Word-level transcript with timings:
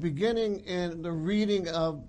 beginning 0.00 0.60
in 0.60 1.02
the 1.02 1.12
reading 1.12 1.68
of 1.68 2.02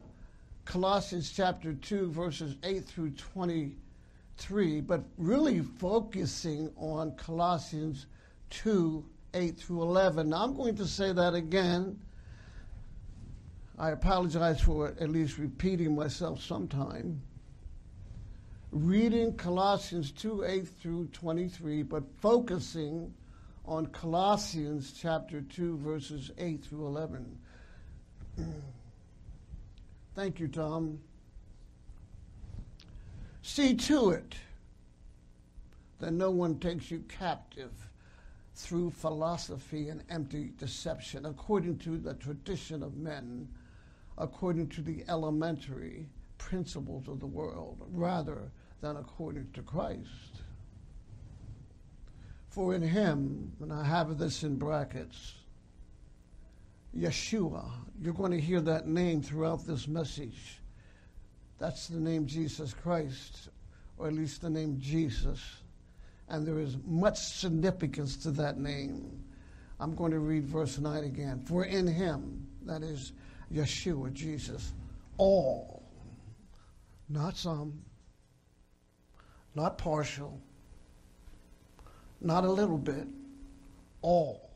Colossians 0.64 1.31
chapter 1.31 1.73
2, 1.73 2.10
verses 2.11 2.56
8 2.64 2.85
through 2.85 3.11
23, 3.11 4.81
but 4.81 5.04
really 5.18 5.60
focusing 5.60 6.72
on 6.78 7.12
Colossians 7.18 8.06
2, 8.52 9.04
8 9.34 9.58
through 9.58 9.82
11. 9.82 10.30
Now, 10.30 10.44
I'm 10.44 10.56
going 10.56 10.76
to 10.78 10.86
say 10.86 11.12
that 11.12 11.34
again. 11.34 12.00
I 13.77 13.89
apologize 13.89 14.62
for 14.62 14.94
at 15.00 15.10
least 15.10 15.38
repeating 15.38 15.94
myself 15.96 16.42
sometime. 16.42 17.21
Reading 18.71 19.36
Colossians 19.36 20.12
2, 20.12 20.46
8 20.46 20.68
through 20.82 21.08
23, 21.08 21.84
but 21.84 22.04
focusing 22.21 23.14
on 23.66 23.88
Colossians 23.88 24.94
chapter 24.98 25.42
2, 25.42 25.78
verses 25.78 26.32
8 26.38 26.64
through 26.64 26.86
11. 26.86 27.38
Thank 30.15 30.39
you, 30.39 30.47
Tom. 30.47 31.00
See 33.41 33.75
to 33.75 34.11
it 34.11 34.35
that 35.99 36.11
no 36.11 36.31
one 36.31 36.59
takes 36.59 36.91
you 36.91 37.03
captive 37.07 37.71
through 38.55 38.91
philosophy 38.91 39.89
and 39.89 40.03
empty 40.09 40.51
deception, 40.57 41.25
according 41.25 41.77
to 41.79 41.97
the 41.97 42.13
tradition 42.15 42.83
of 42.83 42.97
men, 42.97 43.47
according 44.17 44.67
to 44.70 44.81
the 44.81 45.03
elementary 45.07 46.07
principles 46.37 47.07
of 47.07 47.20
the 47.20 47.25
world, 47.25 47.77
rather 47.91 48.51
than 48.81 48.98
according 48.98 49.49
to 49.53 49.61
Christ. 49.61 50.41
For 52.49 52.75
in 52.75 52.81
him, 52.81 53.53
and 53.61 53.71
I 53.71 53.84
have 53.84 54.17
this 54.17 54.43
in 54.43 54.57
brackets, 54.57 55.35
Yeshua. 56.97 57.69
You're 58.01 58.13
going 58.13 58.31
to 58.31 58.39
hear 58.39 58.61
that 58.61 58.87
name 58.87 59.21
throughout 59.21 59.65
this 59.65 59.87
message. 59.87 60.59
That's 61.59 61.87
the 61.87 61.99
name 61.99 62.25
Jesus 62.25 62.73
Christ, 62.73 63.49
or 63.98 64.08
at 64.08 64.14
least 64.14 64.42
the 64.42 64.50
name 64.50 64.78
Jesus. 64.80 65.39
And 66.28 66.48
there 66.48 66.59
is 66.59 66.78
much 66.86 67.17
significance 67.17 68.17
to 68.17 68.31
that 68.31 68.58
name. 68.58 69.23
I'm 69.80 69.95
going 69.95 70.11
to 70.11 70.20
read 70.20 70.45
verse 70.45 70.80
9 70.80 71.03
again. 71.03 71.42
For 71.45 71.66
in 71.66 71.88
him, 71.88 72.48
that 72.64 72.83
is 72.83 73.14
Yeshua, 73.53 74.14
Jesus, 74.14 74.73
all, 75.17 75.83
not 77.09 77.36
some, 77.36 77.81
not 79.55 79.78
partial, 79.78 80.39
not 82.22 82.44
a 82.44 82.52
little 82.52 82.78
bit, 82.78 83.08
all. 84.02 84.52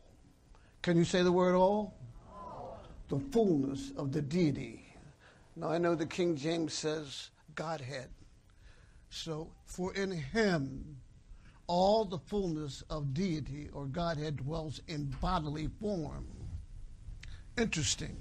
Can 0.82 0.96
you 0.96 1.04
say 1.04 1.22
the 1.22 1.32
word 1.32 1.54
all? 1.54 1.95
The 3.08 3.18
fullness 3.18 3.92
of 3.96 4.12
the 4.12 4.22
deity. 4.22 4.86
Now 5.54 5.70
I 5.70 5.78
know 5.78 5.94
the 5.94 6.06
King 6.06 6.36
James 6.36 6.74
says 6.74 7.30
Godhead. 7.54 8.08
So, 9.08 9.50
for 9.64 9.94
in 9.94 10.10
him 10.10 10.96
all 11.66 12.04
the 12.04 12.18
fullness 12.18 12.82
of 12.90 13.14
deity 13.14 13.68
or 13.72 13.86
Godhead 13.86 14.36
dwells 14.36 14.80
in 14.88 15.14
bodily 15.20 15.68
form. 15.80 16.26
Interesting. 17.56 18.16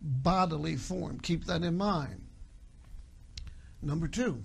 Bodily 0.00 0.76
form. 0.76 1.20
Keep 1.20 1.44
that 1.46 1.62
in 1.62 1.76
mind. 1.76 2.26
Number 3.82 4.08
two. 4.08 4.42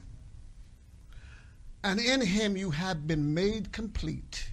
And 1.83 1.99
in 1.99 2.21
him 2.21 2.57
you 2.57 2.71
have 2.71 3.07
been 3.07 3.33
made 3.33 3.71
complete 3.71 4.44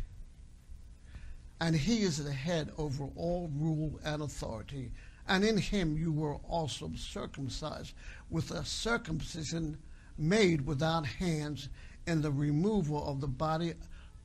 and 1.62 1.76
he 1.76 2.02
is 2.02 2.24
the 2.24 2.32
head 2.32 2.72
over 2.76 3.04
all 3.14 3.48
rule 3.54 4.00
and 4.04 4.20
authority. 4.20 4.90
And 5.28 5.44
in 5.44 5.56
him 5.56 5.96
you 5.96 6.10
were 6.10 6.34
also 6.48 6.90
circumcised 6.96 7.94
with 8.30 8.50
a 8.50 8.64
circumcision 8.64 9.78
made 10.18 10.66
without 10.66 11.06
hands 11.06 11.68
in 12.04 12.20
the 12.20 12.32
removal 12.32 13.06
of 13.06 13.20
the 13.20 13.28
body 13.28 13.74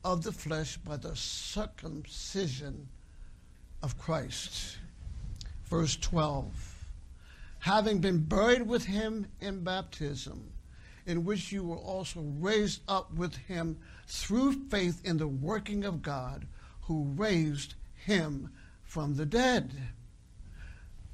of 0.02 0.24
the 0.24 0.32
flesh 0.32 0.78
by 0.78 0.96
the 0.96 1.14
circumcision 1.14 2.88
of 3.84 3.96
Christ. 3.96 4.78
Verse 5.66 5.96
12 5.96 6.52
Having 7.60 8.00
been 8.00 8.18
buried 8.18 8.66
with 8.66 8.84
him 8.84 9.28
in 9.40 9.62
baptism, 9.62 10.50
in 11.06 11.24
which 11.24 11.52
you 11.52 11.62
were 11.62 11.76
also 11.76 12.20
raised 12.40 12.80
up 12.88 13.14
with 13.14 13.36
him 13.36 13.78
through 14.08 14.54
faith 14.70 15.00
in 15.04 15.18
the 15.18 15.28
working 15.28 15.84
of 15.84 16.02
God 16.02 16.44
who 16.88 17.04
raised 17.16 17.74
him 17.94 18.50
from 18.82 19.14
the 19.14 19.26
dead. 19.26 19.74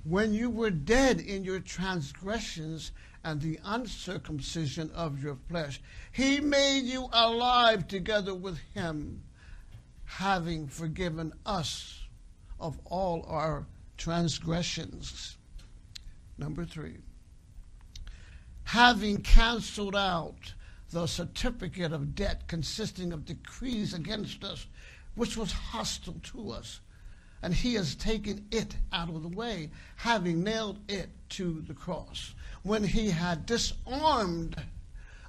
When 0.05 0.33
you 0.33 0.49
were 0.49 0.71
dead 0.71 1.19
in 1.19 1.43
your 1.43 1.59
transgressions 1.59 2.93
and 3.25 3.41
the 3.41 3.59
uncircumcision 3.65 4.93
of 4.93 5.21
your 5.21 5.37
flesh, 5.49 5.81
he 6.13 6.39
made 6.39 6.85
you 6.85 7.09
alive 7.13 7.89
together 7.89 8.35
with 8.35 8.59
him, 8.75 9.25
having 10.05 10.69
forgiven 10.69 11.33
us 11.45 12.05
of 12.61 12.79
all 12.85 13.25
our 13.27 13.67
transgressions. 13.97 15.37
Number 16.39 16.65
three, 16.65 16.99
having 18.63 19.23
canceled 19.23 19.97
out 19.97 20.55
the 20.91 21.07
certificate 21.09 21.93
of 21.93 22.15
debt 22.15 22.47
consisting 22.47 23.13
of 23.13 23.25
decrees 23.25 23.93
against 23.93 24.45
us 24.45 24.67
which 25.15 25.37
was 25.37 25.53
hostile 25.53 26.21
to 26.23 26.51
us. 26.51 26.81
And 27.43 27.53
he 27.53 27.75
has 27.75 27.95
taken 27.95 28.47
it 28.51 28.75
out 28.93 29.11
of 29.11 29.23
the 29.23 29.29
way, 29.29 29.71
having 29.97 30.43
nailed 30.43 30.79
it 30.89 31.11
to 31.31 31.61
the 31.63 31.75
cross. 31.75 32.35
When 32.63 32.83
he 32.83 33.11
had 33.11 33.45
disarmed 33.45 34.57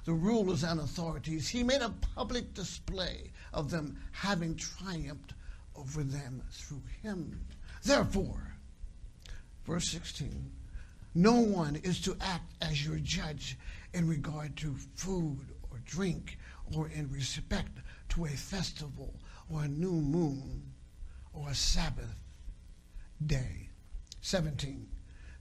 the 0.04 0.14
rulers 0.14 0.62
and 0.62 0.80
authorities, 0.80 1.48
he 1.48 1.62
made 1.62 1.82
a 1.82 1.94
public 2.14 2.54
display 2.54 3.32
of 3.52 3.70
them, 3.70 3.98
having 4.12 4.56
triumphed 4.56 5.34
over 5.74 6.02
them 6.02 6.42
through 6.50 6.82
him. 7.02 7.40
Therefore, 7.82 8.54
verse 9.66 9.90
16, 9.90 10.50
no 11.14 11.34
one 11.34 11.76
is 11.76 12.00
to 12.02 12.16
act 12.20 12.52
as 12.62 12.84
your 12.84 12.98
judge 12.98 13.58
in 13.92 14.08
regard 14.08 14.56
to 14.56 14.74
food 14.94 15.46
or 15.70 15.78
drink 15.84 16.38
or 16.74 16.88
in 16.88 17.10
respect 17.10 17.78
to 18.10 18.24
a 18.24 18.30
festival 18.30 19.14
or 19.50 19.64
a 19.64 19.68
new 19.68 19.92
moon 19.92 20.62
or 21.32 21.50
a 21.50 21.54
Sabbath 21.54 22.14
day. 23.24 23.68
17. 24.20 24.88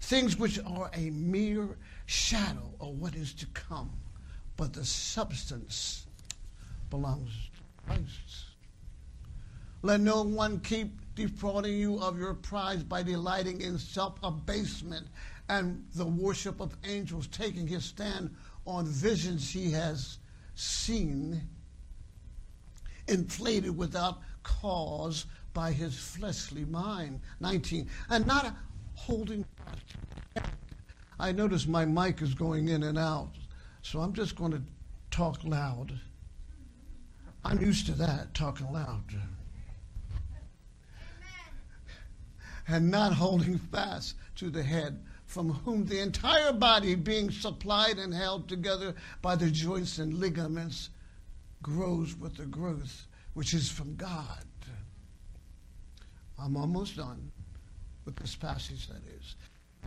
Things 0.01 0.38
which 0.38 0.59
are 0.59 0.91
a 0.93 1.09
mere 1.09 1.77
shadow 2.05 2.71
of 2.79 2.99
what 2.99 3.15
is 3.15 3.33
to 3.33 3.47
come, 3.47 3.91
but 4.57 4.73
the 4.73 4.85
substance 4.85 6.05
belongs 6.91 7.31
to 7.31 7.83
Christ. 7.83 8.45
Let 9.81 10.01
no 10.01 10.21
one 10.21 10.59
keep 10.59 10.99
defrauding 11.15 11.75
you 11.75 11.99
of 11.99 12.19
your 12.19 12.35
prize 12.35 12.83
by 12.83 13.01
delighting 13.01 13.61
in 13.61 13.79
self 13.79 14.19
abasement 14.21 15.07
and 15.49 15.85
the 15.95 16.05
worship 16.05 16.59
of 16.59 16.75
angels, 16.83 17.27
taking 17.27 17.67
his 17.67 17.85
stand 17.85 18.35
on 18.65 18.85
visions 18.85 19.49
he 19.51 19.71
has 19.71 20.17
seen 20.55 21.41
inflated 23.07 23.75
without 23.75 24.19
cause 24.43 25.25
by 25.53 25.71
his 25.71 25.97
fleshly 25.97 26.66
mind. 26.66 27.21
19. 27.39 27.89
And 28.09 28.25
not 28.27 28.55
holding. 28.93 29.45
I 31.19 31.31
notice 31.31 31.65
my 31.65 31.85
mic 31.85 32.21
is 32.21 32.33
going 32.33 32.67
in 32.67 32.83
and 32.83 32.97
out, 32.97 33.31
so 33.81 34.01
I'm 34.01 34.13
just 34.13 34.35
going 34.35 34.51
to 34.51 34.61
talk 35.11 35.44
loud. 35.44 35.97
I'm 37.45 37.61
used 37.61 37.85
to 37.85 37.94
that, 37.94 38.33
talking 38.33 38.71
loud. 38.71 39.03
And 42.67 42.89
not 42.89 43.13
holding 43.13 43.59
fast 43.59 44.15
to 44.38 44.50
the 44.50 44.63
head, 44.63 45.00
from 45.25 45.51
whom 45.51 45.85
the 45.85 46.00
entire 46.00 46.51
body, 46.51 46.95
being 46.95 47.30
supplied 47.31 47.97
and 47.97 48.13
held 48.13 48.50
together 48.50 48.95
by 49.21 49.35
the 49.35 49.51
joints 49.51 50.00
and 50.00 50.15
ligaments, 50.15 50.89
grows 51.65 52.15
with 52.15 52.38
the 52.38 52.45
growth 52.45 53.07
which 53.33 53.56
is 53.56 53.71
from 53.71 53.95
God. 53.95 54.45
I'm 56.39 56.56
almost 56.56 56.95
done 56.95 57.31
with 58.06 58.15
this 58.17 58.35
passage, 58.35 58.88
that 58.88 59.01
is. 59.19 59.35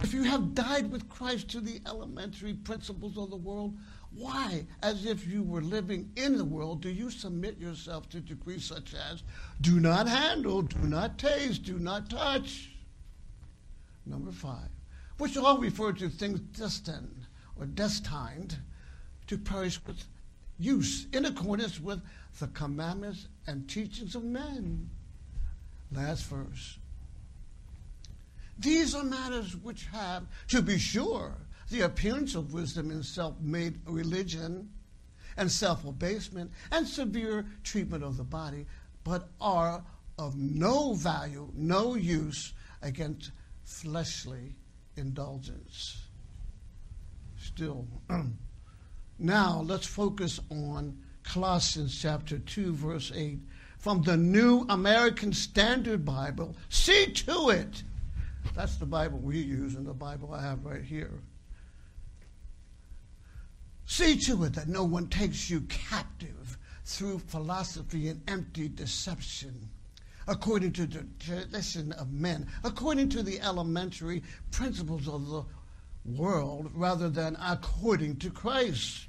If 0.02 0.12
you 0.12 0.24
have 0.24 0.56
died 0.56 0.90
with 0.90 1.08
Christ 1.08 1.48
to 1.50 1.60
the 1.60 1.80
elementary 1.86 2.54
principles 2.54 3.16
of 3.16 3.30
the 3.30 3.36
world, 3.36 3.76
why, 4.10 4.66
as 4.82 5.06
if 5.06 5.24
you 5.24 5.44
were 5.44 5.60
living 5.60 6.10
in 6.16 6.36
the 6.36 6.44
world, 6.44 6.80
do 6.80 6.88
you 6.88 7.12
submit 7.12 7.60
yourself 7.60 8.08
to 8.08 8.20
decrees 8.20 8.64
such 8.64 8.94
as 9.12 9.22
do 9.60 9.78
not 9.78 10.08
handle, 10.08 10.62
do 10.62 10.80
not 10.80 11.16
taste, 11.16 11.62
do 11.62 11.78
not 11.78 12.10
touch? 12.10 12.72
Number 14.04 14.32
five, 14.32 14.70
which 15.18 15.36
all 15.36 15.58
refer 15.58 15.92
to 15.92 16.08
things 16.08 16.40
destined 16.40 17.26
or 17.54 17.66
destined 17.66 18.56
to 19.28 19.38
perish 19.38 19.78
with 19.86 20.02
use 20.58 21.06
in 21.12 21.24
accordance 21.24 21.80
with 21.80 22.00
the 22.38 22.48
commandments 22.48 23.28
and 23.46 23.68
teachings 23.68 24.14
of 24.14 24.24
men. 24.24 24.90
Last 25.92 26.24
verse. 26.26 26.78
These 28.58 28.94
are 28.94 29.04
matters 29.04 29.56
which 29.56 29.86
have, 29.86 30.24
to 30.48 30.60
be 30.62 30.78
sure, 30.78 31.36
the 31.70 31.82
appearance 31.82 32.34
of 32.34 32.52
wisdom 32.52 32.90
in 32.90 33.02
self 33.02 33.38
made 33.40 33.78
religion 33.86 34.70
and 35.36 35.50
self 35.50 35.84
abasement 35.84 36.50
and 36.72 36.86
severe 36.86 37.46
treatment 37.62 38.02
of 38.02 38.16
the 38.16 38.24
body, 38.24 38.66
but 39.04 39.28
are 39.40 39.84
of 40.18 40.36
no 40.36 40.94
value, 40.94 41.48
no 41.54 41.94
use 41.94 42.52
against 42.82 43.30
fleshly 43.64 44.56
indulgence. 44.96 46.02
Still, 47.38 47.86
now 49.18 49.62
let's 49.66 49.86
focus 49.86 50.40
on 50.50 50.96
Colossians 51.22 52.00
chapter 52.00 52.38
2, 52.38 52.72
verse 52.72 53.12
8 53.14 53.38
from 53.78 54.02
the 54.02 54.16
New 54.16 54.64
American 54.68 55.32
Standard 55.32 56.04
Bible. 56.04 56.56
See 56.68 57.06
to 57.06 57.50
it. 57.50 57.82
That's 58.54 58.76
the 58.76 58.86
Bible 58.86 59.18
we 59.18 59.38
use 59.38 59.74
and 59.74 59.86
the 59.86 59.94
Bible 59.94 60.32
I 60.32 60.42
have 60.42 60.64
right 60.64 60.82
here. 60.82 61.20
See 63.86 64.18
to 64.20 64.44
it 64.44 64.54
that 64.54 64.68
no 64.68 64.84
one 64.84 65.08
takes 65.08 65.48
you 65.48 65.62
captive 65.62 66.58
through 66.84 67.18
philosophy 67.18 68.08
and 68.08 68.22
empty 68.28 68.68
deception, 68.68 69.68
according 70.26 70.72
to 70.72 70.86
the 70.86 71.06
tradition 71.18 71.92
of 71.92 72.12
men, 72.12 72.46
according 72.64 73.10
to 73.10 73.22
the 73.22 73.40
elementary 73.40 74.22
principles 74.50 75.06
of 75.08 75.26
the 75.28 75.44
world, 76.04 76.70
rather 76.74 77.08
than 77.10 77.36
according 77.40 78.16
to 78.16 78.30
Christ. 78.30 79.07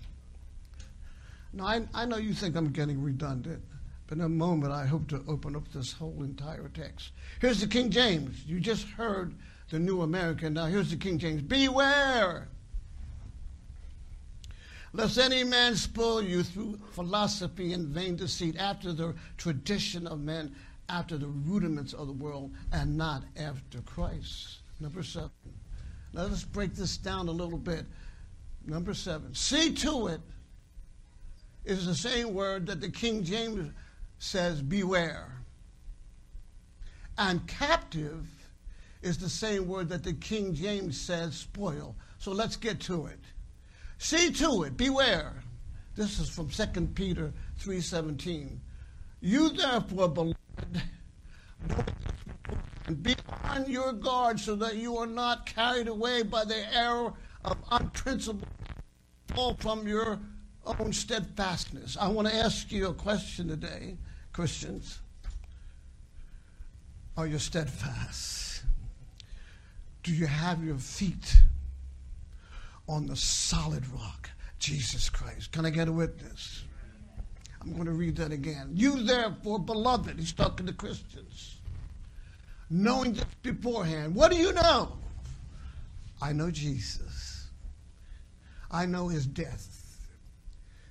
Now, 1.54 1.66
I, 1.66 1.88
I 1.94 2.06
know 2.06 2.18
you 2.18 2.34
think 2.34 2.56
I'm 2.56 2.72
getting 2.72 3.02
redundant, 3.02 3.64
but 4.08 4.18
in 4.18 4.24
a 4.24 4.30
moment 4.30 4.72
I 4.72 4.86
hope 4.86 5.08
to 5.10 5.24
open 5.28 5.56
up 5.56 5.72
this 5.72 5.94
whole 5.94 6.24
entire 6.24 6.70
text. 6.70 7.12
Here's 7.42 7.62
the 7.62 7.68
King 7.68 7.90
James. 7.90 8.46
You 8.46 8.60
just 8.60 8.88
heard 8.88 9.34
the 9.70 9.80
New 9.80 10.02
American. 10.02 10.54
Now, 10.54 10.66
here's 10.66 10.92
the 10.92 10.98
King 10.98 11.18
James. 11.18 11.42
Beware! 11.42 12.48
Lest 14.92 15.20
any 15.20 15.44
man 15.44 15.76
spoil 15.76 16.22
you 16.22 16.42
through 16.42 16.80
philosophy 16.94 17.74
and 17.74 17.88
vain 17.88 18.16
deceit, 18.16 18.56
after 18.58 18.92
the 18.92 19.14
tradition 19.38 20.08
of 20.08 20.20
men, 20.20 20.56
after 20.88 21.18
the 21.18 21.28
rudiments 21.28 21.94
of 21.94 22.08
the 22.08 22.14
world, 22.14 22.52
and 22.72 22.98
not 22.98 23.24
after 23.38 23.82
Christ. 23.82 24.60
Number 24.80 25.04
seven. 25.04 25.30
Now 26.14 26.24
let's 26.24 26.44
break 26.44 26.74
this 26.74 26.98
down 26.98 27.28
a 27.28 27.32
little 27.32 27.60
bit. 27.60 27.86
Number 28.66 28.96
seven. 28.96 29.36
See 29.36 29.74
to 29.76 30.08
it 30.08 30.22
is 31.66 31.86
the 31.86 31.96
same 31.96 32.34
word 32.34 32.68
that 32.68 32.82
the 32.82 32.90
King 32.90 33.24
James 33.24 33.72
says, 34.18 34.62
beware. 34.62 35.42
And 37.18 37.46
captive 37.48 38.26
is 39.02 39.18
the 39.18 39.30
same 39.30 39.68
word 39.68 39.90
that 39.90 40.04
the 40.04 40.14
King 40.14 40.54
James 40.54 41.00
says, 41.00 41.36
spoil. 41.36 41.96
So 42.18 42.32
let's 42.32 42.56
get 42.56 42.80
to 42.82 43.08
it. 43.08 43.20
See 43.98 44.32
to 44.32 44.64
it, 44.64 44.78
beware. 44.78 45.44
This 45.96 46.20
is 46.20 46.30
from 46.30 46.50
2 46.50 46.88
Peter 46.96 47.34
3:17. 47.62 48.58
You 49.20 49.50
therefore, 49.50 50.08
beloved, 50.08 50.36
be 53.02 53.16
on 53.44 53.70
your 53.70 53.92
guard 53.92 54.40
so 54.40 54.56
that 54.56 54.78
you 54.78 54.96
are 54.98 55.08
not 55.08 55.46
carried 55.46 55.90
away 55.90 56.24
by 56.24 56.46
the 56.46 56.74
error 56.74 57.14
of 57.44 57.58
unprincipled 57.72 58.48
fall 59.36 59.56
from 59.60 59.88
your 59.88 60.20
own 60.66 60.94
steadfastness. 60.94 61.98
I 62.00 62.08
want 62.10 62.28
to 62.28 62.36
ask 62.36 62.72
you 62.72 62.88
a 62.88 62.94
question 62.94 63.48
today, 63.48 63.98
Christians. 64.34 65.00
Are 67.18 67.28
you 67.28 67.40
steadfast? 67.40 68.64
Do 70.04 70.14
you 70.14 70.26
have 70.28 70.64
your 70.64 70.78
feet 70.78 71.36
on 72.90 73.06
the 73.06 73.16
solid 73.16 73.88
rock, 73.94 74.30
Jesus 74.58 75.10
Christ. 75.10 75.52
Can 75.52 75.66
I 75.66 75.70
get 75.70 75.88
a 75.88 75.92
witness? 75.92 76.64
I'm 77.62 77.74
going 77.74 77.86
to 77.86 77.92
read 77.92 78.16
that 78.18 78.32
again. 78.32 78.72
You 78.74 79.04
therefore, 79.04 79.60
beloved, 79.60 80.18
he's 80.18 80.34
talking 80.34 80.66
to 80.66 80.74
Christians, 80.74 81.58
knowing 82.70 83.14
this 83.14 83.26
beforehand. 83.44 84.16
What 84.16 84.32
do 84.32 84.38
you 84.38 84.52
know? 84.54 84.98
I 86.22 86.34
know 86.34 86.50
Jesus. 86.50 87.50
I 88.72 88.86
know 88.86 89.08
his 89.08 89.26
death, 89.26 89.79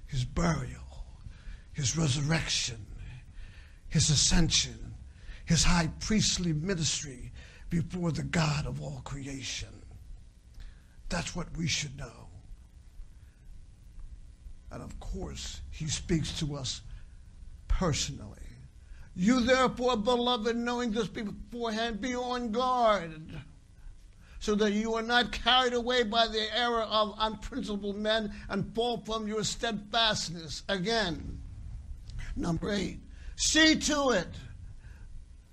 his 0.09 0.25
burial, 0.25 1.05
his 1.73 1.97
resurrection, 1.97 2.85
his 3.89 4.11
ascension, 4.11 4.95
his 5.45 5.65
high 5.65 5.89
priestly 6.01 6.53
ministry 6.53 7.33
before 7.71 8.11
the 8.11 8.23
God 8.23 8.67
of 8.67 8.83
all 8.83 9.01
creation. 9.05 9.69
That's 11.09 11.37
what 11.37 11.57
we 11.57 11.67
should 11.67 11.97
know. 11.97 12.29
And 14.71 14.83
of 14.83 14.99
course, 15.01 15.63
he 15.71 15.87
speaks 15.87 16.39
to 16.41 16.57
us 16.57 16.83
personally. 17.69 18.35
You 19.15 19.41
therefore, 19.41 19.97
beloved, 19.97 20.57
knowing 20.57 20.93
this 20.93 21.09
beforehand, 21.09 22.01
be 22.01 22.15
on 22.15 22.53
guard, 22.53 23.41
so 24.41 24.55
that 24.55 24.73
you 24.73 24.95
are 24.95 25.03
not 25.03 25.33
carried 25.33 25.73
away 25.73 26.03
by 26.05 26.27
the 26.29 26.47
error 26.57 26.83
of 26.83 27.15
unprincipled 27.19 27.97
men 27.97 28.33
and 28.49 28.75
fall 28.75 28.99
from 28.99 29.27
your 29.27 29.45
steadfastness. 29.45 30.63
Again, 30.69 31.41
number 32.37 32.71
eight, 32.71 33.01
see 33.37 33.75
to 33.77 34.11
it 34.11 34.29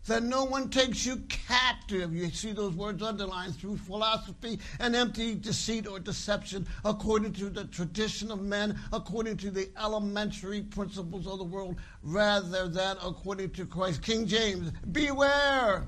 that 0.07 0.21
no 0.21 0.43
one 0.43 0.69
takes 0.69 1.03
you 1.03 1.17
captive. 1.27 2.15
You 2.15 2.29
see 2.29 2.51
those 2.51 2.73
words 2.75 3.01
underlined 3.01 3.55
through 3.55 3.77
philosophy 3.77 4.59
and 4.79 4.95
empty 4.95 5.33
deceit 5.33 5.87
or 5.87 5.99
deception, 5.99 6.67
according 6.83 7.33
to 7.33 7.49
the 7.49 7.65
tradition 7.65 8.29
of 8.29 8.41
men, 8.41 8.79
according 8.93 9.37
to 9.37 9.49
the 9.49 9.69
elementary 9.81 10.61
principles 10.61 11.25
of 11.25 11.39
the 11.39 11.43
world, 11.43 11.77
rather 12.03 12.67
than 12.67 12.97
according 13.03 13.51
to 13.51 13.65
Christ. 13.65 14.03
King 14.03 14.27
James, 14.27 14.71
beware 14.91 15.87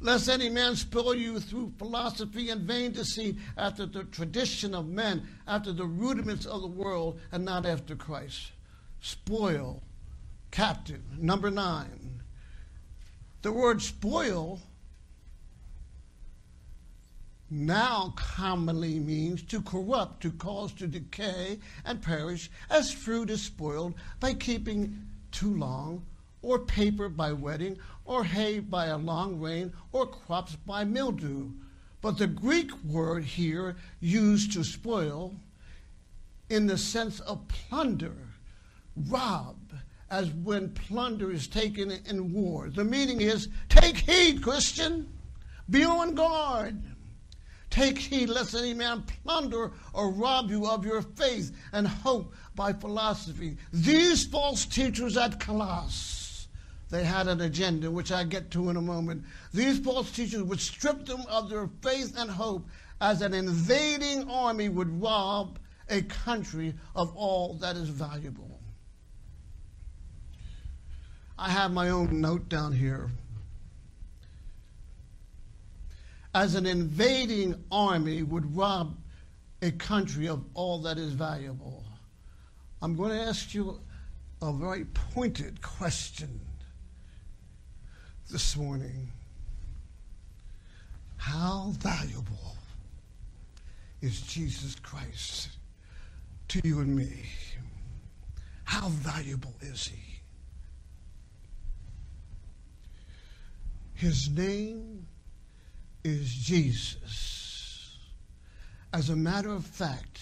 lest 0.00 0.28
any 0.28 0.48
man 0.48 0.74
spoil 0.76 1.14
you 1.14 1.38
through 1.38 1.72
philosophy 1.78 2.48
and 2.50 2.62
vain 2.62 2.92
deceit 2.92 3.36
after 3.56 3.86
the 3.86 4.04
tradition 4.04 4.74
of 4.74 4.88
men, 4.88 5.26
after 5.46 5.72
the 5.72 5.84
rudiments 5.84 6.46
of 6.46 6.62
the 6.62 6.66
world, 6.66 7.20
and 7.30 7.44
not 7.44 7.66
after 7.66 7.94
Christ. 7.94 8.52
Spoil 9.00 9.82
captive. 10.50 11.02
Number 11.18 11.50
nine, 11.50 12.22
the 13.42 13.52
word 13.52 13.82
spoil 13.82 14.60
now 17.50 18.14
commonly 18.16 19.00
means 19.00 19.42
to 19.42 19.60
corrupt, 19.60 20.22
to 20.22 20.30
cause 20.30 20.72
to 20.74 20.86
decay 20.86 21.58
and 21.84 22.00
perish, 22.00 22.50
as 22.70 22.92
fruit 22.92 23.28
is 23.28 23.42
spoiled 23.42 23.94
by 24.20 24.34
keeping 24.34 25.06
too 25.32 25.56
long, 25.56 26.04
or 26.42 26.58
paper 26.58 27.08
by 27.08 27.32
wetting, 27.32 27.78
or 28.04 28.24
hay 28.24 28.58
by 28.58 28.86
a 28.86 28.98
long 28.98 29.38
rain, 29.40 29.72
or 29.92 30.06
crops 30.06 30.56
by 30.56 30.84
mildew. 30.84 31.50
But 32.00 32.18
the 32.18 32.26
Greek 32.26 32.70
word 32.84 33.24
here 33.24 33.76
used 34.00 34.52
to 34.52 34.64
spoil 34.64 35.34
in 36.48 36.66
the 36.66 36.78
sense 36.78 37.20
of 37.20 37.46
plunder, 37.48 38.16
rob, 39.08 39.56
as 40.10 40.30
when 40.30 40.70
plunder 40.70 41.30
is 41.30 41.46
taken 41.46 41.92
in 42.06 42.32
war. 42.32 42.68
The 42.68 42.84
meaning 42.84 43.20
is 43.20 43.48
take 43.68 43.98
heed, 43.98 44.42
Christian. 44.42 45.12
Be 45.68 45.84
on 45.84 46.14
guard. 46.14 46.82
Take 47.70 47.98
heed 47.98 48.28
lest 48.28 48.56
any 48.56 48.74
man 48.74 49.04
plunder 49.22 49.70
or 49.92 50.10
rob 50.10 50.50
you 50.50 50.66
of 50.66 50.84
your 50.84 51.02
faith 51.02 51.56
and 51.72 51.86
hope 51.86 52.34
by 52.56 52.72
philosophy. 52.72 53.56
These 53.72 54.26
false 54.26 54.66
teachers 54.66 55.16
at 55.16 55.38
Colossus, 55.38 56.19
they 56.90 57.04
had 57.04 57.28
an 57.28 57.40
agenda, 57.40 57.90
which 57.90 58.10
I 58.10 58.24
get 58.24 58.50
to 58.52 58.68
in 58.68 58.76
a 58.76 58.82
moment. 58.82 59.24
These 59.54 59.78
false 59.78 60.10
teachers 60.10 60.42
would 60.42 60.60
strip 60.60 61.06
them 61.06 61.22
of 61.28 61.48
their 61.48 61.68
faith 61.82 62.14
and 62.18 62.28
hope 62.28 62.68
as 63.00 63.22
an 63.22 63.32
invading 63.32 64.28
army 64.28 64.68
would 64.68 65.00
rob 65.00 65.58
a 65.88 66.02
country 66.02 66.74
of 66.94 67.16
all 67.16 67.54
that 67.54 67.76
is 67.76 67.88
valuable. 67.88 68.60
I 71.38 71.48
have 71.48 71.72
my 71.72 71.90
own 71.90 72.20
note 72.20 72.48
down 72.48 72.72
here. 72.72 73.10
As 76.34 76.54
an 76.54 76.66
invading 76.66 77.64
army 77.72 78.22
would 78.22 78.56
rob 78.56 78.96
a 79.62 79.70
country 79.70 80.28
of 80.28 80.44
all 80.54 80.82
that 80.82 80.98
is 80.98 81.12
valuable. 81.12 81.84
I'm 82.82 82.96
going 82.96 83.10
to 83.10 83.20
ask 83.20 83.54
you 83.54 83.80
a 84.42 84.52
very 84.52 84.84
pointed 84.84 85.62
question 85.62 86.40
this 88.30 88.56
morning. 88.56 89.10
How 91.16 91.72
valuable 91.78 92.56
is 94.00 94.20
Jesus 94.22 94.76
Christ 94.76 95.48
to 96.48 96.60
you 96.62 96.78
and 96.80 96.94
me? 96.94 97.24
How 98.64 98.88
valuable 98.88 99.54
is 99.60 99.88
he? 99.88 100.20
His 103.94 104.30
name 104.30 105.06
is 106.04 106.32
Jesus. 106.32 107.98
As 108.92 109.10
a 109.10 109.16
matter 109.16 109.50
of 109.50 109.66
fact, 109.66 110.20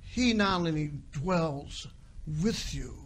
he 0.00 0.32
not 0.32 0.60
only 0.60 0.92
dwells 1.12 1.88
with 2.40 2.72
you, 2.72 3.01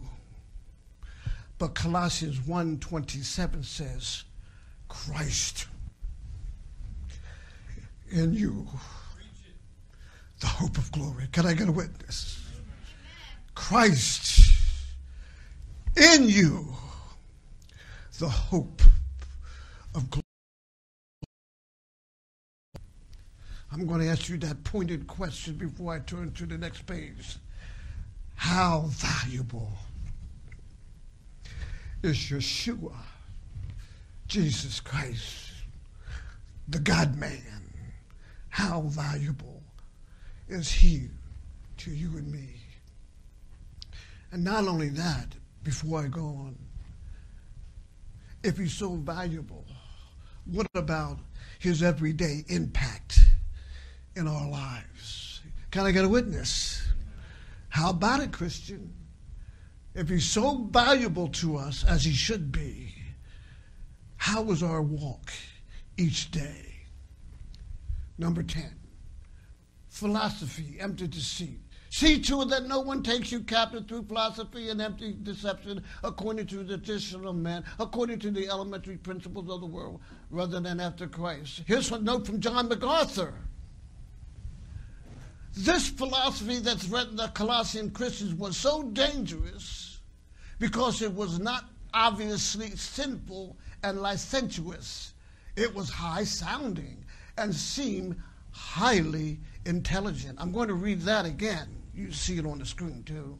but 1.57 1.73
Colossians 1.73 2.39
1:27 2.39 3.65
says, 3.65 4.23
Christ 4.87 5.67
in 8.11 8.33
you, 8.33 8.67
the 10.39 10.47
hope 10.47 10.77
of 10.77 10.91
glory. 10.91 11.27
Can 11.31 11.45
I 11.45 11.53
get 11.53 11.67
a 11.67 11.71
witness? 11.71 12.43
Christ 13.55 14.53
in 15.95 16.29
you, 16.29 16.75
the 18.19 18.29
hope 18.29 18.81
of 19.95 20.09
glory. 20.09 20.23
I'm 23.71 23.85
going 23.85 24.01
to 24.01 24.07
ask 24.07 24.29
you 24.29 24.37
that 24.37 24.63
pointed 24.63 25.07
question 25.07 25.55
before 25.55 25.93
I 25.93 25.99
turn 25.99 26.31
to 26.33 26.45
the 26.45 26.57
next 26.57 26.85
page. 26.85 27.37
How 28.35 28.85
valuable 28.89 29.71
is 32.03 32.17
Yeshua, 32.17 32.95
Jesus 34.27 34.79
Christ, 34.79 35.51
the 36.67 36.79
God 36.79 37.17
man? 37.17 37.63
How 38.49 38.81
valuable 38.81 39.61
is 40.47 40.71
he 40.71 41.09
to 41.77 41.91
you 41.91 42.17
and 42.17 42.31
me? 42.31 42.55
And 44.31 44.43
not 44.43 44.67
only 44.67 44.89
that, 44.89 45.27
before 45.63 46.03
I 46.03 46.07
go 46.07 46.25
on, 46.25 46.57
if 48.43 48.57
he's 48.57 48.73
so 48.73 48.95
valuable, 48.95 49.65
what 50.45 50.67
about 50.75 51.19
his 51.59 51.83
everyday 51.83 52.43
impact 52.47 53.19
in 54.15 54.27
our 54.27 54.49
lives? 54.49 55.41
Can 55.71 55.85
I 55.85 55.91
get 55.91 56.05
a 56.05 56.09
witness? 56.09 56.85
How 57.69 57.89
about 57.89 58.21
it, 58.21 58.31
Christian? 58.31 58.93
If 59.97 60.09
he's 60.09 60.29
so 60.29 60.69
valuable 60.69 61.27
to 61.29 61.57
us 61.57 61.83
as 61.83 62.05
he 62.05 62.11
should 62.11 62.51
be, 62.51 62.93
how 64.17 64.43
is 64.51 64.61
our 64.61 64.79
walk 64.79 65.31
each 65.97 66.29
day? 66.29 66.85
Number 68.19 68.43
10, 68.43 68.63
philosophy, 69.87 70.77
empty 70.79 71.07
deceit. 71.07 71.61
See 71.89 72.21
to 72.21 72.43
it 72.43 72.49
that 72.49 72.67
no 72.67 72.79
one 72.79 73.01
takes 73.01 73.31
you 73.31 73.39
captive 73.39 73.87
through 73.87 74.03
philosophy 74.03 74.69
and 74.69 74.79
empty 74.79 75.17
deception 75.23 75.83
according 76.03 76.45
to 76.47 76.57
the 76.57 76.77
tradition 76.77 77.25
of 77.25 77.35
man, 77.35 77.63
according 77.79 78.19
to 78.19 78.29
the 78.29 78.47
elementary 78.49 78.97
principles 78.97 79.49
of 79.49 79.61
the 79.61 79.65
world, 79.65 79.99
rather 80.29 80.59
than 80.59 80.79
after 80.79 81.07
Christ. 81.07 81.63
Here's 81.65 81.91
a 81.91 81.97
note 81.97 82.27
from 82.27 82.39
John 82.39 82.67
MacArthur. 82.67 83.33
This 85.55 85.89
philosophy 85.89 86.59
that's 86.59 86.87
written 86.87 87.15
the 87.15 87.29
Colossian 87.29 87.89
Christians 87.89 88.35
was 88.35 88.55
so 88.55 88.83
dangerous 88.83 89.86
because 90.59 91.01
it 91.01 91.13
was 91.13 91.39
not 91.39 91.65
obviously 91.93 92.71
sinful 92.71 93.57
and 93.83 94.01
licentious. 94.01 95.13
It 95.55 95.73
was 95.73 95.89
high 95.89 96.23
sounding 96.23 97.03
and 97.37 97.53
seemed 97.53 98.21
highly 98.51 99.39
intelligent. 99.65 100.37
I'm 100.39 100.51
going 100.51 100.67
to 100.67 100.73
read 100.73 101.01
that 101.01 101.25
again. 101.25 101.67
You 101.93 102.11
see 102.11 102.37
it 102.37 102.45
on 102.45 102.59
the 102.59 102.65
screen 102.65 103.03
too. 103.03 103.39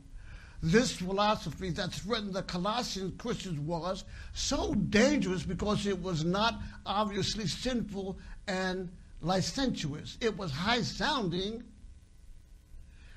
This 0.62 0.94
philosophy 0.94 1.70
that's 1.70 2.06
written 2.06 2.34
the 2.34 2.42
Colossian 2.42 3.12
Christians 3.18 3.60
was 3.60 4.04
so 4.34 4.74
dangerous 4.74 5.44
because 5.44 5.86
it 5.86 6.02
was 6.02 6.24
not 6.24 6.56
obviously 6.86 7.46
sinful 7.46 8.18
and 8.48 8.90
licentious. 9.22 10.18
It 10.20 10.36
was 10.36 10.52
high 10.52 10.82
sounding 10.82 11.64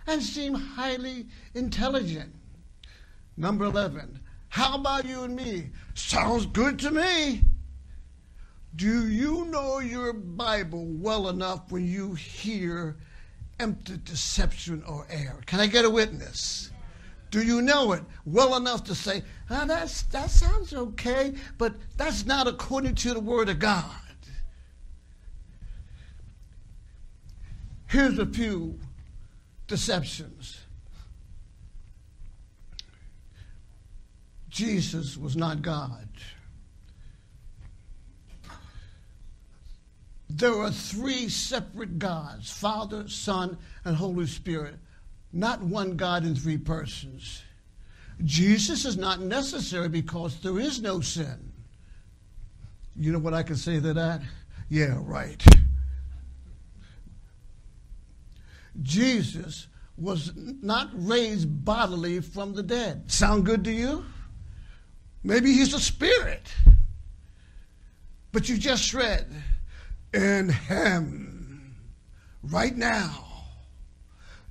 and 0.07 0.23
seemed 0.23 0.59
highly 0.59 1.26
intelligent. 1.54 2.35
Number 3.40 3.64
11. 3.64 4.20
How 4.50 4.75
about 4.75 5.06
you 5.06 5.23
and 5.23 5.35
me? 5.35 5.70
Sounds 5.94 6.44
good 6.44 6.78
to 6.80 6.90
me. 6.90 7.40
Do 8.76 9.09
you 9.09 9.47
know 9.47 9.78
your 9.78 10.12
Bible 10.12 10.85
well 10.87 11.30
enough 11.30 11.73
when 11.73 11.88
you 11.88 12.12
hear 12.12 12.99
empty 13.59 13.99
deception 14.04 14.82
or 14.87 15.06
error? 15.09 15.40
Can 15.47 15.59
I 15.59 15.68
get 15.68 15.87
a 15.87 15.90
witness? 15.90 16.70
Do 17.30 17.42
you 17.42 17.62
know 17.62 17.92
it 17.92 18.02
well 18.26 18.56
enough 18.56 18.85
to 18.85 18.94
say, 18.94 19.23
oh, 19.49 19.64
that's, 19.66 20.02
that 20.02 20.28
sounds 20.28 20.75
okay, 20.75 21.32
but 21.56 21.75
that's 21.97 22.26
not 22.26 22.47
according 22.47 22.97
to 22.97 23.14
the 23.14 23.20
Word 23.20 23.49
of 23.49 23.59
God? 23.59 23.87
Here's 27.87 28.18
a 28.18 28.26
few 28.26 28.78
deceptions. 29.66 30.60
Jesus 34.61 35.17
was 35.17 35.38
not 35.38 35.62
God. 35.62 36.07
There 40.29 40.52
are 40.52 40.71
three 40.71 41.31
separate 41.31 41.99
gods 41.99 42.50
Father, 42.50 43.09
Son, 43.09 43.57
and 43.87 43.97
Holy 43.97 44.26
Spirit, 44.26 44.75
not 45.33 45.62
one 45.62 45.97
God 45.97 46.26
in 46.26 46.35
three 46.35 46.59
persons. 46.59 47.43
Jesus 48.23 48.85
is 48.85 48.99
not 48.99 49.21
necessary 49.21 49.88
because 49.88 50.38
there 50.43 50.61
is 50.61 50.83
no 50.83 51.00
sin. 51.00 51.50
You 52.95 53.12
know 53.12 53.19
what 53.19 53.33
I 53.33 53.43
can 53.43 53.57
say 53.57 53.81
to 53.81 53.95
that? 53.95 54.21
Yeah, 54.69 54.99
right. 55.00 55.43
Jesus 58.83 59.69
was 59.97 60.33
not 60.37 60.90
raised 60.93 61.64
bodily 61.64 62.21
from 62.21 62.52
the 62.52 62.62
dead. 62.62 63.11
Sound 63.11 63.47
good 63.47 63.64
to 63.64 63.73
you? 63.73 64.05
Maybe 65.22 65.52
he's 65.52 65.74
a 65.74 65.80
spirit. 65.80 66.52
But 68.32 68.48
you 68.48 68.56
just 68.56 68.94
read 68.94 69.26
in 70.14 70.48
him 70.48 71.76
right 72.42 72.76
now 72.76 73.26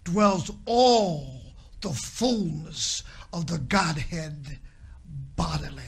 dwells 0.04 0.52
all 0.66 1.42
the 1.82 1.90
fullness 1.90 3.04
of 3.34 3.48
the 3.48 3.58
Godhead 3.58 4.60
bodily. 5.36 5.84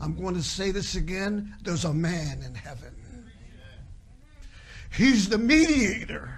I'm 0.00 0.14
going 0.14 0.34
to 0.34 0.42
say 0.42 0.70
this 0.70 0.94
again. 0.94 1.54
There's 1.62 1.84
a 1.84 1.92
man 1.92 2.42
in 2.42 2.54
heaven. 2.54 2.94
He's 4.90 5.28
the 5.28 5.38
mediator 5.38 6.30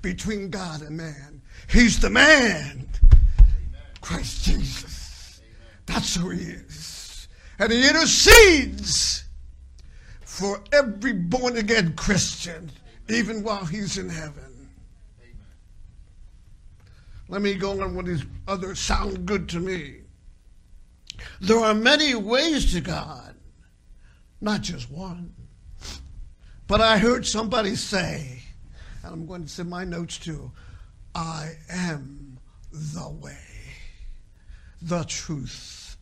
between 0.00 0.50
God 0.50 0.82
and 0.82 0.96
man. 0.96 1.42
He's 1.68 2.00
the 2.00 2.10
man, 2.10 2.88
Christ 4.00 4.44
Jesus. 4.44 4.91
That's 5.86 6.14
who 6.14 6.30
he 6.30 6.42
is. 6.42 7.28
And 7.58 7.72
he 7.72 7.86
intercedes 7.88 9.24
for 10.20 10.62
every 10.72 11.12
born 11.12 11.56
again 11.56 11.94
Christian, 11.94 12.70
even 13.08 13.42
while 13.42 13.64
he's 13.64 13.98
in 13.98 14.08
heaven. 14.08 14.68
Let 17.28 17.42
me 17.42 17.54
go 17.54 17.80
on 17.82 17.94
with 17.94 18.06
these 18.06 18.24
others 18.46 18.78
sound 18.78 19.26
good 19.26 19.48
to 19.50 19.60
me. 19.60 20.00
There 21.40 21.58
are 21.58 21.74
many 21.74 22.14
ways 22.14 22.72
to 22.72 22.80
God, 22.80 23.34
not 24.40 24.60
just 24.60 24.90
one. 24.90 25.32
But 26.66 26.80
I 26.80 26.98
heard 26.98 27.26
somebody 27.26 27.76
say, 27.76 28.42
and 29.02 29.12
I'm 29.12 29.26
going 29.26 29.44
to 29.44 29.48
send 29.48 29.70
my 29.70 29.84
notes 29.84 30.18
to, 30.20 30.52
I 31.14 31.52
am 31.70 32.38
the 32.70 33.08
way, 33.08 33.36
the 34.82 35.04
truth, 35.04 35.96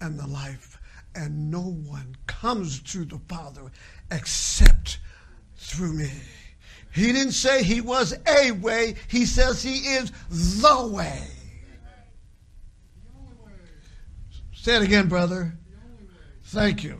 and 0.00 0.18
the 0.18 0.26
life 0.26 0.78
and 1.14 1.50
no 1.50 1.60
one 1.60 2.16
comes 2.26 2.80
to 2.80 3.04
the 3.04 3.18
Father 3.28 3.70
except 4.10 4.98
through 5.56 5.94
me. 5.94 6.10
He 6.94 7.12
didn't 7.12 7.32
say 7.32 7.62
he 7.62 7.80
was 7.80 8.14
a 8.26 8.52
way, 8.52 8.96
he 9.08 9.24
says 9.24 9.62
he 9.62 9.76
is 9.76 10.12
the 10.30 10.86
way. 10.86 11.26
Say 14.52 14.76
it 14.76 14.82
again, 14.82 15.08
brother. 15.08 15.54
Thank 16.44 16.84
you. 16.84 16.98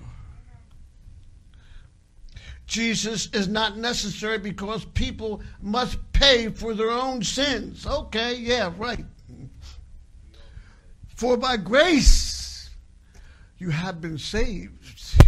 Jesus 2.66 3.28
is 3.34 3.48
not 3.48 3.76
necessary 3.76 4.38
because 4.38 4.84
people 4.86 5.42
must 5.60 5.98
pay 6.12 6.48
for 6.48 6.72
their 6.74 6.90
own 6.90 7.22
sins. 7.22 7.86
Okay, 7.86 8.36
yeah, 8.36 8.72
right. 8.78 9.04
For 11.14 11.36
by 11.36 11.56
grace 11.56 12.70
you 13.58 13.70
have 13.70 14.00
been 14.00 14.18
saved. 14.18 15.18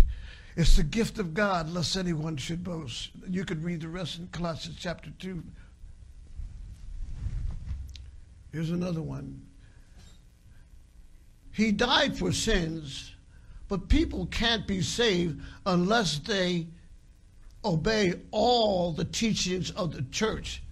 It's 0.56 0.76
the 0.76 0.84
gift 0.84 1.18
of 1.18 1.34
God, 1.34 1.68
lest 1.68 1.96
anyone 1.96 2.36
should 2.36 2.62
boast. 2.62 3.10
You 3.28 3.44
could 3.44 3.64
read 3.64 3.80
the 3.80 3.88
rest 3.88 4.18
in 4.18 4.28
Colossians 4.28 4.78
chapter 4.80 5.10
2. 5.18 5.42
Here's 8.52 8.70
another 8.70 9.02
one. 9.02 9.42
He 11.50 11.72
died 11.72 12.16
for 12.16 12.32
sins, 12.32 13.14
But 13.68 13.88
people 13.88 14.26
can't 14.26 14.66
be 14.66 14.82
saved 14.82 15.40
unless 15.66 16.18
they 16.18 16.66
obey 17.64 18.14
all 18.30 18.92
the 18.92 19.04
teachings 19.04 19.70
of 19.70 19.92
the 19.92 20.02
church. 20.02 20.62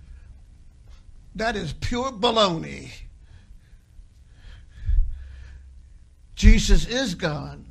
That 1.34 1.56
is 1.56 1.72
pure 1.72 2.12
baloney. 2.12 2.90
Jesus 6.42 6.88
is 6.88 7.14
God, 7.14 7.64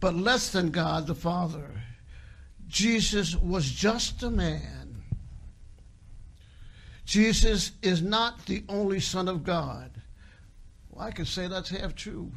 but 0.00 0.12
less 0.12 0.50
than 0.50 0.70
God 0.70 1.06
the 1.06 1.14
Father. 1.14 1.70
Jesus 2.66 3.36
was 3.36 3.70
just 3.70 4.24
a 4.24 4.28
man. 4.28 5.04
Jesus 7.04 7.70
is 7.80 8.02
not 8.02 8.44
the 8.46 8.64
only 8.68 8.98
Son 8.98 9.28
of 9.28 9.44
God. 9.44 9.92
Well, 10.90 11.06
I 11.06 11.12
can 11.12 11.26
say 11.26 11.46
that's 11.46 11.68
half 11.68 11.94
true. 11.94 12.32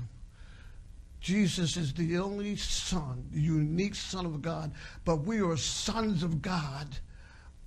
Jesus 1.19 1.75
is 1.77 1.95
the 1.95 2.19
only 2.19 2.57
Son, 2.57 3.27
the 3.31 3.41
unique 3.41 3.95
Son 3.95 4.27
of 4.27 4.39
God, 4.39 4.73
but 5.03 5.23
we 5.23 5.41
are 5.41 5.57
sons 5.57 6.21
of 6.21 6.43
God 6.43 6.95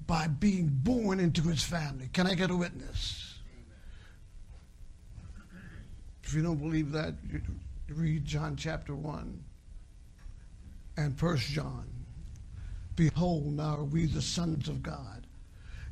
by 0.07 0.29
being 0.29 0.69
born 0.71 1.19
into 1.19 1.43
his 1.43 1.65
family. 1.65 2.11
Can 2.13 2.29
I 2.29 2.35
get 2.35 2.53
a 2.53 2.57
witness? 2.57 3.41
If 6.23 6.33
you 6.33 6.43
don't 6.43 6.59
believe 6.59 6.93
that, 6.93 7.15
read 7.89 8.25
John 8.25 8.57
chapter 8.57 8.95
1 8.95 9.43
and 10.97 11.19
First 11.19 11.49
John. 11.49 11.89
Behold, 12.97 13.57
now 13.57 13.77
are 13.77 13.85
we 13.85 14.07
the 14.07 14.23
sons 14.23 14.69
of 14.69 14.83
God. 14.83 15.27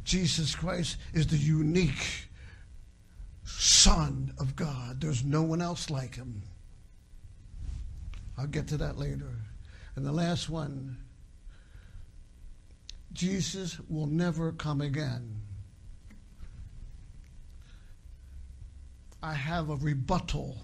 Jesus 0.04 0.54
Christ 0.54 0.96
is 1.12 1.26
the 1.26 1.36
unique 1.36 2.28
Son 3.44 4.32
of 4.38 4.56
God. 4.56 5.00
There's 5.00 5.24
no 5.24 5.42
one 5.42 5.60
else 5.60 5.90
like 5.90 6.14
him. 6.14 6.42
I'll 8.38 8.46
get 8.46 8.68
to 8.68 8.76
that 8.78 8.98
later. 8.98 9.36
And 9.94 10.06
the 10.06 10.12
last 10.12 10.48
one 10.48 10.96
Jesus 13.12 13.78
will 13.90 14.06
never 14.06 14.52
come 14.52 14.80
again. 14.80 15.42
I 19.22 19.34
have 19.34 19.68
a 19.68 19.76
rebuttal 19.76 20.56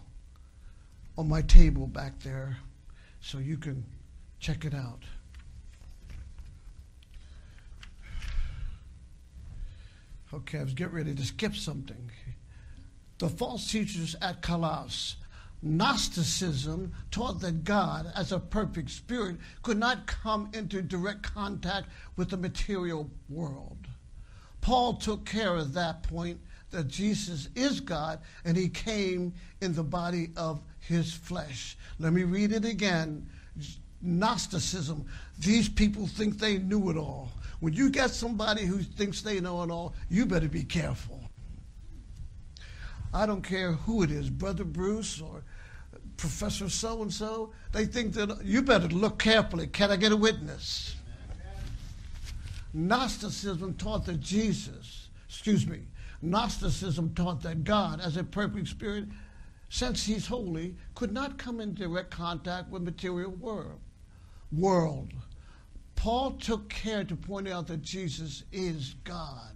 on 1.19 1.29
my 1.29 1.43
table 1.43 1.89
back 1.89 2.17
there 2.21 2.57
so 3.21 3.39
you 3.39 3.59
can 3.59 3.85
check 4.39 4.65
it 4.65 4.73
out. 4.73 5.03
Okay, 10.33 10.61
I 10.61 10.63
was 10.63 10.75
getting 10.75 10.95
ready 10.95 11.15
to 11.17 11.25
skip 11.25 11.57
something. 11.57 12.11
The 13.19 13.29
false 13.29 13.69
teachers 13.69 14.15
at 14.23 14.43
Colossus, 14.43 15.17
Gnosticism 15.61 16.93
taught 17.11 17.41
that 17.41 17.65
God, 17.65 18.13
as 18.15 18.31
a 18.31 18.39
perfect 18.39 18.91
spirit, 18.91 19.39
could 19.63 19.79
not 19.79 20.07
come 20.07 20.51
into 20.55 20.81
direct 20.83 21.23
contact 21.23 21.89
with 22.15 22.31
the 22.31 22.37
material 22.37 23.11
world. 23.29 23.89
Paul 24.61 24.95
took 24.95 25.25
care 25.25 25.57
of 25.57 25.73
that 25.73 26.05
point 26.05 26.39
that 26.71 26.87
Jesus 26.87 27.49
is 27.57 27.81
God 27.81 28.21
and 28.45 28.57
he 28.57 28.69
came 28.69 29.33
in 29.61 29.75
the 29.75 29.83
body 29.83 30.29
of 30.37 30.61
his 30.89 31.13
flesh. 31.13 31.77
Let 31.99 32.13
me 32.13 32.25
read 32.25 32.53
it 32.53 32.65
again. 32.65 33.29
Gnosticism. 34.01 35.07
These 35.39 35.69
people 35.69 36.07
think 36.07 36.39
they 36.39 36.59
knew 36.59 36.91
it 36.91 36.97
all. 36.97 37.31
When 37.61 37.73
you 37.73 37.91
get 37.91 38.11
somebody 38.11 38.65
who 38.65 38.79
thinks 38.79 39.21
they 39.21 39.41
know 39.41 39.63
it 39.63 39.71
all, 39.71 39.95
you 40.09 40.27
better 40.27 40.49
be 40.49 40.63
careful. 40.63 41.21
I 43.13 43.27
don't 43.27 43.43
care 43.43 43.73
who 43.73 44.03
it 44.03 44.11
is, 44.11 44.31
Brother 44.31 44.65
Bruce 44.65 45.21
or 45.21 45.43
Professor 46.17 46.69
so 46.69 47.03
and 47.03 47.13
so. 47.13 47.53
They 47.73 47.87
think 47.87 48.13
that 48.15 48.45
you 48.45 48.63
better 48.63 48.89
look 48.89 49.19
carefully. 49.19 49.67
Can 49.67 49.91
I 49.91 49.97
get 49.97 50.13
a 50.13 50.17
witness? 50.17 50.95
Gnosticism 52.75 53.75
taught 53.75 54.05
that 54.07 54.21
Jesus, 54.21 55.09
excuse 55.29 55.67
me, 55.67 55.81
Gnosticism 56.21 57.15
taught 57.15 57.43
that 57.43 57.65
God, 57.65 58.01
as 58.01 58.17
a 58.17 58.25
perfect 58.25 58.69
spirit, 58.69 59.07
since 59.69 60.05
he's 60.07 60.27
holy, 60.27 60.77
could 60.95 61.13
not 61.13 61.39
come 61.39 61.61
in 61.61 61.75
direct 61.75 62.11
contact 62.11 62.71
with 62.71 62.83
material 62.83 63.33
world. 63.33 63.81
World. 64.51 65.13
Paul 65.95 66.33
took 66.33 66.69
care 66.69 67.05
to 67.05 67.17
point 67.17 67.49
out 67.49 67.67
that 67.67 67.83
Jesus 67.83 68.45
is 68.53 68.95
God. 69.05 69.55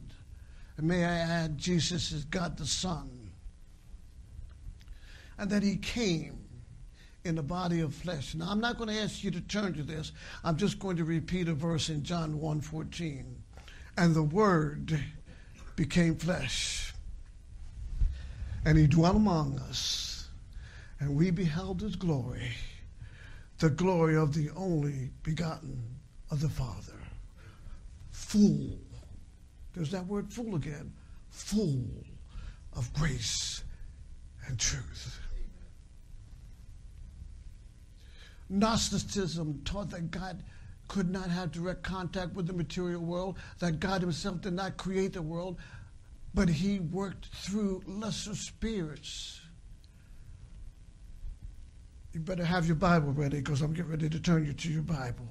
And 0.77 0.89
may 0.89 1.05
I 1.05 1.15
add, 1.15 1.57
Jesus 1.57 2.13
is 2.13 2.25
God 2.25 2.57
the 2.57 2.67
Son. 2.67 3.31
And 5.39 5.51
that 5.51 5.63
he 5.63 5.77
came 5.77 6.43
in 7.25 7.37
the 7.37 7.43
body 7.43 7.81
of 7.81 7.95
flesh. 7.95 8.35
Now, 8.35 8.51
I'm 8.51 8.61
not 8.61 8.77
going 8.77 8.89
to 8.89 9.01
ask 9.01 9.23
you 9.23 9.31
to 9.31 9.41
turn 9.43 9.75
to 9.75 9.83
this. 9.83 10.13
I'm 10.45 10.57
just 10.57 10.79
going 10.79 10.97
to 10.97 11.05
repeat 11.05 11.49
a 11.49 11.55
verse 11.55 11.89
in 11.89 12.03
John 12.03 12.35
1:14. 12.41 13.25
And 13.97 14.15
the 14.15 14.23
Word 14.23 15.01
became 15.77 16.17
flesh, 16.17 16.92
and 18.65 18.79
he 18.79 18.87
dwelt 18.87 19.17
among 19.17 19.59
us, 19.61 20.29
and 21.01 21.17
we 21.17 21.31
beheld 21.31 21.81
his 21.81 21.97
glory, 21.97 22.53
the 23.59 23.71
glory 23.71 24.17
of 24.17 24.35
the 24.35 24.51
only 24.51 25.11
begotten 25.23 25.83
of 26.31 26.41
the 26.41 26.49
Father. 26.49 26.99
Full. 28.11 28.79
There's 29.75 29.91
that 29.91 30.07
word 30.07 30.33
full 30.33 30.55
again. 30.55 30.93
Full 31.31 31.85
of 32.75 32.93
grace 32.95 33.65
and 34.47 34.59
truth. 34.59 35.19
Gnosticism 38.49 39.63
taught 39.65 39.91
that 39.91 40.11
God 40.11 40.43
could 40.89 41.11
not 41.11 41.31
have 41.31 41.53
direct 41.53 41.83
contact 41.83 42.35
with 42.35 42.47
the 42.47 42.53
material 42.53 43.01
world, 43.01 43.39
that 43.61 43.81
God 43.81 44.03
Himself 44.03 44.43
did 44.43 44.53
not 44.53 44.77
create 44.77 45.15
the 45.15 45.23
world, 45.23 45.57
but 46.35 46.49
He 46.49 46.79
worked 46.79 47.27
through 47.27 47.83
lesser 47.87 48.35
spirits. 48.35 49.41
You 52.13 52.21
better 52.21 52.45
have 52.45 52.67
your 52.67 52.77
Bible 52.77 53.13
ready 53.13 53.39
because 53.39 53.63
I'm 53.63 53.73
getting 53.73 53.91
ready 53.91 54.09
to 54.09 54.21
turn 54.21 54.45
you 54.45 54.53
to 54.53 54.69
your 54.71 54.83
Bible. 54.83 55.29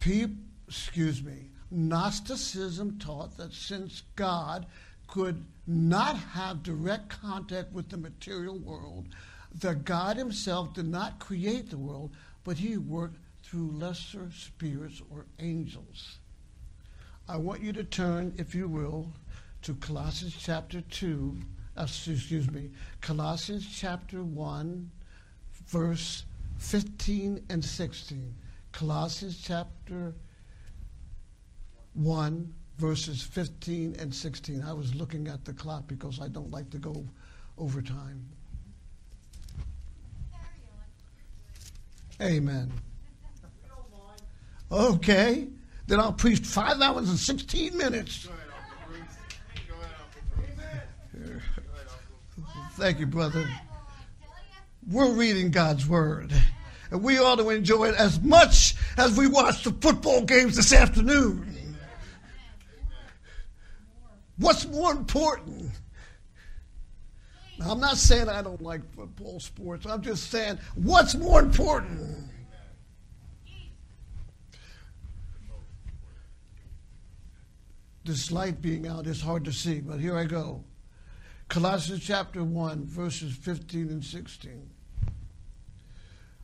People, 0.00 0.36
excuse 0.66 1.22
me, 1.22 1.50
Gnosticism 1.70 2.98
taught 2.98 3.36
that 3.36 3.52
since 3.52 4.02
God 4.16 4.66
could 5.06 5.44
not 5.66 6.16
have 6.16 6.62
direct 6.62 7.08
contact 7.08 7.72
with 7.72 7.88
the 7.88 7.96
material 7.96 8.58
world, 8.58 9.08
that 9.60 9.84
God 9.84 10.16
Himself 10.16 10.74
did 10.74 10.88
not 10.88 11.20
create 11.20 11.70
the 11.70 11.78
world, 11.78 12.10
but 12.44 12.58
He 12.58 12.76
worked 12.76 13.18
through 13.42 13.70
lesser 13.72 14.30
spirits 14.32 15.00
or 15.10 15.26
angels. 15.38 16.18
I 17.28 17.36
want 17.36 17.62
you 17.62 17.72
to 17.74 17.84
turn, 17.84 18.34
if 18.36 18.54
you 18.54 18.68
will, 18.68 19.12
to 19.62 19.74
Colossians 19.74 20.36
chapter 20.38 20.80
2, 20.80 21.36
uh, 21.76 21.82
excuse 21.82 22.50
me, 22.50 22.70
Colossians 23.00 23.66
chapter 23.72 24.22
1, 24.22 24.90
verse 25.66 26.24
15 26.58 27.44
and 27.48 27.64
16. 27.64 28.34
Colossians 28.72 29.40
chapter 29.42 30.14
1, 31.94 32.54
verses 32.78 33.22
15 33.22 33.96
and 34.00 34.12
16. 34.12 34.62
I 34.62 34.72
was 34.72 34.94
looking 34.94 35.28
at 35.28 35.44
the 35.44 35.52
clock 35.52 35.86
because 35.86 36.20
I 36.20 36.28
don't 36.28 36.50
like 36.50 36.70
to 36.70 36.78
go 36.78 37.04
over 37.56 37.80
time. 37.82 38.26
Amen. 42.20 42.72
Okay. 44.72 45.48
Then 45.86 46.00
I'll 46.00 46.12
preach 46.12 46.40
five 46.40 46.80
hours 46.80 47.08
and 47.08 47.18
16 47.18 47.76
minutes. 47.76 48.28
Thank 52.72 53.00
you, 53.00 53.06
brother. 53.06 53.48
We're 54.90 55.12
reading 55.12 55.50
God's 55.50 55.86
Word. 55.86 56.32
And 56.90 57.02
we 57.02 57.18
ought 57.18 57.36
to 57.36 57.50
enjoy 57.50 57.88
it 57.88 57.94
as 57.94 58.20
much 58.20 58.74
as 58.96 59.16
we 59.16 59.26
watch 59.26 59.64
the 59.64 59.72
football 59.72 60.22
games 60.22 60.56
this 60.56 60.72
afternoon. 60.72 61.76
What's 64.38 64.66
more 64.66 64.92
important? 64.92 65.70
Now, 67.58 67.70
I'm 67.70 67.80
not 67.80 67.96
saying 67.96 68.28
I 68.28 68.42
don't 68.42 68.60
like 68.60 68.80
football 68.94 69.38
sports. 69.38 69.86
I'm 69.86 70.02
just 70.02 70.30
saying, 70.30 70.58
what's 70.74 71.14
more 71.14 71.40
important? 71.40 72.31
This 78.04 78.32
light 78.32 78.60
being 78.60 78.86
out 78.86 79.06
is 79.06 79.20
hard 79.20 79.44
to 79.44 79.52
see, 79.52 79.80
but 79.80 80.00
here 80.00 80.16
I 80.16 80.24
go. 80.24 80.64
Colossians 81.48 82.04
chapter 82.04 82.42
1, 82.42 82.86
verses 82.86 83.34
15 83.36 83.88
and 83.88 84.04
16. 84.04 84.70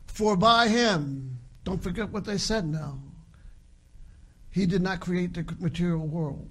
For 0.07 0.37
by 0.37 0.67
him, 0.67 1.39
don't 1.63 1.81
forget 1.81 2.09
what 2.09 2.25
they 2.25 2.37
said 2.37 2.67
now, 2.67 2.99
he 4.51 4.65
did 4.65 4.81
not 4.81 4.99
create 4.99 5.33
the 5.33 5.45
material 5.59 6.07
world. 6.07 6.49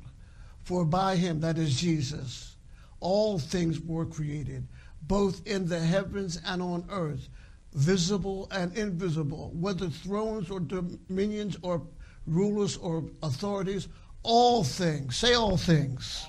For 0.63 0.85
by 0.85 1.17
him, 1.17 1.41
that 1.41 1.57
is 1.57 1.81
Jesus, 1.81 2.57
all 3.01 3.39
things 3.39 3.81
were 3.81 4.07
created, 4.07 4.67
both 5.03 5.47
in 5.47 5.67
the 5.67 5.81
heavens 5.81 6.41
and 6.45 6.61
on 6.61 6.85
earth, 6.91 7.29
visible 7.73 8.49
and 8.51 8.77
invisible, 8.77 9.51
whether 9.55 9.89
thrones 9.89 10.51
or 10.51 10.61
dominions 10.61 11.57
or 11.63 11.87
rulers 12.27 12.77
or 12.77 13.05
authorities, 13.23 13.89
all 14.29 14.63
things. 14.63 15.17
Say 15.17 15.33
all 15.33 15.57
things. 15.57 16.27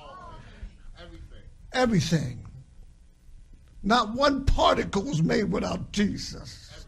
Everything. 0.98 1.44
Everything. 1.74 2.46
Not 3.84 4.14
one 4.16 4.46
particle 4.46 5.04
was 5.04 5.22
made 5.22 5.52
without 5.52 5.92
Jesus. 5.92 6.86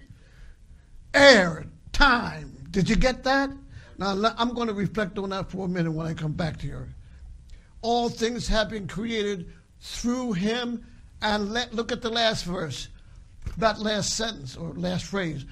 Air, 1.13 1.65
time. 1.91 2.65
Did 2.71 2.89
you 2.89 2.95
get 2.95 3.26
that? 3.26 3.50
Now 3.97 4.34
I'm 4.38 4.54
going 4.54 4.69
to 4.69 4.74
reflect 4.74 5.17
on 5.17 5.32
that 5.32 5.52
for 5.52 5.65
a 5.65 5.69
minute 5.69 5.91
when 5.91 6.08
I 6.08 6.13
come 6.13 6.32
back 6.32 6.58
to 6.60 6.67
you. 6.67 6.88
All 7.82 8.08
things 8.08 8.47
have 8.47 8.69
been 8.69 8.88
created 8.88 9.52
through 9.82 10.34
him. 10.34 10.86
And 11.21 11.52
let, 11.52 11.74
look 11.74 11.91
at 11.91 12.02
the 12.02 12.10
last 12.10 12.45
verse, 12.45 12.88
that 13.58 13.80
last 13.80 14.15
sentence 14.15 14.56
or 14.56 14.74
last 14.74 15.06
phrase. 15.06 15.45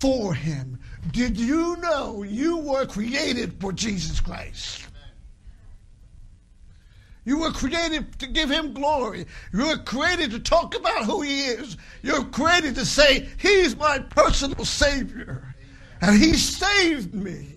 For 0.00 0.34
him. 0.34 0.78
Did 1.12 1.38
you 1.38 1.76
know 1.78 2.22
you 2.22 2.58
were 2.58 2.86
created 2.86 3.58
for 3.58 3.72
Jesus 3.72 4.20
Christ? 4.20 4.87
You 7.28 7.36
were 7.36 7.52
created 7.52 8.18
to 8.20 8.26
give 8.26 8.48
him 8.48 8.72
glory. 8.72 9.26
You 9.52 9.66
were 9.66 9.76
created 9.76 10.30
to 10.30 10.38
talk 10.38 10.74
about 10.74 11.04
who 11.04 11.20
he 11.20 11.42
is. 11.42 11.76
You're 12.00 12.24
created 12.24 12.74
to 12.76 12.86
say, 12.86 13.28
He's 13.36 13.76
my 13.76 13.98
personal 13.98 14.64
Savior. 14.64 15.54
And 16.00 16.18
he 16.18 16.32
saved 16.32 17.12
me. 17.12 17.54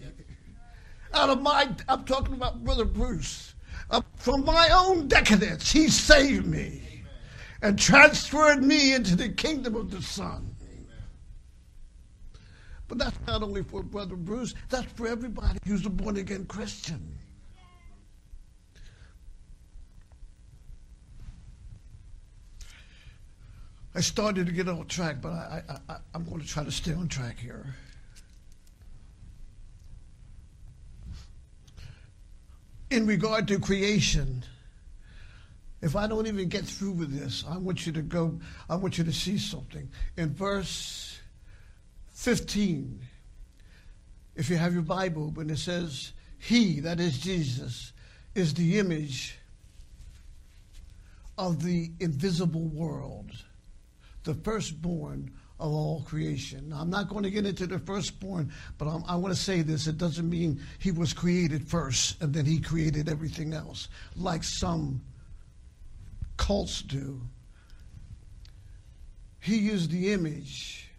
Out 1.14 1.30
of 1.30 1.42
my, 1.42 1.70
I'm 1.88 2.04
talking 2.04 2.34
about 2.34 2.66
Brother 2.66 2.84
Bruce. 2.84 3.56
Uh, 3.90 4.02
from 4.18 4.44
my 4.44 4.68
own 4.74 5.08
decadence, 5.08 5.72
he 5.72 5.88
saved 5.88 6.48
me 6.48 7.06
and 7.62 7.80
transferred 7.80 8.62
me 8.62 8.94
into 8.94 9.16
the 9.16 9.30
kingdom 9.30 9.78
of 9.78 9.90
the 9.90 10.02
Son. 10.02 10.54
But 12.90 12.98
that's 12.98 13.20
not 13.26 13.42
only 13.42 13.64
for 13.64 13.84
Brother 13.84 14.18
Bruce, 14.18 14.54
that's 14.68 14.92
for 14.92 15.08
everybody 15.08 15.60
who's 15.66 15.86
a 15.86 15.90
born 15.90 16.18
again 16.18 16.44
Christian. 16.44 17.21
I 23.94 24.00
started 24.00 24.46
to 24.46 24.52
get 24.54 24.70
off 24.70 24.88
track, 24.88 25.18
but 25.22 25.34
I, 25.34 25.64
I, 25.68 25.94
I, 25.94 25.98
I'm 26.14 26.24
going 26.24 26.40
to 26.40 26.48
try 26.48 26.64
to 26.64 26.72
stay 26.72 26.94
on 26.94 27.10
track 27.10 27.38
here. 27.38 27.76
In 32.90 33.06
regard 33.06 33.48
to 33.50 33.60
creation, 33.60 34.44
if 35.82 35.96
I 35.96 36.08
don't 36.08 36.28
even 36.28 36.48
get 36.48 36.64
through 36.64 36.92
with 36.92 37.18
this, 37.18 37.44
I 37.48 37.58
want 37.58 37.86
you 37.86 37.92
to 37.94 38.02
go, 38.02 38.40
I 38.70 38.76
want 38.76 38.98
you 38.98 39.04
to 39.04 39.14
see 39.14 39.38
something. 39.38 39.90
In 40.16 40.34
verse 40.34 41.20
15, 42.14 43.00
if 44.36 44.50
you 44.50 44.56
have 44.56 44.74
your 44.74 44.84
Bible, 44.84 45.32
when 45.32 45.50
it 45.50 45.58
says, 45.58 46.14
He, 46.38 46.80
that 46.82 47.02
is 47.02 47.20
Jesus, 47.20 47.92
is 48.36 48.54
the 48.54 48.80
image 48.80 49.38
of 51.38 51.64
the 51.64 51.92
invisible 52.00 52.68
world 52.68 53.32
the 54.24 54.34
firstborn 54.34 55.32
of 55.60 55.72
all 55.72 56.02
creation. 56.02 56.70
Now, 56.70 56.82
I'm 56.82 56.90
not 56.90 57.08
going 57.08 57.24
to 57.24 57.30
get 57.30 57.46
into 57.46 57.68
the 57.68 57.78
firstborn, 57.80 58.52
but 58.78 58.88
I'm, 58.88 59.04
i 59.08 59.16
want 59.16 59.34
to 59.34 59.40
say 59.40 59.62
this. 59.62 59.88
It 59.88 59.98
doesn't 59.98 60.28
mean 60.28 60.60
he 60.80 60.92
was 60.92 61.14
created 61.14 61.68
first 61.68 62.22
and 62.22 62.34
then 62.34 62.46
he 62.46 62.60
created 62.60 63.08
everything 63.08 63.54
else, 63.54 63.88
like 64.16 64.44
some 64.44 65.02
cults 66.38 66.82
do. 66.82 67.22
He 69.40 69.70
is 69.70 69.88
the 69.88 70.14
image 70.14 70.90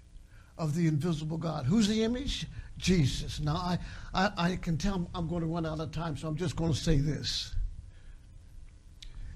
of 0.59 0.75
the 0.75 0.87
invisible 0.87 1.39
God. 1.39 1.67
Who's 1.67 1.89
the 1.89 2.05
image? 2.05 2.47
Jesus. 2.79 3.41
Now, 3.41 3.57
I, 3.57 3.79
I, 4.15 4.31
I 4.37 4.57
can 4.57 4.77
tell 4.77 5.09
I'm 5.15 5.29
going 5.29 5.43
to 5.43 5.47
run 5.47 5.67
out 5.67 5.81
of 5.81 5.91
time, 5.93 6.17
so 6.17 6.29
I'm 6.29 6.37
just 6.37 6.57
going 6.57 6.73
to 6.73 6.79
say 6.79 6.97
this. 6.99 7.55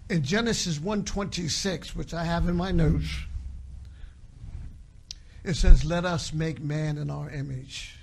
In 0.08 0.22
Genesis 0.22 0.78
1:26, 0.78 1.96
which 1.96 2.14
I 2.14 2.24
have 2.24 2.48
in 2.48 2.56
my 2.56 2.70
notes, 2.70 3.06
it 5.46 5.54
says, 5.54 5.84
Let 5.84 6.04
us 6.04 6.32
make 6.32 6.60
man 6.60 6.98
in 6.98 7.08
our 7.08 7.30
image. 7.30 7.96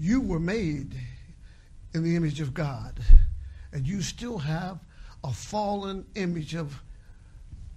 You 0.00 0.22
were 0.22 0.40
made 0.40 0.98
in 1.92 2.02
the 2.02 2.16
image 2.16 2.40
of 2.40 2.54
God, 2.54 2.98
and 3.72 3.86
you 3.86 4.00
still 4.00 4.38
have 4.38 4.78
a 5.22 5.32
fallen 5.32 6.06
image 6.14 6.54
of 6.54 6.82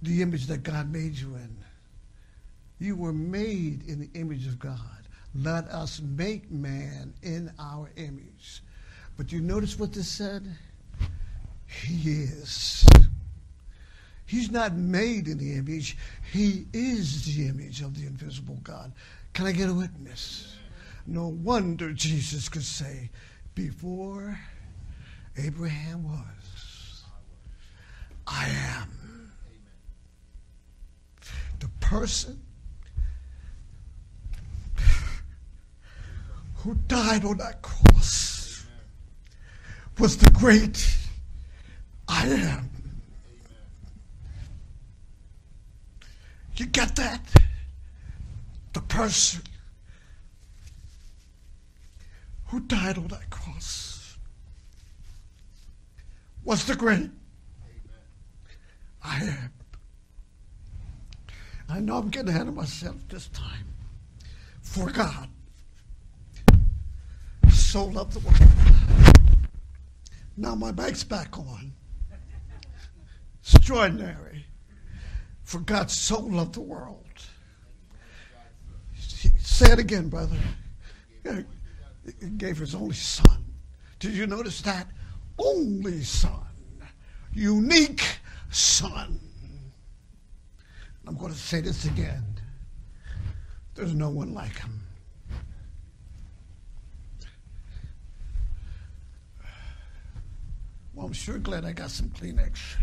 the 0.00 0.22
image 0.22 0.46
that 0.46 0.62
God 0.62 0.90
made 0.90 1.14
you 1.14 1.34
in. 1.34 1.56
You 2.78 2.96
were 2.96 3.12
made 3.12 3.86
in 3.86 4.00
the 4.00 4.18
image 4.18 4.46
of 4.46 4.58
God. 4.58 4.78
Let 5.34 5.64
us 5.68 6.00
make 6.00 6.50
man 6.50 7.12
in 7.22 7.52
our 7.58 7.90
image. 7.96 8.62
But 9.16 9.30
you 9.30 9.40
notice 9.40 9.78
what 9.78 9.92
this 9.92 10.08
said? 10.08 10.56
He 11.66 12.22
is. 12.22 12.86
He's 14.26 14.50
not 14.50 14.74
made 14.74 15.28
in 15.28 15.38
the 15.38 15.54
image, 15.54 15.96
he 16.32 16.66
is 16.72 17.24
the 17.24 17.46
image 17.46 17.82
of 17.82 17.98
the 17.98 18.06
invisible 18.06 18.58
God. 18.62 18.92
Can 19.34 19.46
I 19.46 19.52
get 19.52 19.68
a 19.68 19.74
witness? 19.74 20.56
No 21.06 21.28
wonder 21.28 21.92
Jesus 21.92 22.48
could 22.48 22.64
say, 22.64 23.10
Before 23.54 24.38
Abraham 25.36 26.04
was, 26.04 27.04
I 28.26 28.48
am. 28.48 29.32
The 31.60 31.68
person 31.80 32.40
who 36.56 36.74
died 36.86 37.24
on 37.24 37.36
that 37.36 37.60
cross 37.60 38.64
was 39.98 40.16
the 40.16 40.30
great 40.30 40.96
I 42.08 42.26
am. 42.26 42.70
You 46.56 46.66
get 46.66 46.96
that? 46.96 47.20
The 48.72 48.80
person 48.80 49.42
who 52.46 52.60
died 52.60 52.98
on 52.98 53.08
that 53.08 53.30
cross 53.30 54.16
was 56.44 56.64
the 56.64 56.76
great 56.76 57.10
I 59.02 59.16
am. 59.16 59.52
I 61.68 61.80
know 61.80 61.96
I'm 61.96 62.08
getting 62.08 62.28
ahead 62.28 62.48
of 62.48 62.54
myself 62.54 62.96
this 63.08 63.28
time. 63.28 63.66
For 64.60 64.90
God 64.90 65.28
so 67.74 67.86
loved 67.86 68.12
the 68.12 68.20
world. 68.20 69.18
Now 70.36 70.54
my 70.54 70.70
back's 70.70 71.02
back 71.02 71.36
on. 71.36 71.72
Extraordinary. 73.42 74.46
For 75.44 75.60
God 75.60 75.90
so 75.90 76.20
loved 76.20 76.54
the 76.54 76.60
world. 76.60 77.04
Say 79.38 79.70
it 79.70 79.78
again, 79.78 80.08
brother. 80.08 80.36
He 81.22 82.30
gave 82.36 82.58
his 82.58 82.74
only 82.74 82.94
son. 82.94 83.44
Did 84.00 84.12
you 84.14 84.26
notice 84.26 84.60
that? 84.62 84.88
Only 85.38 86.02
son. 86.02 86.46
Unique 87.32 88.04
son. 88.50 89.20
I'm 91.06 91.16
going 91.16 91.32
to 91.32 91.38
say 91.38 91.60
this 91.60 91.84
again. 91.84 92.24
There's 93.74 93.94
no 93.94 94.08
one 94.08 94.34
like 94.34 94.58
him. 94.58 94.80
Well, 100.94 101.06
I'm 101.06 101.12
sure 101.12 101.38
glad 101.38 101.64
I 101.64 101.72
got 101.72 101.90
some 101.90 102.08
Kleenex. 102.10 102.76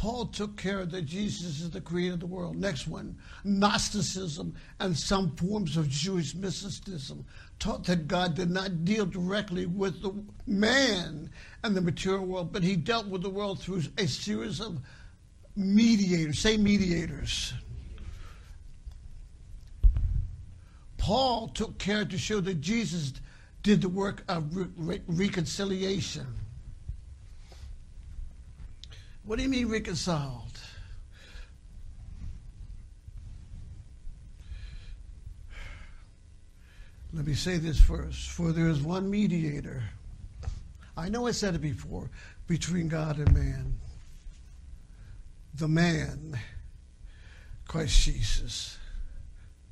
Paul 0.00 0.28
took 0.28 0.56
care 0.56 0.86
that 0.86 1.02
Jesus 1.02 1.60
is 1.60 1.68
the 1.68 1.80
creator 1.82 2.14
of 2.14 2.20
the 2.20 2.26
world. 2.26 2.56
Next 2.56 2.88
one 2.88 3.18
Gnosticism 3.44 4.54
and 4.78 4.96
some 4.96 5.36
forms 5.36 5.76
of 5.76 5.90
Jewish 5.90 6.34
mysticism 6.34 7.26
taught 7.58 7.84
that 7.84 8.08
God 8.08 8.34
did 8.34 8.50
not 8.50 8.86
deal 8.86 9.04
directly 9.04 9.66
with 9.66 10.00
the 10.00 10.14
man 10.46 11.30
and 11.62 11.76
the 11.76 11.82
material 11.82 12.24
world, 12.24 12.50
but 12.50 12.62
he 12.62 12.76
dealt 12.76 13.08
with 13.08 13.20
the 13.20 13.28
world 13.28 13.60
through 13.60 13.82
a 13.98 14.06
series 14.06 14.58
of 14.58 14.80
mediators. 15.54 16.38
Say 16.38 16.56
mediators. 16.56 17.52
Paul 20.96 21.48
took 21.48 21.76
care 21.76 22.06
to 22.06 22.16
show 22.16 22.40
that 22.40 22.62
Jesus 22.62 23.12
did 23.62 23.82
the 23.82 23.90
work 23.90 24.24
of 24.28 24.56
re- 24.56 24.66
re- 24.78 25.02
reconciliation. 25.06 26.26
What 29.30 29.36
do 29.36 29.44
you 29.44 29.48
mean 29.48 29.68
reconciled? 29.68 30.58
Let 37.12 37.24
me 37.24 37.34
say 37.34 37.58
this 37.58 37.80
first. 37.80 38.30
For 38.30 38.50
there 38.50 38.66
is 38.66 38.82
one 38.82 39.08
mediator. 39.08 39.84
I 40.96 41.08
know 41.10 41.28
I 41.28 41.30
said 41.30 41.54
it 41.54 41.60
before 41.60 42.10
between 42.48 42.88
God 42.88 43.18
and 43.18 43.32
man. 43.32 43.78
The 45.54 45.68
man, 45.68 46.36
Christ 47.68 48.02
Jesus. 48.02 48.78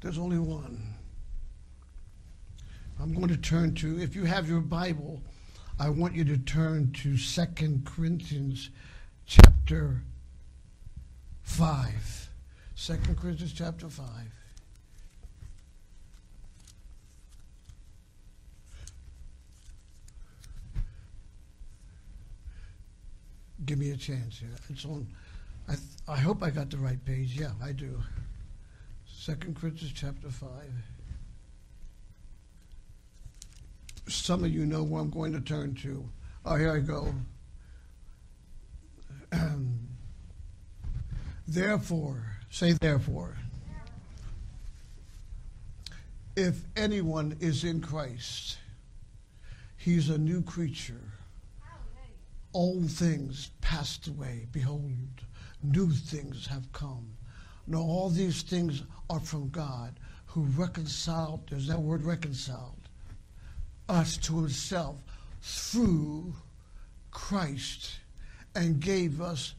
There's 0.01 0.19
only 0.19 0.39
one. 0.39 0.95
I'm 3.01 3.13
going 3.13 3.27
to 3.27 3.37
turn 3.37 3.75
to, 3.75 4.01
if 4.01 4.15
you 4.15 4.23
have 4.23 4.49
your 4.49 4.61
Bible, 4.61 5.21
I 5.81 5.89
want 5.89 6.15
you 6.15 6.23
to 6.27 6.39
turn 6.39 6.93
to 7.03 7.17
Second 7.17 7.87
Corinthians 7.87 8.71
chapter 9.29 10.03
5. 11.43 12.31
2 12.77 12.97
Corinthians 13.21 13.53
chapter 13.53 13.89
5. 13.89 14.07
Give 23.67 23.79
me 23.79 23.91
a 23.91 23.97
chance 23.97 24.39
here. 24.39 24.49
It's 24.71 24.87
on. 24.87 25.07
I, 25.69 25.73
th- 25.73 25.83
I 26.09 26.17
hope 26.17 26.43
I 26.43 26.49
got 26.49 26.71
the 26.71 26.79
right 26.79 27.05
page. 27.05 27.39
Yeah, 27.39 27.51
I 27.63 27.73
do. 27.73 28.03
Second 29.07 29.61
Corinthians 29.61 29.93
chapter 29.95 30.31
5. 30.31 30.49
Some 34.07 34.45
of 34.45 34.51
you 34.51 34.65
know 34.65 34.83
where 34.83 35.03
I'm 35.03 35.11
going 35.11 35.35
to 35.35 35.41
turn 35.41 35.75
to. 35.83 36.09
Oh, 36.47 36.57
here 36.57 36.73
I 36.73 36.79
go. 36.79 37.13
therefore, 41.49 42.23
say 42.51 42.73
therefore. 42.73 43.37
If 46.37 46.63
anyone 46.77 47.37
is 47.41 47.65
in 47.65 47.81
Christ, 47.81 48.59
he's 49.77 50.09
a 50.09 50.19
new 50.19 50.43
creature. 50.43 51.13
Old 52.55 52.91
things 52.91 53.51
passed 53.61 54.07
away. 54.07 54.47
Behold, 54.53 54.93
new 55.63 55.91
things 55.91 56.47
have 56.47 56.71
come. 56.73 57.17
Now, 57.67 57.81
all 57.81 58.09
these 58.09 58.43
things 58.43 58.83
are 59.11 59.21
from 59.21 59.51
God 59.51 59.99
who 60.27 60.43
reconciled, 60.43 61.41
there's 61.51 61.67
that 61.67 61.81
word 61.81 62.05
reconciled, 62.05 62.89
us 63.89 64.17
to 64.19 64.37
himself 64.37 64.97
through 65.43 66.35
Christ 67.11 67.99
and 68.59 68.81
gave 68.81 69.21
us 69.21 69.55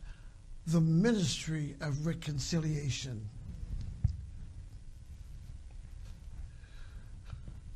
the 0.68 0.82
ministry 0.82 1.74
of 1.80 2.06
reconciliation. 2.06 3.30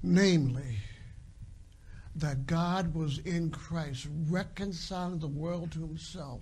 Namely, 0.03 0.79
that 2.17 2.45
God 2.45 2.93
was 2.93 3.19
in 3.19 3.51
Christ, 3.51 4.05
reconciling 4.29 5.19
the 5.19 5.27
world 5.27 5.71
to 5.71 5.79
himself, 5.79 6.41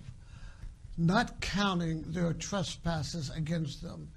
not 0.98 1.40
counting 1.40 2.02
their 2.08 2.32
trespasses 2.32 3.30
against 3.30 3.82
them. 3.82 4.10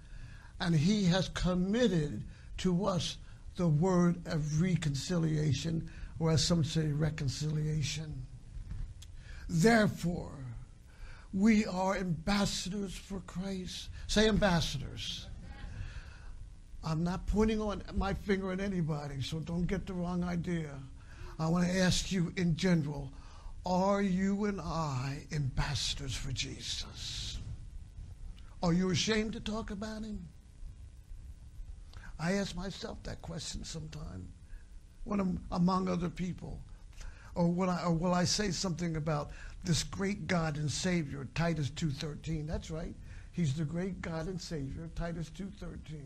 And 0.59 0.73
he 0.73 1.03
has 1.05 1.29
committed 1.29 2.23
to 2.57 2.85
us 2.85 3.17
the 3.55 3.67
word 3.67 4.25
of 4.25 4.61
reconciliation, 4.61 5.87
or 6.17 6.31
as 6.31 6.43
some 6.43 6.63
say, 6.63 6.87
reconciliation. 6.87 8.25
Therefore, 9.47 10.44
we 11.35 11.65
are 11.65 11.97
ambassadors 11.97 12.95
for 12.95 13.19
Christ. 13.21 13.89
Say 14.07 14.29
ambassadors. 14.29 15.27
I'm 16.81 17.03
not 17.03 17.27
pointing 17.27 17.59
on 17.59 17.83
my 17.95 18.13
finger 18.13 18.53
at 18.53 18.61
anybody, 18.61 19.21
so 19.21 19.39
don't 19.39 19.65
get 19.65 19.85
the 19.85 19.93
wrong 19.93 20.23
idea. 20.23 20.69
I 21.37 21.49
want 21.49 21.67
to 21.67 21.77
ask 21.77 22.11
you 22.11 22.31
in 22.37 22.55
general 22.55 23.11
are 23.65 24.01
you 24.01 24.45
and 24.45 24.61
I 24.61 25.23
ambassadors 25.31 26.15
for 26.15 26.31
Jesus? 26.31 27.39
Are 28.61 28.71
you 28.71 28.91
ashamed 28.91 29.33
to 29.33 29.39
talk 29.39 29.71
about 29.71 30.03
him? 30.03 30.27
I 32.19 32.33
ask 32.33 32.55
myself 32.55 33.01
that 33.03 33.21
question 33.21 33.63
sometime 33.63 34.27
when 35.03 35.19
I'm 35.19 35.43
among 35.51 35.89
other 35.89 36.09
people. 36.09 36.61
Or, 37.33 37.47
when 37.47 37.67
I, 37.67 37.83
or 37.83 37.91
will 37.91 38.13
I 38.13 38.23
say 38.23 38.51
something 38.51 38.95
about 38.95 39.31
this 39.65 39.83
great 39.83 40.27
God 40.27 40.57
and 40.57 40.69
Savior, 40.69 41.27
Titus 41.35 41.69
2.13? 41.71 42.47
That's 42.47 42.71
right. 42.71 42.95
He's 43.31 43.53
the 43.53 43.65
great 43.65 44.01
God 44.01 44.27
and 44.27 44.39
Savior, 44.39 44.89
Titus 44.95 45.29
2.13 45.37 46.01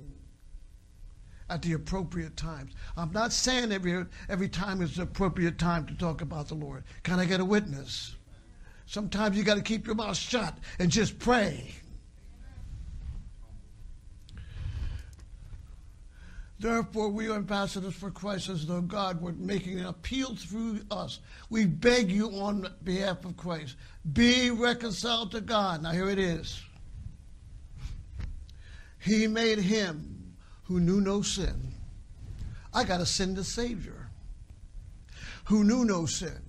at 1.49 1.61
the 1.61 1.73
appropriate 1.73 2.37
times. 2.37 2.73
I'm 2.95 3.11
not 3.11 3.33
saying 3.33 3.71
every, 3.71 4.05
every 4.29 4.49
time 4.49 4.81
is 4.81 4.95
the 4.95 5.03
appropriate 5.03 5.57
time 5.57 5.85
to 5.87 5.95
talk 5.95 6.21
about 6.21 6.47
the 6.47 6.55
Lord. 6.55 6.83
Can 7.03 7.19
I 7.19 7.25
get 7.25 7.39
a 7.39 7.45
witness? 7.45 8.15
Sometimes 8.85 9.37
you 9.37 9.43
got 9.43 9.55
to 9.55 9.61
keep 9.61 9.85
your 9.85 9.95
mouth 9.95 10.17
shut 10.17 10.57
and 10.79 10.91
just 10.91 11.19
pray. 11.19 11.73
Therefore, 16.59 17.07
we 17.07 17.29
are 17.29 17.35
ambassadors 17.35 17.95
for 17.95 18.11
Christ 18.11 18.49
as 18.49 18.65
though 18.65 18.81
God 18.81 19.21
were 19.21 19.31
making 19.31 19.79
an 19.79 19.85
appeal 19.85 20.35
through 20.35 20.81
us. 20.91 21.19
We 21.49 21.65
beg 21.65 22.11
you 22.11 22.31
on 22.31 22.67
behalf 22.83 23.23
of 23.23 23.37
Christ, 23.37 23.77
be 24.11 24.51
reconciled 24.51 25.31
to 25.31 25.41
God. 25.41 25.83
Now, 25.83 25.91
here 25.91 26.09
it 26.09 26.19
is. 26.19 26.61
He 28.99 29.25
made 29.27 29.59
him 29.59 30.35
who 30.63 30.81
knew 30.81 30.99
no 30.99 31.21
sin. 31.21 31.73
I 32.73 32.83
got 32.83 32.97
to 32.97 33.05
send 33.05 33.37
a 33.37 33.43
Savior 33.43 34.09
who 35.45 35.63
knew 35.63 35.85
no 35.85 36.05
sin 36.05 36.41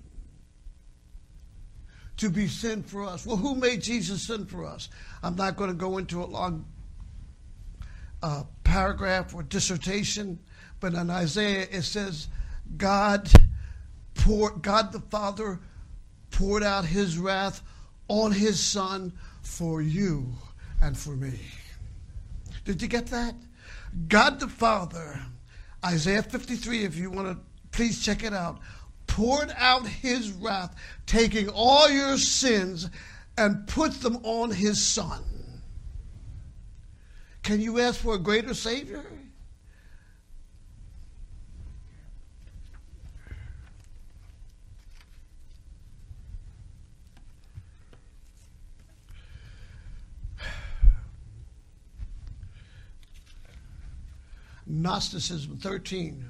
to 2.16 2.28
be 2.28 2.48
sin 2.48 2.82
for 2.82 3.04
us. 3.04 3.24
Well, 3.24 3.36
who 3.36 3.54
made 3.54 3.80
Jesus 3.80 4.26
sin 4.26 4.44
for 4.44 4.66
us? 4.66 4.88
I'm 5.22 5.36
not 5.36 5.56
going 5.56 5.70
to 5.70 5.76
go 5.76 5.96
into 5.98 6.22
a 6.22 6.26
long 6.26 6.66
uh, 8.22 8.44
paragraph 8.64 9.34
or 9.34 9.42
dissertation, 9.42 10.38
but 10.80 10.94
in 10.94 11.10
Isaiah 11.10 11.66
it 11.70 11.82
says, 11.82 12.28
God 12.76 13.30
poured, 14.14 14.62
God 14.62 14.92
the 14.92 15.00
Father 15.00 15.60
poured 16.30 16.62
out 16.62 16.84
his 16.84 17.18
wrath 17.18 17.62
on 18.08 18.32
his 18.32 18.60
Son 18.60 19.12
for 19.42 19.82
you 19.82 20.26
and 20.82 20.96
for 20.96 21.16
me. 21.16 21.38
Did 22.64 22.82
you 22.82 22.88
get 22.88 23.06
that? 23.08 23.34
God 24.08 24.40
the 24.40 24.48
Father, 24.48 25.20
Isaiah 25.84 26.22
53, 26.22 26.84
if 26.84 26.96
you 26.96 27.10
want 27.10 27.28
to 27.28 27.38
please 27.72 28.04
check 28.04 28.22
it 28.22 28.32
out, 28.32 28.60
poured 29.06 29.52
out 29.56 29.86
his 29.86 30.30
wrath, 30.30 30.74
taking 31.06 31.48
all 31.48 31.90
your 31.90 32.16
sins 32.16 32.88
and 33.36 33.66
put 33.66 33.92
them 34.00 34.18
on 34.22 34.50
his 34.50 34.84
Son. 34.84 35.22
Can 37.42 37.60
you 37.60 37.80
ask 37.80 38.00
for 38.00 38.14
a 38.14 38.18
greater 38.18 38.54
Savior? 38.54 39.04
Gnosticism 54.70 55.58
13. 55.58 56.24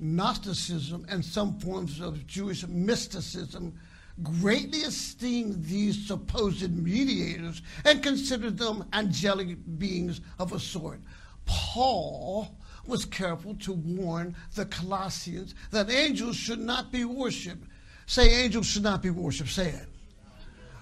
Gnosticism 0.00 1.06
and 1.08 1.24
some 1.24 1.58
forms 1.58 2.00
of 2.00 2.26
Jewish 2.26 2.66
mysticism 2.66 3.78
greatly 4.22 4.80
esteemed 4.80 5.64
these 5.64 6.06
supposed 6.06 6.70
mediators 6.76 7.62
and 7.84 8.02
considered 8.02 8.58
them 8.58 8.84
angelic 8.92 9.56
beings 9.78 10.20
of 10.38 10.52
a 10.52 10.60
sort. 10.60 11.00
Paul 11.46 12.48
was 12.86 13.04
careful 13.04 13.54
to 13.56 13.72
warn 13.72 14.34
the 14.54 14.66
Colossians 14.66 15.54
that 15.70 15.90
angels 15.90 16.36
should 16.36 16.60
not 16.60 16.90
be 16.90 17.04
worshiped. 17.04 17.66
Say, 18.06 18.44
angels 18.44 18.66
should 18.66 18.82
not 18.82 19.02
be 19.02 19.10
worshiped. 19.10 19.50
Say 19.50 19.68
it. 19.68 19.86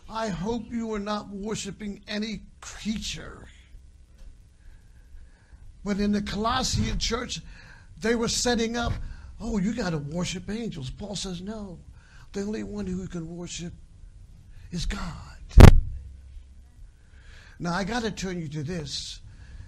I 0.09 0.29
hope 0.29 0.71
you 0.71 0.93
are 0.95 1.01
not 1.01 1.29
worshiping 1.29 2.01
any 2.07 2.43
creature 2.61 3.49
but 5.87 6.01
in 6.01 6.11
the 6.11 6.21
Colossian 6.21 6.99
church, 6.99 7.41
they 8.01 8.17
were 8.17 8.27
setting 8.27 8.77
up, 8.77 8.93
oh, 9.41 9.59
you 9.59 9.73
got 9.73 9.91
to 9.91 9.99
worship 9.99 10.51
angels. 10.51 10.91
Paul 10.91 11.15
says, 11.15 11.41
no. 11.41 11.79
The 12.37 12.43
only 12.43 12.65
one 12.65 12.87
who 12.87 13.09
can 13.09 13.35
worship 13.35 13.73
is 14.71 14.85
God. 14.85 15.73
Now, 17.59 17.73
I 17.73 17.83
got 17.83 18.03
to 18.03 18.11
turn 18.11 18.39
you 18.39 18.47
to 18.49 18.63
this. 18.63 19.21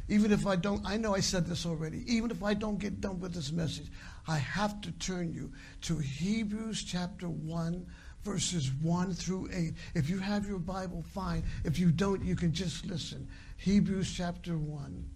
Even 0.07 0.33
if 0.33 0.47
I 0.47 0.57
don't, 0.57 0.85
I 0.85 0.99
know 0.99 1.15
I 1.15 1.21
said 1.21 1.47
this 1.47 1.65
already. 1.65 2.05
Even 2.07 2.31
if 2.31 2.43
I 2.43 2.53
don't 2.53 2.79
get 2.79 3.01
done 3.01 3.21
with 3.21 3.33
this 3.33 3.53
message, 3.53 3.91
I 4.27 4.37
have 4.37 4.83
to 4.83 4.93
turn 4.93 5.33
you 5.33 5.51
to 5.83 5.97
Hebrews 5.97 6.85
chapter 6.85 7.31
1, 7.31 7.87
verses 8.23 8.71
1 8.83 9.15
through 9.15 9.49
8. 9.51 9.73
If 9.95 10.11
you 10.11 10.19
have 10.19 10.47
your 10.47 10.59
Bible, 10.59 11.03
fine. 11.15 11.45
If 11.65 11.79
you 11.79 11.91
don't, 11.91 12.23
you 12.23 12.37
can 12.37 12.53
just 12.53 12.85
listen. 12.85 13.29
Hebrews 13.57 14.13
chapter 14.15 14.59
1. 14.59 15.09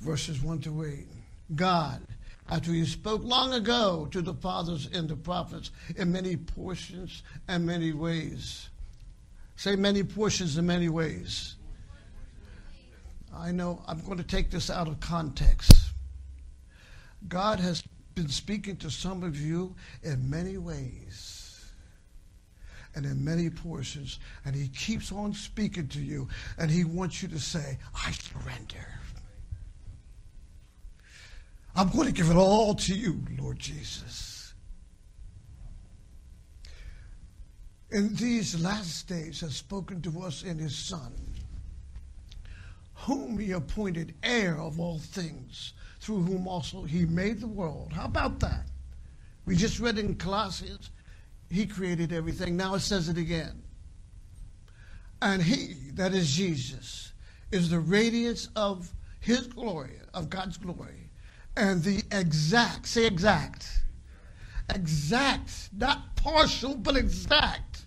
Verses 0.00 0.42
1 0.42 0.60
to 0.60 0.84
8. 0.84 1.06
God, 1.54 2.02
after 2.50 2.72
he 2.72 2.84
spoke 2.84 3.22
long 3.24 3.52
ago 3.52 4.08
to 4.10 4.22
the 4.22 4.34
fathers 4.34 4.88
and 4.92 5.08
the 5.08 5.16
prophets 5.16 5.70
in 5.96 6.12
many 6.12 6.36
portions 6.36 7.22
and 7.46 7.64
many 7.64 7.92
ways. 7.92 8.68
Say 9.56 9.76
many 9.76 10.02
portions 10.02 10.56
and 10.56 10.66
many 10.66 10.88
ways. 10.88 11.56
I 13.34 13.52
know 13.52 13.82
I'm 13.86 14.00
going 14.00 14.18
to 14.18 14.24
take 14.24 14.50
this 14.50 14.70
out 14.70 14.88
of 14.88 15.00
context. 15.00 15.72
God 17.28 17.60
has 17.60 17.82
been 18.14 18.28
speaking 18.28 18.76
to 18.76 18.90
some 18.90 19.22
of 19.22 19.40
you 19.40 19.74
in 20.02 20.28
many 20.30 20.56
ways 20.56 21.38
and 22.94 23.04
in 23.04 23.24
many 23.24 23.50
portions, 23.50 24.18
and 24.44 24.56
He 24.56 24.68
keeps 24.68 25.12
on 25.12 25.34
speaking 25.34 25.86
to 25.88 26.00
you, 26.00 26.28
and 26.58 26.70
He 26.70 26.84
wants 26.84 27.22
you 27.22 27.28
to 27.28 27.38
say, 27.38 27.78
I 27.94 28.12
surrender. 28.12 28.86
I'm 31.78 31.90
going 31.90 32.08
to 32.08 32.12
give 32.12 32.28
it 32.28 32.34
all 32.34 32.74
to 32.74 32.92
you, 32.92 33.22
Lord 33.38 33.60
Jesus. 33.60 34.52
In 37.92 38.16
these 38.16 38.60
last 38.60 39.06
days 39.06 39.42
has 39.42 39.54
spoken 39.54 40.02
to 40.02 40.22
us 40.22 40.42
in 40.42 40.58
his 40.58 40.76
Son, 40.76 41.12
whom 42.94 43.38
he 43.38 43.52
appointed 43.52 44.16
heir 44.24 44.58
of 44.58 44.80
all 44.80 44.98
things, 44.98 45.74
through 46.00 46.24
whom 46.24 46.48
also 46.48 46.82
he 46.82 47.06
made 47.06 47.40
the 47.40 47.46
world. 47.46 47.92
How 47.92 48.06
about 48.06 48.40
that? 48.40 48.66
We 49.46 49.54
just 49.54 49.78
read 49.78 50.00
in 50.00 50.16
Colossians, 50.16 50.90
he 51.48 51.64
created 51.64 52.12
everything. 52.12 52.56
Now 52.56 52.74
it 52.74 52.80
says 52.80 53.08
it 53.08 53.18
again. 53.18 53.62
And 55.22 55.40
he, 55.40 55.92
that 55.92 56.12
is 56.12 56.28
Jesus, 56.28 57.12
is 57.52 57.70
the 57.70 57.78
radiance 57.78 58.48
of 58.56 58.90
his 59.20 59.46
glory, 59.46 60.00
of 60.12 60.28
God's 60.28 60.56
glory 60.56 60.97
and 61.58 61.82
the 61.82 62.04
exact, 62.12 62.86
say 62.86 63.04
exact, 63.04 63.82
exact, 64.72 65.70
not 65.76 66.14
partial, 66.14 66.76
but 66.76 66.96
exact 66.96 67.84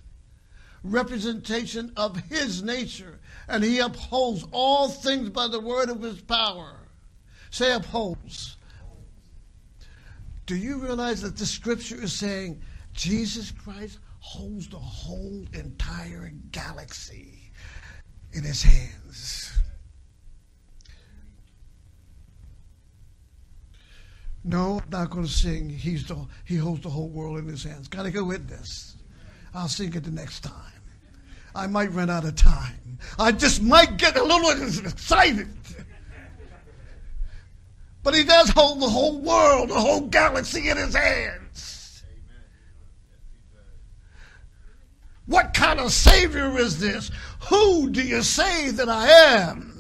representation 0.84 1.94
of 1.96 2.18
his 2.26 2.62
nature. 2.62 3.20
And 3.48 3.64
he 3.64 3.80
upholds 3.80 4.46
all 4.52 4.90
things 4.90 5.30
by 5.30 5.48
the 5.48 5.60
word 5.60 5.90
of 5.90 6.02
his 6.02 6.20
power. 6.22 6.80
Say 7.50 7.72
upholds. 7.72 8.58
Do 10.46 10.58
you 10.58 10.80
realize 10.80 11.22
that 11.22 11.38
the 11.38 11.46
scripture 11.46 12.02
is 12.02 12.12
saying 12.12 12.62
Jesus 12.94 13.52
Christ 13.52 14.00
holds 14.20 14.68
the 14.68 14.80
whole 14.80 15.46
entire 15.54 16.34
galaxy 16.52 17.52
in 18.34 18.44
his 18.44 18.64
hands? 18.64 19.54
No, 24.44 24.82
I'm 24.84 24.90
not 24.90 25.10
going 25.12 25.26
to 25.26 25.32
sing. 25.32 25.70
He's 25.70 26.08
the, 26.08 26.18
he 26.46 26.56
holds 26.56 26.82
the 26.82 26.90
whole 26.90 27.10
world 27.10 27.38
in 27.38 27.48
his 27.48 27.64
hands. 27.64 27.88
Got 27.88 28.04
to 28.04 28.12
go 28.12 28.24
with 28.24 28.48
this. 28.48 28.96
I'll 29.54 29.68
sing 29.68 29.94
it 29.94 30.04
the 30.04 30.12
next 30.12 30.42
time. 30.42 30.54
I 31.54 31.68
might 31.68 31.92
run 31.92 32.10
out 32.10 32.26
of 32.26 32.36
time. 32.36 32.98
I 33.20 33.32
just 33.34 33.62
might 33.62 33.98
get 33.98 34.18
a 34.18 34.24
little 34.24 34.50
excited. 34.86 35.50
But 38.04 38.16
he 38.16 38.24
does 38.24 38.50
hold 38.50 38.82
the 38.82 38.90
whole 38.90 39.20
world, 39.20 39.70
the 39.70 39.80
whole 39.80 40.02
galaxy 40.02 40.70
in 40.70 40.78
his 40.78 40.96
hands. 40.96 42.04
What 45.28 45.54
kind 45.54 45.80
of 45.80 45.92
Savior 45.92 46.58
is 46.58 46.80
this? 46.80 47.12
Who 47.50 47.90
do 47.90 48.02
you 48.02 48.24
say 48.24 48.72
that 48.72 48.90
I 48.90 49.08
am? 49.08 49.71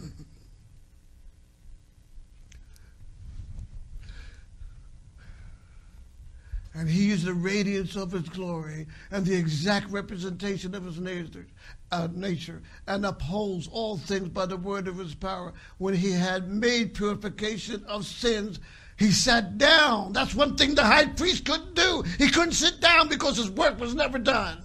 And 6.73 6.89
he 6.89 7.12
is 7.12 7.25
the 7.25 7.34
radiance 7.34 7.97
of 7.97 8.13
his 8.13 8.29
glory 8.29 8.88
and 9.12 9.25
the 9.25 9.36
exact 9.36 9.91
representation 9.91 10.73
of 10.73 10.86
his 10.86 10.99
nature, 10.99 11.45
uh, 11.91 12.07
nature, 12.13 12.62
and 12.88 13.05
upholds 13.05 13.67
all 13.67 13.97
things 13.97 14.29
by 14.29 14.45
the 14.45 14.55
word 14.55 14.88
of 14.88 14.97
his 14.97 15.13
power. 15.13 15.53
When 15.79 15.93
he 15.93 16.12
had 16.12 16.49
made 16.49 16.93
purification 16.93 17.84
of 17.88 18.05
sins, 18.05 18.60
he 18.97 19.12
sat 19.12 19.57
down. 19.57 20.13
That's 20.13 20.34
one 20.34 20.55
thing 20.55 20.73
the 20.73 20.84
high 20.84 21.07
priest 21.07 21.43
couldn't 21.43 21.73
do. 21.73 22.03
He 22.17 22.29
couldn't 22.29 22.53
sit 22.53 22.79
down 22.79 23.10
because 23.10 23.36
his 23.36 23.51
work 23.51 23.77
was 23.77 23.93
never 23.93 24.17
done. 24.17 24.63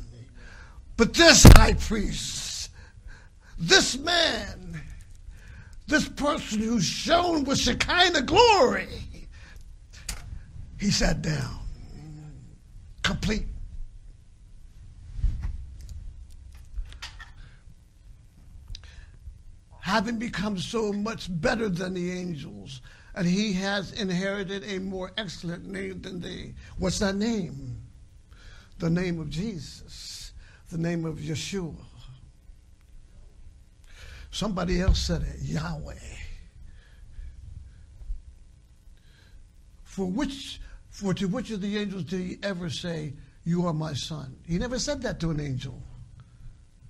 But 0.97 1.13
this 1.13 1.43
high 1.57 1.75
priest, 1.75 2.71
this 3.59 3.99
man, 3.99 4.81
this 5.89 6.09
person 6.09 6.61
who's 6.61 6.85
shown 6.85 7.43
with 7.43 7.59
Shekinah 7.59 8.23
glory, 8.23 8.89
he 10.79 10.91
sat 10.93 11.21
down 11.21 11.66
complete. 13.07 13.47
Having 19.81 20.19
become 20.19 20.59
so 20.59 20.93
much 20.93 21.29
better 21.41 21.69
than 21.69 21.95
the 21.95 22.11
angels, 22.11 22.81
and 23.15 23.25
he 23.25 23.53
has 23.53 23.93
inherited 23.93 24.65
a 24.65 24.81
more 24.81 25.13
excellent 25.17 25.65
name 25.65 26.03
than 26.03 26.21
they. 26.21 26.55
What's 26.79 26.99
that 26.99 27.15
name? 27.15 27.81
The 28.81 28.91
name 28.91 29.21
of 29.21 29.31
Jesus, 29.31 30.33
the 30.73 30.79
name 30.79 31.05
of 31.05 31.19
Yeshua. 31.19 31.77
Somebody 34.33 34.81
else 34.81 34.99
said 34.99 35.23
it, 35.23 35.41
Yahweh. 35.43 35.95
For 39.85 40.07
which 40.07 40.61
for 40.97 41.13
to 41.13 41.29
which 41.29 41.51
of 41.51 41.61
the 41.61 41.77
angels 41.77 42.05
did 42.05 42.21
he 42.21 42.39
ever 42.43 42.71
say, 42.71 43.13
You 43.45 43.67
are 43.67 43.75
my 43.75 43.93
son? 43.93 44.35
He 44.47 44.57
never 44.57 44.79
said 44.79 45.03
that 45.03 45.21
to 45.21 45.31
an 45.31 45.41
angel, 45.41 45.83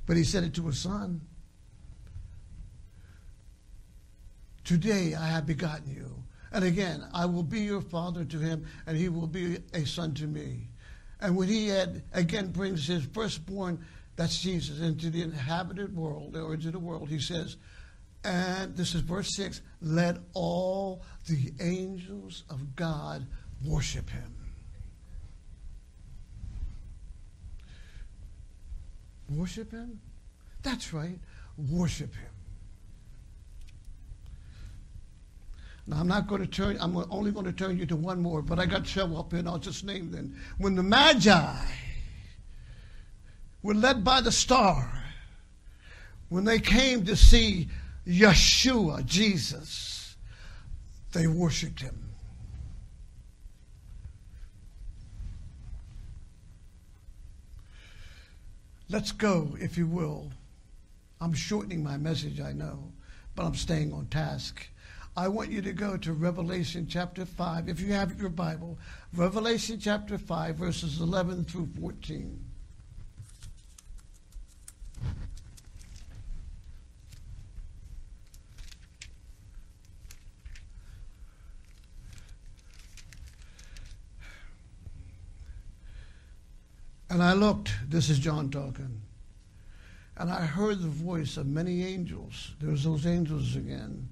but 0.07 0.17
he 0.17 0.23
said 0.23 0.45
it 0.45 0.55
to 0.55 0.69
a 0.69 0.73
son. 0.73 1.21
Today 4.63 5.17
I 5.17 5.27
have 5.27 5.45
begotten 5.45 5.93
you. 5.93 6.23
And 6.53 6.65
again, 6.65 7.05
I 7.13 7.27
will 7.27 7.43
be 7.43 7.63
your 7.63 7.81
father 7.81 8.25
to 8.25 8.39
him, 8.39 8.67
and 8.87 8.97
he 8.97 9.09
will 9.09 9.27
be 9.27 9.59
a 9.75 9.85
son 9.85 10.15
to 10.15 10.29
me. 10.29 10.69
And 11.21 11.37
when 11.37 11.49
he 11.49 11.67
had 11.67 12.05
again 12.13 12.53
brings 12.53 12.87
his 12.87 13.05
firstborn, 13.07 13.85
that's 14.15 14.41
Jesus, 14.41 14.81
into 14.81 15.11
the 15.11 15.23
inhabited 15.23 15.97
world, 15.97 16.37
or 16.37 16.55
into 16.55 16.71
the 16.71 16.79
world, 16.79 17.09
he 17.09 17.19
says, 17.19 17.57
and 18.23 18.77
this 18.77 18.95
is 18.95 19.03
verse 19.03 19.35
6 19.37 19.63
let 19.81 20.17
all 20.33 21.03
the 21.29 21.53
angels 21.61 22.45
of 22.51 22.75
God 22.77 23.27
worship 23.67 24.09
him. 24.11 24.35
Worship 29.31 29.71
him? 29.71 30.01
That's 30.63 30.93
right. 30.93 31.19
Worship 31.71 32.15
him. 32.15 32.31
Now, 35.89 36.01
I'm 36.01 36.09
not 36.09 36.27
going 36.27 36.41
to 36.41 36.49
turn, 36.49 36.77
I'm 36.81 36.97
only 37.11 37.31
going 37.31 37.47
to 37.47 37.53
turn 37.53 37.79
you 37.79 37.87
to 37.87 37.97
one 37.97 38.21
more, 38.21 38.43
but 38.43 38.59
I 38.59 38.67
got 38.67 38.87
several 38.87 39.19
up 39.19 39.31
here, 39.31 39.39
and 39.39 39.49
I'll 39.49 39.59
just 39.59 39.85
name 39.85 40.11
them. 40.11 40.37
When 40.59 40.75
the 40.75 40.83
Magi 40.83 41.65
were 43.63 43.75
led 43.75 44.03
by 44.03 44.21
the 44.21 44.33
star, 44.33 45.05
when 46.29 46.45
they 46.45 46.59
came 46.59 47.05
to 47.05 47.15
see 47.15 47.69
Yeshua, 48.05 49.05
Jesus, 49.07 50.17
they 51.13 51.29
worshiped 51.29 51.81
him. 51.81 52.16
Let's 58.89 59.11
go, 59.11 59.57
if 59.61 59.77
you 59.77 59.89
will. 59.89 60.31
I'm 61.21 61.35
shortening 61.35 61.83
my 61.83 61.97
message, 61.97 62.41
I 62.41 62.53
know, 62.53 62.93
but 63.35 63.45
I'm 63.45 63.57
staying 63.57 63.93
on 63.93 64.07
task. 64.07 64.69
I 65.17 65.27
want 65.27 65.51
you 65.51 65.61
to 65.63 65.73
go 65.73 65.97
to 65.97 66.13
Revelation 66.13 66.87
chapter 66.89 67.27
5, 67.27 67.69
if 67.69 67.81
you 67.81 67.93
have 67.95 68.21
your 68.21 68.29
Bible. 68.29 68.79
Revelation 69.13 69.81
chapter 69.81 70.19
5, 70.19 70.55
verses 70.55 71.01
11 71.01 71.47
through 71.47 71.69
14. 71.81 72.46
And 87.17 87.23
I 87.23 87.33
looked, 87.33 87.73
this 87.89 88.11
is 88.11 88.19
John 88.19 88.51
talking, 88.51 89.01
and 90.19 90.31
I 90.31 90.45
heard 90.45 90.83
the 90.83 90.89
voice 90.89 91.39
of 91.39 91.47
many 91.47 91.83
angels. 91.83 92.53
There's 92.61 92.85
those 92.85 93.07
angels 93.07 93.57
again. 93.57 94.11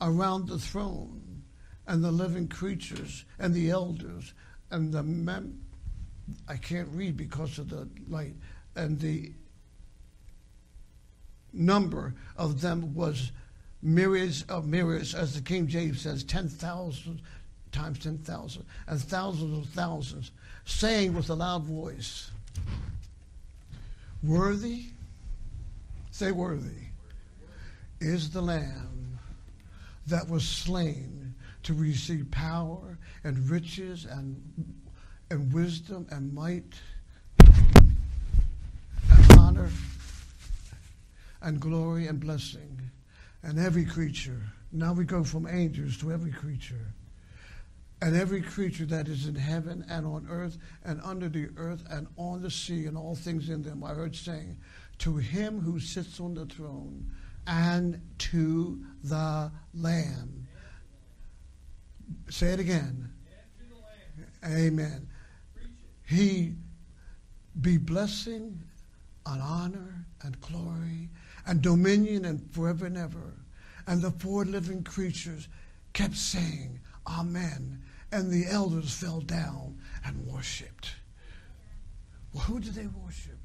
Around 0.00 0.46
the 0.46 0.60
throne, 0.60 1.42
and 1.84 2.04
the 2.04 2.12
living 2.12 2.46
creatures, 2.46 3.24
and 3.40 3.52
the 3.52 3.70
elders, 3.70 4.34
and 4.70 4.92
the 4.92 5.02
mem. 5.02 5.60
I 6.46 6.54
can't 6.58 6.90
read 6.92 7.16
because 7.16 7.58
of 7.58 7.70
the 7.70 7.88
light. 8.06 8.36
And 8.76 9.00
the 9.00 9.32
number 11.52 12.14
of 12.36 12.60
them 12.60 12.94
was 12.94 13.32
myriads 13.82 14.44
of 14.44 14.68
myriads, 14.68 15.12
as 15.12 15.34
the 15.34 15.42
King 15.42 15.66
James 15.66 16.02
says, 16.02 16.22
10,000 16.22 17.20
times 17.72 17.98
10,000, 17.98 18.64
and 18.86 19.00
thousands 19.00 19.66
of 19.66 19.72
thousands, 19.72 20.30
saying 20.64 21.14
with 21.14 21.30
a 21.30 21.34
loud 21.34 21.64
voice, 21.64 22.30
Worthy, 24.22 24.84
say 26.12 26.30
worthy, 26.30 26.86
is 28.00 28.30
the 28.30 28.40
Lamb 28.40 29.18
that 30.06 30.28
was 30.28 30.48
slain 30.48 31.34
to 31.64 31.74
receive 31.74 32.30
power 32.30 32.98
and 33.24 33.50
riches 33.50 34.04
and, 34.04 34.40
and 35.30 35.52
wisdom 35.52 36.06
and 36.10 36.32
might 36.32 36.74
and 37.40 37.96
honor 39.38 39.70
and 41.40 41.60
glory 41.60 42.06
and 42.06 42.20
blessing 42.20 42.80
and 43.42 43.58
every 43.58 43.84
creature. 43.84 44.40
Now 44.70 44.92
we 44.92 45.04
go 45.04 45.24
from 45.24 45.46
angels 45.46 45.96
to 45.98 46.12
every 46.12 46.32
creature. 46.32 46.92
And 48.02 48.16
every 48.16 48.42
creature 48.42 48.84
that 48.86 49.06
is 49.06 49.28
in 49.28 49.36
heaven 49.36 49.86
and 49.88 50.04
on 50.04 50.26
earth 50.28 50.58
and 50.84 51.00
under 51.04 51.28
the 51.28 51.50
earth 51.56 51.84
and 51.88 52.08
on 52.16 52.42
the 52.42 52.50
sea 52.50 52.86
and 52.86 52.98
all 52.98 53.14
things 53.14 53.48
in 53.48 53.62
them, 53.62 53.84
I 53.84 53.90
heard 53.90 54.16
saying, 54.16 54.56
To 54.98 55.18
him 55.18 55.60
who 55.60 55.78
sits 55.78 56.18
on 56.18 56.34
the 56.34 56.46
throne 56.46 57.08
and 57.46 58.00
to 58.18 58.84
the 59.04 59.52
Lamb. 59.72 60.48
Say 62.28 62.48
it 62.48 62.58
again. 62.58 63.08
Amen. 64.44 65.06
He 66.04 66.54
be 67.60 67.78
blessing 67.78 68.60
and 69.26 69.40
honor 69.40 70.04
and 70.22 70.40
glory 70.40 71.08
and 71.46 71.62
dominion 71.62 72.24
and 72.24 72.52
forever 72.52 72.86
and 72.86 72.98
ever. 72.98 73.34
And 73.86 74.02
the 74.02 74.10
four 74.10 74.44
living 74.44 74.82
creatures 74.82 75.46
kept 75.92 76.16
saying, 76.16 76.80
Amen. 77.06 77.80
And 78.12 78.30
the 78.30 78.46
elders 78.46 78.94
fell 78.94 79.20
down 79.20 79.78
and 80.04 80.26
worshiped. 80.26 80.94
Well, 82.34 82.44
who 82.44 82.60
did 82.60 82.74
they 82.74 82.86
worship? 82.86 83.38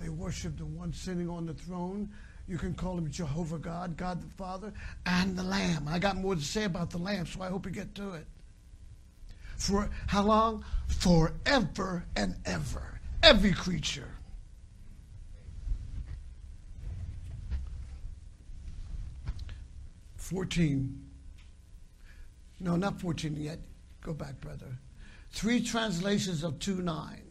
They 0.00 0.08
worshiped 0.08 0.58
the 0.58 0.66
one 0.66 0.92
sitting 0.94 1.28
on 1.28 1.44
the 1.44 1.52
throne. 1.52 2.08
You 2.46 2.56
can 2.56 2.72
call 2.72 2.96
him 2.96 3.10
Jehovah 3.10 3.58
God, 3.58 3.98
God 3.98 4.22
the 4.22 4.34
Father, 4.34 4.72
and 5.04 5.36
the 5.36 5.42
Lamb. 5.42 5.86
I 5.86 5.98
got 5.98 6.16
more 6.16 6.34
to 6.34 6.40
say 6.40 6.64
about 6.64 6.88
the 6.90 6.96
Lamb, 6.96 7.26
so 7.26 7.42
I 7.42 7.48
hope 7.48 7.66
you 7.66 7.72
get 7.72 7.94
to 7.96 8.12
it. 8.12 8.26
For 9.56 9.90
how 10.06 10.22
long? 10.22 10.64
Forever 10.86 12.06
and 12.16 12.36
ever. 12.46 13.00
Every 13.22 13.52
creature. 13.52 14.08
Fourteen. 20.16 21.04
No, 22.60 22.76
not 22.76 23.00
fourteen 23.00 23.36
yet. 23.36 23.58
Go 24.02 24.12
back, 24.12 24.40
brother. 24.40 24.78
Three 25.30 25.62
translations 25.62 26.42
of 26.42 26.58
2 26.58 26.82
9. 26.82 27.22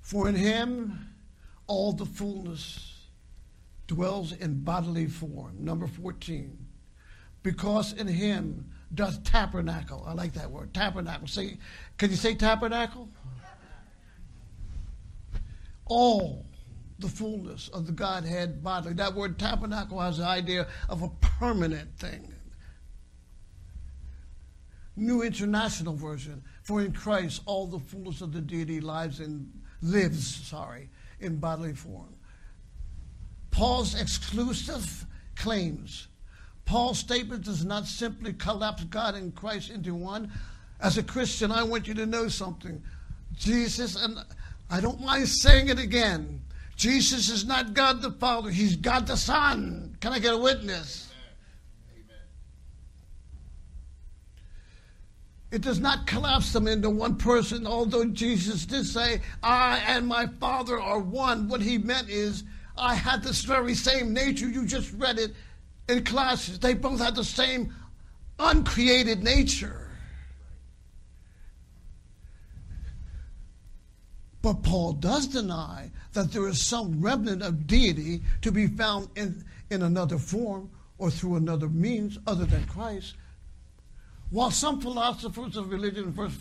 For 0.00 0.28
in 0.28 0.36
him 0.36 1.14
all 1.66 1.92
the 1.92 2.06
fullness 2.06 2.96
dwells 3.86 4.32
in 4.32 4.62
bodily 4.62 5.06
form. 5.06 5.56
Number 5.58 5.86
14. 5.86 6.56
Because 7.42 7.92
in 7.92 8.06
him 8.06 8.70
doth 8.94 9.24
tabernacle. 9.24 10.04
I 10.06 10.12
like 10.12 10.32
that 10.34 10.50
word, 10.50 10.72
tabernacle. 10.72 11.26
Say, 11.26 11.58
can 11.98 12.10
you 12.10 12.16
say 12.16 12.34
tabernacle? 12.34 13.08
All 15.86 16.46
the 16.98 17.08
fullness 17.08 17.68
of 17.68 17.86
the 17.86 17.92
Godhead 17.92 18.62
bodily. 18.62 18.94
That 18.94 19.14
word 19.14 19.38
tabernacle 19.38 20.00
has 20.00 20.18
the 20.18 20.24
idea 20.24 20.66
of 20.88 21.02
a 21.02 21.08
permanent 21.20 21.96
thing. 21.98 22.32
New 24.96 25.22
International 25.22 25.94
Version. 25.94 26.42
For 26.62 26.80
in 26.80 26.92
Christ 26.92 27.42
all 27.46 27.66
the 27.66 27.78
fullness 27.78 28.20
of 28.20 28.32
the 28.32 28.40
deity 28.40 28.80
lives 28.80 29.20
in 29.20 29.50
lives, 29.82 30.46
sorry, 30.46 30.88
in 31.20 31.36
bodily 31.36 31.74
form. 31.74 32.14
Paul's 33.50 33.98
exclusive 33.98 35.06
claims. 35.34 36.08
Paul's 36.64 36.98
statement 36.98 37.44
does 37.44 37.64
not 37.64 37.86
simply 37.86 38.32
collapse 38.32 38.84
God 38.84 39.14
and 39.14 39.34
Christ 39.34 39.70
into 39.70 39.94
one. 39.94 40.30
As 40.80 40.98
a 40.98 41.02
Christian, 41.02 41.52
I 41.52 41.62
want 41.62 41.86
you 41.86 41.94
to 41.94 42.06
know 42.06 42.28
something. 42.28 42.82
Jesus, 43.34 43.96
and 43.96 44.18
I 44.70 44.80
don't 44.80 45.00
mind 45.00 45.28
saying 45.28 45.68
it 45.68 45.78
again, 45.78 46.42
Jesus 46.76 47.30
is 47.30 47.46
not 47.46 47.72
God 47.72 48.02
the 48.02 48.12
Father, 48.12 48.50
He's 48.50 48.76
God 48.76 49.06
the 49.06 49.16
Son. 49.16 49.96
Can 50.00 50.12
I 50.12 50.18
get 50.18 50.34
a 50.34 50.38
witness? 50.38 51.05
It 55.50 55.62
does 55.62 55.78
not 55.78 56.06
collapse 56.06 56.52
them 56.52 56.66
into 56.66 56.90
one 56.90 57.16
person, 57.16 57.66
although 57.66 58.04
Jesus 58.04 58.66
did 58.66 58.84
say, 58.84 59.20
I 59.42 59.78
and 59.86 60.06
my 60.06 60.26
Father 60.40 60.78
are 60.80 60.98
one. 60.98 61.48
What 61.48 61.62
he 61.62 61.78
meant 61.78 62.08
is, 62.08 62.42
I 62.76 62.94
had 62.94 63.22
this 63.22 63.42
very 63.42 63.74
same 63.74 64.12
nature. 64.12 64.48
You 64.48 64.66
just 64.66 64.92
read 64.94 65.18
it 65.18 65.34
in 65.88 66.04
Colossians. 66.04 66.58
They 66.58 66.74
both 66.74 67.00
had 67.00 67.14
the 67.14 67.24
same 67.24 67.72
uncreated 68.38 69.22
nature. 69.22 69.90
But 74.42 74.62
Paul 74.62 74.92
does 74.92 75.26
deny 75.26 75.90
that 76.12 76.32
there 76.32 76.46
is 76.48 76.64
some 76.64 77.00
remnant 77.00 77.42
of 77.42 77.66
deity 77.66 78.22
to 78.42 78.52
be 78.52 78.66
found 78.66 79.08
in, 79.16 79.44
in 79.70 79.82
another 79.82 80.18
form 80.18 80.70
or 80.98 81.10
through 81.10 81.36
another 81.36 81.68
means 81.68 82.18
other 82.26 82.44
than 82.44 82.64
Christ. 82.66 83.14
While 84.30 84.50
some 84.50 84.80
philosophers 84.80 85.56
of 85.56 85.70
religion, 85.70 86.12
verse 86.12 86.36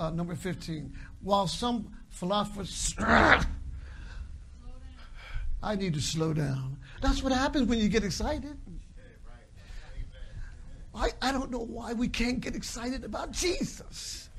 uh, 0.00 0.10
number 0.10 0.34
15, 0.34 0.92
while 1.20 1.46
some 1.46 1.92
philosophers, 2.08 2.94
I 5.62 5.74
need 5.76 5.94
to 5.94 6.00
slow 6.00 6.32
down. 6.32 6.78
That's 7.02 7.22
what 7.22 7.32
happens 7.32 7.68
when 7.68 7.78
you 7.78 7.88
get 7.88 8.04
excited. 8.04 8.56
I, 10.94 11.10
I 11.20 11.32
don't 11.32 11.50
know 11.50 11.64
why 11.64 11.92
we 11.92 12.08
can't 12.08 12.40
get 12.40 12.56
excited 12.56 13.04
about 13.04 13.30
Jesus. 13.30 14.30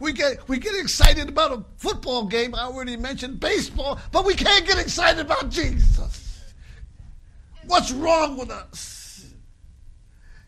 We 0.00 0.12
get, 0.12 0.48
we 0.48 0.58
get 0.58 0.74
excited 0.74 1.28
about 1.28 1.52
a 1.52 1.64
football 1.76 2.26
game. 2.26 2.54
I 2.54 2.62
already 2.62 2.96
mentioned 2.96 3.40
baseball, 3.40 4.00
but 4.10 4.24
we 4.24 4.34
can't 4.34 4.66
get 4.66 4.78
excited 4.78 5.20
about 5.20 5.48
Jesus. 5.48 6.52
What's 7.66 7.92
wrong 7.92 8.36
with 8.36 8.50
us? 8.50 9.01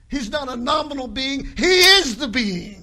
He's 0.08 0.30
not 0.30 0.48
a 0.48 0.56
nominal 0.56 1.08
being, 1.08 1.46
He 1.56 1.80
is 1.80 2.16
the 2.16 2.28
being. 2.28 2.82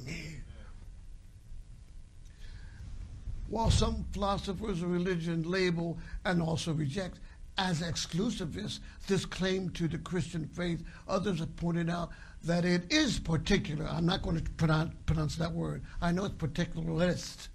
While 3.48 3.70
some 3.70 4.06
philosophers 4.14 4.82
of 4.82 4.92
religion 4.92 5.44
label 5.44 6.00
and 6.24 6.42
also 6.42 6.74
reject 6.74 7.20
as 7.58 7.82
exclusivist 7.82 8.80
this 9.08 9.26
claim 9.26 9.70
to 9.72 9.88
the 9.88 9.98
Christian 9.98 10.48
faith, 10.48 10.84
others 11.08 11.40
have 11.40 11.56
pointed 11.58 11.90
out 11.90 12.12
that 12.44 12.66
it 12.66 12.92
is 12.92 13.20
particular. 13.20 13.86
I'm 13.86 14.06
not 14.06 14.22
going 14.22 14.42
to 14.42 14.52
pronounce, 14.52 14.94
pronounce 15.06 15.36
that 15.36 15.52
word. 15.52 15.84
I 16.02 16.12
know 16.12 16.26
it's 16.26 16.36
particularist. 16.36 17.50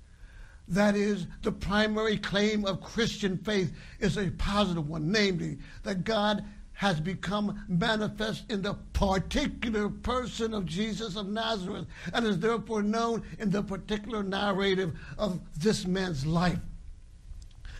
That 0.69 0.97
is, 0.97 1.27
the 1.43 1.53
primary 1.53 2.19
claim 2.19 2.65
of 2.65 2.83
Christian 2.83 3.39
faith 3.39 3.73
is 4.01 4.19
a 4.19 4.31
positive 4.33 4.89
one, 4.89 5.11
namely, 5.11 5.59
that 5.85 6.05
God 6.05 6.45
has 6.77 7.01
become 7.01 7.65
manifest 7.69 8.45
in 8.51 8.63
the 8.63 8.75
particular 8.93 9.89
person 9.89 10.53
of 10.53 10.67
Jesus 10.67 11.17
of 11.17 11.27
Nazareth 11.27 11.87
and 12.13 12.27
is 12.27 12.39
therefore 12.39 12.83
known 12.83 13.23
in 13.39 13.51
the 13.51 13.63
particular 13.63 14.23
narrative 14.23 14.95
of 15.19 15.41
this 15.59 15.87
man's 15.87 16.27
life. 16.27 16.59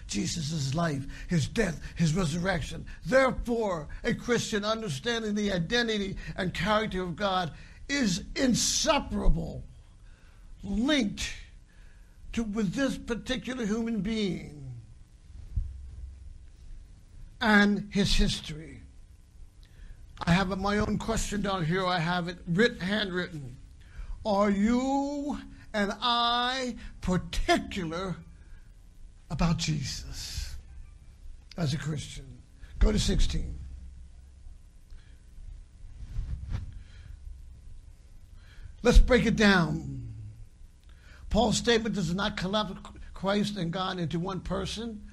Jesus' 0.07 0.75
life, 0.75 1.05
his 1.29 1.47
death, 1.47 1.81
his 1.97 2.15
resurrection. 2.15 2.87
Therefore, 3.05 3.89
a 4.03 4.15
Christian 4.15 4.65
understanding 4.65 5.35
the 5.35 5.53
identity 5.53 6.17
and 6.37 6.55
character 6.55 7.03
of 7.03 7.17
God 7.17 7.51
is 7.89 8.23
inseparable, 8.35 9.63
linked 10.63 11.35
to 12.33 12.45
with 12.45 12.73
this 12.73 12.97
particular 12.97 13.67
human 13.67 14.01
being 14.01 14.73
and 17.41 17.89
his 17.93 18.15
history. 18.15 18.76
I 20.25 20.33
have 20.33 20.57
my 20.59 20.79
own 20.79 20.99
question 20.99 21.43
down 21.43 21.65
here. 21.65 21.85
I 21.85 21.99
have 21.99 22.29
it 22.29 22.39
writ, 22.47 22.81
handwritten. 22.81 23.57
Are 24.25 24.51
you 24.51 25.39
and 25.73 25.93
I 26.01 26.77
particular 27.01 28.17
about 29.31 29.59
Jesus 29.59 30.57
as 31.57 31.75
a 31.75 31.79
Christian? 31.79 32.39
Go 32.79 32.93
to 32.93 32.99
16. 32.99 33.59
Let's 38.83 38.99
break 38.99 39.27
it 39.27 39.37
down. 39.37 40.09
Paul's 41.29 41.57
statement 41.57 41.95
does 41.95 42.15
not 42.15 42.37
collapse 42.37 42.73
Christ 43.15 43.57
and 43.57 43.73
God 43.73 43.99
into 43.99 44.19
one 44.19 44.41
person, 44.41 45.06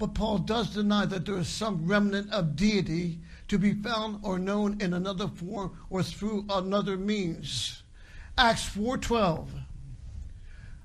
But 0.00 0.14
Paul 0.14 0.38
does 0.38 0.72
deny 0.72 1.04
that 1.04 1.26
there 1.26 1.36
is 1.36 1.46
some 1.46 1.86
remnant 1.86 2.32
of 2.32 2.56
deity 2.56 3.20
to 3.48 3.58
be 3.58 3.74
found 3.74 4.20
or 4.22 4.38
known 4.38 4.80
in 4.80 4.94
another 4.94 5.28
form 5.28 5.76
or 5.90 6.02
through 6.02 6.46
another 6.48 6.96
means. 6.96 7.82
Acts 8.38 8.64
4:12. 8.64 9.50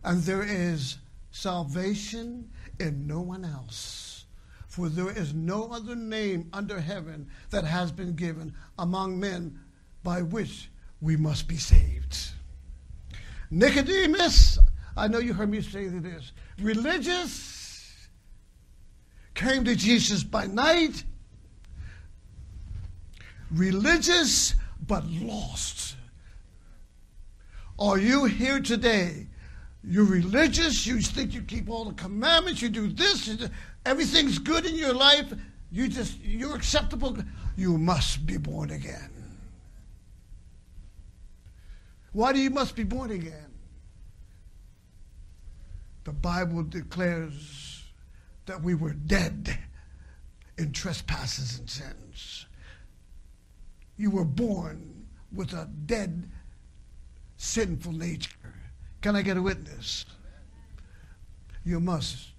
And 0.03 0.21
there 0.23 0.43
is 0.43 0.97
salvation 1.31 2.51
in 2.77 3.07
no 3.07 3.21
one 3.21 3.45
else. 3.45 4.25
For 4.67 4.89
there 4.89 5.11
is 5.11 5.33
no 5.33 5.71
other 5.71 5.95
name 5.95 6.49
under 6.51 6.81
heaven 6.81 7.29
that 7.51 7.63
has 7.63 7.93
been 7.93 8.15
given 8.15 8.53
among 8.77 9.17
men 9.17 9.61
by 10.03 10.23
which 10.23 10.69
we 10.99 11.15
must 11.15 11.47
be 11.47 11.57
saved. 11.57 12.33
Nicodemus, 13.49 14.59
I 14.97 15.07
know 15.07 15.19
you 15.19 15.33
heard 15.33 15.49
me 15.49 15.61
say 15.61 15.87
this, 15.87 16.33
religious, 16.59 17.54
came 19.35 19.63
to 19.65 19.75
Jesus 19.75 20.23
by 20.23 20.47
night, 20.47 21.03
religious 23.51 24.55
but 24.87 25.05
lost. 25.05 25.95
Are 27.77 27.97
you 27.97 28.25
here 28.25 28.59
today? 28.59 29.27
You're 29.83 30.05
religious, 30.05 30.87
you 30.87 30.99
think 30.99 31.33
you 31.33 31.41
keep 31.41 31.69
all 31.69 31.85
the 31.85 31.93
commandments, 31.93 32.61
you 32.61 32.69
do 32.69 32.87
this, 32.87 33.27
you 33.27 33.35
do, 33.35 33.47
everything's 33.85 34.39
good 34.39 34.65
in 34.65 34.75
your 34.75 34.93
life, 34.93 35.31
you 35.71 35.87
just 35.87 36.19
you're 36.21 36.55
acceptable. 36.55 37.17
You 37.57 37.77
must 37.77 38.25
be 38.25 38.37
born 38.37 38.71
again. 38.71 39.11
Why 42.11 42.33
do 42.33 42.39
you 42.39 42.49
must 42.49 42.75
be 42.75 42.83
born 42.83 43.11
again? 43.11 43.51
The 46.05 46.13
Bible 46.13 46.63
declares 46.63 47.64
that 48.45 48.61
we 48.61 48.75
were 48.75 48.93
dead 48.93 49.57
in 50.57 50.71
trespasses 50.71 51.59
and 51.59 51.69
sins. 51.69 52.45
You 53.97 54.11
were 54.11 54.25
born 54.25 55.07
with 55.33 55.53
a 55.53 55.69
dead, 55.85 56.29
sinful 57.37 57.93
nature. 57.93 58.31
Can 59.01 59.15
I 59.15 59.21
get 59.21 59.37
a 59.37 59.41
witness? 59.41 60.05
You 61.63 61.79
must 61.79 62.29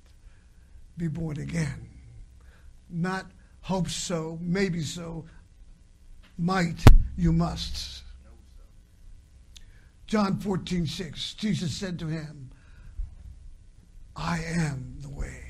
be 0.96 1.08
born 1.08 1.38
again. 1.38 1.88
Not 2.88 3.26
hope 3.60 3.88
so, 3.88 4.38
maybe 4.40 4.82
so, 4.82 5.26
might, 6.38 6.84
you 7.16 7.32
must. 7.32 8.02
John 10.06 10.38
14, 10.38 10.86
6, 10.86 11.34
Jesus 11.34 11.76
said 11.76 11.98
to 11.98 12.06
him, 12.06 12.50
I 14.14 14.38
am 14.38 14.96
the 15.00 15.10
way, 15.10 15.45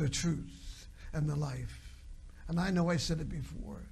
the 0.00 0.08
truth, 0.08 0.88
and 1.12 1.28
the 1.28 1.36
life. 1.36 1.94
And 2.48 2.58
I 2.58 2.70
know 2.70 2.88
I 2.88 2.96
said 2.96 3.20
it 3.20 3.28
before. 3.28 3.82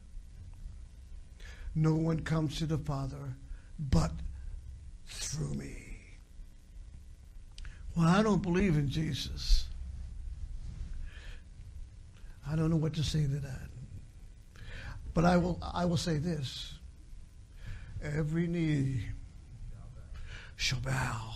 No 1.75 1.95
one 1.95 2.21
comes 2.21 2.59
to 2.59 2.67
the 2.67 2.79
Father 2.79 3.37
but 3.79 4.11
through 5.07 5.55
me. 5.55 5.77
Well, 7.95 8.09
I 8.09 8.23
don't 8.23 8.43
believe 8.43 8.77
in 8.77 8.89
Jesus. 8.89 9.67
I 12.51 12.57
don't 12.57 12.71
know 12.71 12.77
what 12.77 12.95
to 12.95 13.05
say 13.05 13.23
to 13.23 13.41
that. 13.41 13.69
But 15.13 15.27
I 15.27 15.37
will, 15.37 15.59
I 15.63 15.85
will 15.85 15.97
say 15.99 16.17
this 16.17 16.73
every 18.03 18.47
knee 18.47 19.03
shall 20.57 20.81
bow, 20.81 21.33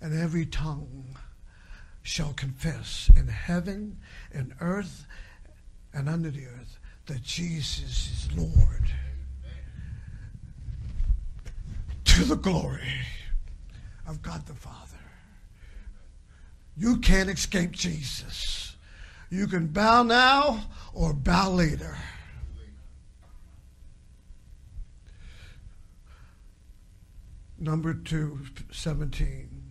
and 0.00 0.18
every 0.18 0.46
tongue 0.46 1.16
shall 2.02 2.32
confess 2.32 3.10
in 3.16 3.28
heaven 3.28 3.98
and 4.32 4.54
earth 4.60 5.06
and 5.92 6.08
under 6.08 6.30
the 6.30 6.46
earth 6.46 6.78
that 7.06 7.22
Jesus 7.22 8.28
is 8.28 8.28
Lord. 8.36 8.90
To 12.04 12.24
the 12.24 12.36
glory 12.36 12.80
of 14.06 14.20
God 14.20 14.46
the 14.46 14.54
Father. 14.54 14.78
You 16.76 16.98
can't 16.98 17.30
escape 17.30 17.72
Jesus. 17.72 18.76
You 19.30 19.46
can 19.46 19.68
bow 19.68 20.02
now 20.02 20.66
or 20.92 21.14
bow 21.14 21.50
later. 21.50 21.96
Number 27.58 27.94
two, 27.94 28.40
17. 28.72 29.61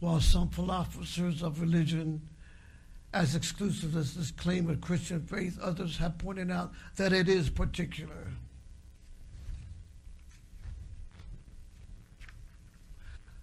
While 0.00 0.20
some 0.20 0.48
philosophers 0.48 1.42
of 1.42 1.60
religion, 1.60 2.22
as 3.12 3.34
exclusive 3.34 3.96
as 3.96 4.14
this 4.14 4.30
claim 4.30 4.70
of 4.70 4.80
Christian 4.80 5.26
faith, 5.26 5.58
others 5.60 5.98
have 5.98 6.16
pointed 6.16 6.50
out 6.50 6.72
that 6.96 7.12
it 7.12 7.28
is 7.28 7.50
particular. 7.50 8.32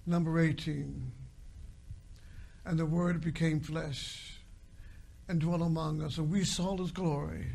Number 0.07 0.39
18. 0.39 1.11
And 2.65 2.79
the 2.79 2.85
Word 2.85 3.21
became 3.21 3.59
flesh 3.59 4.39
and 5.27 5.39
dwelt 5.39 5.61
among 5.61 6.01
us, 6.01 6.17
and 6.17 6.31
we 6.31 6.43
saw 6.43 6.77
his 6.77 6.91
glory. 6.91 7.47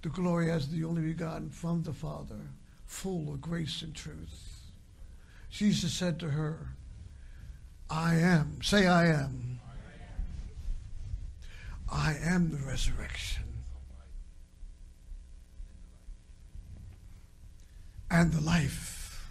The 0.00 0.08
glory 0.08 0.50
as 0.50 0.68
the 0.68 0.84
only 0.84 1.02
begotten 1.02 1.50
from 1.50 1.82
the 1.82 1.92
Father, 1.92 2.40
full 2.86 3.34
of 3.34 3.40
grace 3.40 3.82
and 3.82 3.94
truth. 3.94 4.70
Jesus 5.50 5.92
said 5.92 6.18
to 6.20 6.30
her, 6.30 6.76
I 7.92 8.14
am. 8.14 8.62
Say, 8.62 8.86
I 8.86 9.08
am. 9.08 9.60
I 11.92 12.16
am 12.24 12.50
the 12.50 12.56
resurrection 12.66 13.44
and 18.10 18.32
the 18.32 18.40
life. 18.40 19.30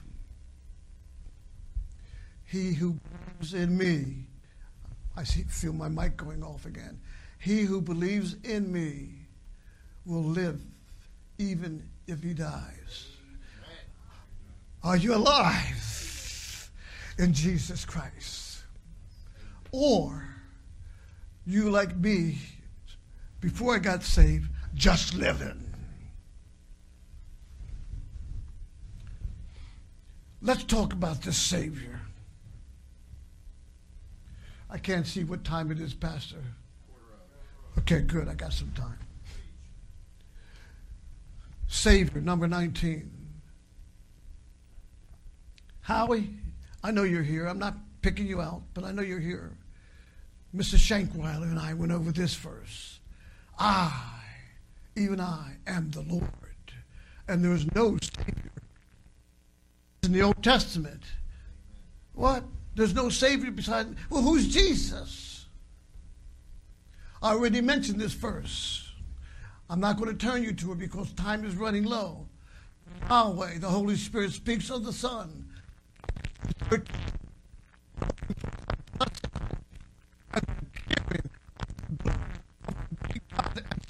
He 2.45 2.73
who 2.73 2.99
believes 3.39 3.55
in 3.55 3.75
me, 3.75 4.27
I 5.17 5.23
see, 5.23 5.41
feel 5.43 5.73
my 5.73 5.89
mic 5.89 6.15
going 6.15 6.43
off 6.43 6.67
again. 6.67 6.99
He 7.39 7.61
who 7.61 7.81
believes 7.81 8.35
in 8.43 8.71
me 8.71 9.25
will 10.05 10.23
live 10.23 10.61
even 11.39 11.89
if 12.05 12.21
he 12.21 12.35
dies. 12.35 13.07
Are 14.83 14.97
you 14.97 15.15
alive 15.15 16.69
in 17.17 17.33
Jesus 17.33 17.85
Christ? 17.85 18.50
Or 19.71 20.27
you, 21.45 21.69
like 21.69 21.95
me, 21.95 22.37
before 23.39 23.75
I 23.75 23.79
got 23.79 24.03
saved, 24.03 24.49
just 24.73 25.13
living? 25.13 25.73
Let's 30.41 30.63
talk 30.63 30.93
about 30.93 31.21
the 31.21 31.31
Savior. 31.31 32.01
I 34.69 34.77
can't 34.77 35.05
see 35.05 35.23
what 35.23 35.43
time 35.43 35.69
it 35.71 35.79
is, 35.79 35.93
Pastor. 35.93 36.43
Okay, 37.79 38.01
good. 38.01 38.27
I 38.27 38.33
got 38.33 38.53
some 38.53 38.71
time. 38.71 38.97
Savior, 41.67 42.21
number 42.21 42.47
19. 42.47 43.09
Howie, 45.81 46.29
I 46.83 46.91
know 46.91 47.03
you're 47.03 47.23
here. 47.23 47.47
I'm 47.47 47.59
not 47.59 47.75
picking 48.01 48.27
you 48.27 48.41
out, 48.41 48.61
but 48.73 48.83
I 48.83 48.91
know 48.91 49.01
you're 49.01 49.19
here. 49.19 49.51
Mr. 50.55 50.75
Shankweiler 50.75 51.43
and 51.43 51.59
I 51.59 51.73
went 51.73 51.91
over 51.91 52.11
this 52.11 52.35
verse. 52.35 52.99
I, 53.57 53.91
even 54.95 55.21
I, 55.21 55.55
am 55.67 55.91
the 55.91 56.01
Lord, 56.01 56.27
and 57.27 57.43
there 57.43 57.53
is 57.53 57.65
no 57.73 57.97
Savior. 58.01 58.51
In 60.03 60.11
the 60.11 60.21
Old 60.21 60.43
Testament, 60.43 61.03
what? 62.13 62.43
There's 62.75 62.93
no 62.93 63.09
Savior 63.09 63.51
beside. 63.51 63.95
Well, 64.09 64.21
who's 64.21 64.47
Jesus? 64.47 65.45
I 67.21 67.33
already 67.33 67.61
mentioned 67.61 67.99
this 67.99 68.13
verse. 68.13 68.91
I'm 69.69 69.79
not 69.79 69.97
going 69.97 70.09
to 70.09 70.25
turn 70.25 70.43
you 70.43 70.53
to 70.53 70.73
it 70.73 70.79
because 70.79 71.13
time 71.13 71.45
is 71.45 71.55
running 71.55 71.85
low. 71.85 72.27
Yahweh, 73.07 73.59
the 73.59 73.69
Holy 73.69 73.95
Spirit 73.95 74.31
speaks 74.31 74.69
of 74.69 74.83
the 74.83 74.91
Son. 74.91 75.47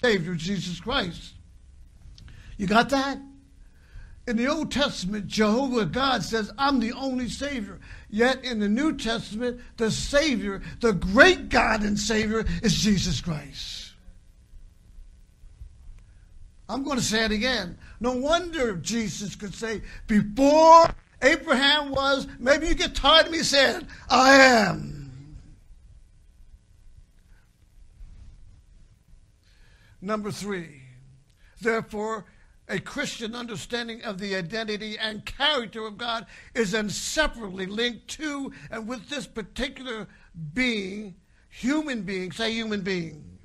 Savior 0.01 0.35
Jesus 0.35 0.79
Christ. 0.79 1.33
You 2.57 2.67
got 2.67 2.89
that? 2.89 3.19
In 4.27 4.37
the 4.37 4.47
Old 4.47 4.71
Testament, 4.71 5.27
Jehovah 5.27 5.85
God 5.85 6.23
says, 6.23 6.51
I'm 6.57 6.79
the 6.79 6.93
only 6.93 7.27
Savior. 7.27 7.79
Yet 8.09 8.43
in 8.43 8.59
the 8.59 8.69
New 8.69 8.95
Testament, 8.95 9.61
the 9.77 9.89
Savior, 9.89 10.61
the 10.79 10.93
great 10.93 11.49
God 11.49 11.81
and 11.83 11.97
Savior, 11.99 12.45
is 12.61 12.75
Jesus 12.75 13.19
Christ. 13.19 13.93
I'm 16.69 16.83
going 16.83 16.97
to 16.97 17.03
say 17.03 17.25
it 17.25 17.31
again. 17.31 17.77
No 17.99 18.13
wonder 18.13 18.75
Jesus 18.75 19.35
could 19.35 19.53
say, 19.53 19.81
Before 20.07 20.85
Abraham 21.21 21.91
was, 21.91 22.27
maybe 22.39 22.67
you 22.67 22.75
get 22.75 22.95
tired 22.95 23.25
of 23.25 23.31
me 23.31 23.39
saying, 23.39 23.87
I 24.09 24.35
am. 24.35 25.00
Number 30.01 30.31
three, 30.31 30.81
therefore, 31.61 32.25
a 32.67 32.79
Christian 32.79 33.35
understanding 33.35 34.01
of 34.03 34.17
the 34.17 34.35
identity 34.35 34.97
and 34.97 35.25
character 35.25 35.85
of 35.85 35.97
God 35.97 36.25
is 36.55 36.73
inseparably 36.73 37.65
linked 37.65 38.07
to 38.09 38.51
and 38.71 38.87
with 38.87 39.09
this 39.09 39.27
particular 39.27 40.07
being, 40.53 41.15
human 41.49 42.03
being, 42.03 42.31
say 42.31 42.51
human 42.53 42.81
being. 42.81 43.37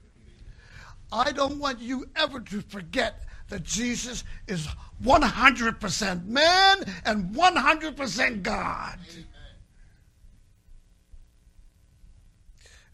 I 1.13 1.33
don't 1.33 1.59
want 1.59 1.81
you 1.81 2.07
ever 2.17 2.41
to 2.41 2.61
forget 2.63 3.25
that 3.49 3.63
Jesus 3.63 4.25
is 4.49 4.69
100% 5.05 6.27
man 6.27 6.85
and 7.05 7.35
100% 7.35 8.43
God. 8.43 8.99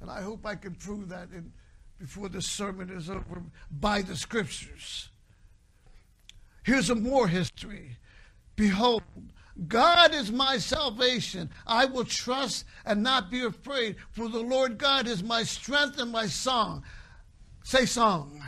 And 0.01 0.11
I 0.11 0.21
hope 0.21 0.45
I 0.45 0.57
can 0.57 0.75
prove 0.75 1.09
that 1.11 1.29
in, 1.31 1.53
before 2.03 2.29
the 2.29 2.43
sermon 2.43 2.91
is 2.91 3.09
over 3.09 3.45
by 3.71 4.03
the 4.03 4.17
scriptures. 4.17 5.09
Here's 6.65 6.91
a 6.91 6.97
more 6.97 7.29
history. 7.29 7.97
Behold, 8.57 9.05
God 9.69 10.13
is 10.13 10.33
my 10.33 10.59
salvation. 10.59 11.49
I 11.65 11.85
will 11.85 12.05
trust 12.05 12.65
and 12.85 13.05
not 13.05 13.31
be 13.31 13.45
afraid, 13.45 13.95
for 14.11 14.29
the 14.29 14.41
Lord 14.41 14.79
God 14.79 15.07
is 15.07 15.23
my 15.23 15.45
strength 15.45 16.01
and 16.01 16.11
my 16.11 16.27
song. 16.27 16.83
Say 17.63 17.87
song. 17.87 18.43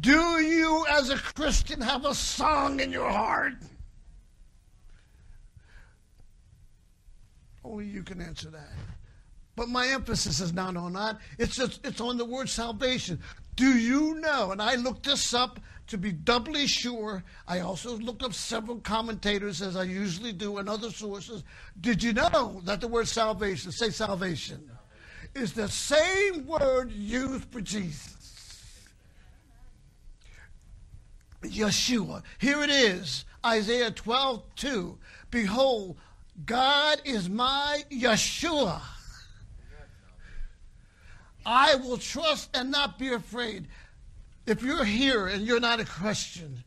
Do 0.00 0.40
you, 0.40 0.86
as 0.88 1.10
a 1.10 1.18
Christian, 1.18 1.82
have 1.82 2.06
a 2.06 2.14
song 2.14 2.80
in 2.80 2.90
your 2.90 3.10
heart? 3.10 3.52
Only 7.62 7.84
you 7.84 8.02
can 8.02 8.22
answer 8.22 8.48
that. 8.48 8.97
But 9.58 9.68
my 9.68 9.88
emphasis 9.88 10.38
is 10.38 10.52
not 10.52 10.76
on 10.76 10.92
that. 10.92 11.18
It's 11.36 11.56
just, 11.56 11.84
it's 11.84 12.00
on 12.00 12.16
the 12.16 12.24
word 12.24 12.48
salvation. 12.48 13.18
Do 13.56 13.76
you 13.76 14.14
know? 14.20 14.52
And 14.52 14.62
I 14.62 14.76
looked 14.76 15.04
this 15.04 15.34
up 15.34 15.58
to 15.88 15.98
be 15.98 16.12
doubly 16.12 16.68
sure. 16.68 17.24
I 17.48 17.58
also 17.58 17.98
looked 17.98 18.22
up 18.22 18.34
several 18.34 18.78
commentators, 18.78 19.60
as 19.60 19.74
I 19.74 19.82
usually 19.82 20.30
do, 20.30 20.58
and 20.58 20.68
other 20.68 20.90
sources. 20.90 21.42
Did 21.80 22.04
you 22.04 22.12
know 22.12 22.60
that 22.66 22.80
the 22.80 22.86
word 22.86 23.08
salvation, 23.08 23.72
say 23.72 23.90
salvation, 23.90 24.70
is 25.34 25.54
the 25.54 25.66
same 25.66 26.46
word 26.46 26.92
used 26.92 27.46
for 27.46 27.60
Jesus? 27.60 28.14
Yeshua. 31.42 32.22
Here 32.38 32.62
it 32.62 32.70
is 32.70 33.24
Isaiah 33.44 33.90
12, 33.90 34.54
2. 34.54 34.98
Behold, 35.32 35.96
God 36.46 37.02
is 37.04 37.28
my 37.28 37.82
Yeshua. 37.90 38.82
I 41.48 41.76
will 41.76 41.96
trust 41.96 42.50
and 42.54 42.70
not 42.70 42.98
be 42.98 43.14
afraid. 43.14 43.68
If 44.44 44.62
you're 44.62 44.84
here 44.84 45.28
and 45.28 45.46
you're 45.46 45.58
not 45.58 45.80
a 45.80 45.84
Christian, 45.84 46.62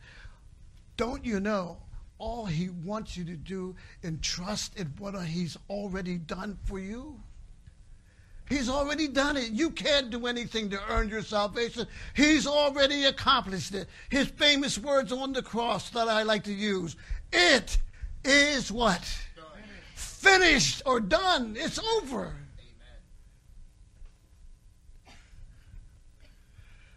don't 0.97 1.23
you 1.23 1.39
know 1.39 1.77
all 2.17 2.45
he 2.45 2.69
wants 2.69 3.15
you 3.15 3.23
to 3.25 3.35
do 3.35 3.75
and 4.01 4.21
trust 4.23 4.77
in 4.77 4.87
what 4.97 5.13
he's 5.23 5.55
already 5.69 6.17
done 6.17 6.57
for 6.65 6.79
you? 6.79 7.19
He's 8.49 8.69
already 8.69 9.07
done 9.07 9.37
it. 9.37 9.51
You 9.51 9.69
can't 9.69 10.09
do 10.09 10.25
anything 10.25 10.71
to 10.71 10.79
earn 10.89 11.09
your 11.09 11.21
salvation. 11.21 11.85
He's 12.15 12.47
already 12.47 13.05
accomplished 13.05 13.75
it. 13.75 13.87
His 14.09 14.27
famous 14.29 14.79
words 14.79 15.11
on 15.11 15.31
the 15.31 15.43
cross 15.43 15.91
that 15.91 16.07
I 16.07 16.23
like 16.23 16.43
to 16.45 16.53
use 16.53 16.95
it 17.31 17.77
is 18.25 18.71
what? 18.71 19.07
Done. 19.35 19.45
Finished 19.93 20.81
or 20.87 20.99
done. 20.99 21.55
It's 21.57 21.79
over. 21.79 22.23
Amen. 22.25 22.35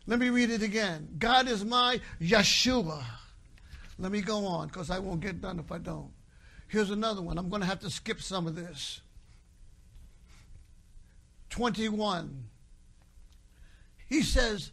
Let 0.07 0.19
me 0.19 0.29
read 0.29 0.51
it 0.51 0.63
again. 0.63 1.09
God 1.19 1.49
is 1.49 1.65
my 1.65 2.01
Yeshua. 2.21 3.03
Let 3.99 4.13
me 4.13 4.21
go 4.21 4.45
on 4.47 4.69
because 4.69 4.91
I 4.91 4.99
won't 4.99 5.21
get 5.21 5.41
done 5.41 5.59
if 5.59 5.73
I 5.73 5.79
don't. 5.79 6.11
Here's 6.69 6.91
another 6.91 7.23
one. 7.23 7.39
I'm 7.39 7.49
going 7.49 7.63
to 7.63 7.69
have 7.69 7.81
to 7.81 7.91
skip 7.91 8.21
some 8.21 8.47
of 8.47 8.55
this. 8.55 9.01
21. 11.51 12.45
He 14.09 14.23
says, 14.23 14.73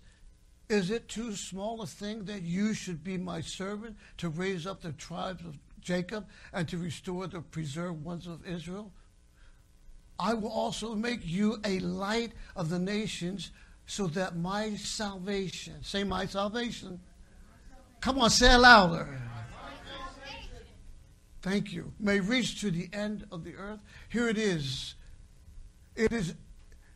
Is 0.67 0.89
it 0.89 1.07
too 1.07 1.35
small 1.35 1.81
a 1.81 1.87
thing 1.87 2.25
that 2.25 2.41
you 2.41 2.73
should 2.73 3.03
be 3.03 3.17
my 3.17 3.41
servant 3.41 3.97
to 4.17 4.29
raise 4.29 4.65
up 4.65 4.81
the 4.81 4.91
tribes 4.93 5.45
of 5.45 5.57
Jacob 5.79 6.27
and 6.51 6.67
to 6.67 6.77
restore 6.77 7.27
the 7.27 7.41
preserved 7.41 8.03
ones 8.03 8.27
of 8.27 8.45
Israel? 8.45 8.91
I 10.19 10.33
will 10.33 10.51
also 10.51 10.93
make 10.93 11.21
you 11.23 11.59
a 11.63 11.79
light 11.79 12.33
of 12.55 12.69
the 12.69 12.79
nations 12.79 13.51
so 13.91 14.07
that 14.07 14.37
my 14.37 14.73
salvation, 14.77 15.73
say 15.81 16.05
my 16.05 16.25
salvation. 16.25 16.97
Come 17.99 18.19
on, 18.19 18.29
say 18.29 18.55
it 18.55 18.57
louder. 18.57 19.19
Thank 21.41 21.73
you. 21.73 21.91
May 21.99 22.21
reach 22.21 22.61
to 22.61 22.71
the 22.71 22.87
end 22.93 23.25
of 23.33 23.43
the 23.43 23.53
earth. 23.55 23.81
Here 24.07 24.29
it 24.29 24.37
is. 24.37 24.95
It 25.93 26.13
is 26.13 26.35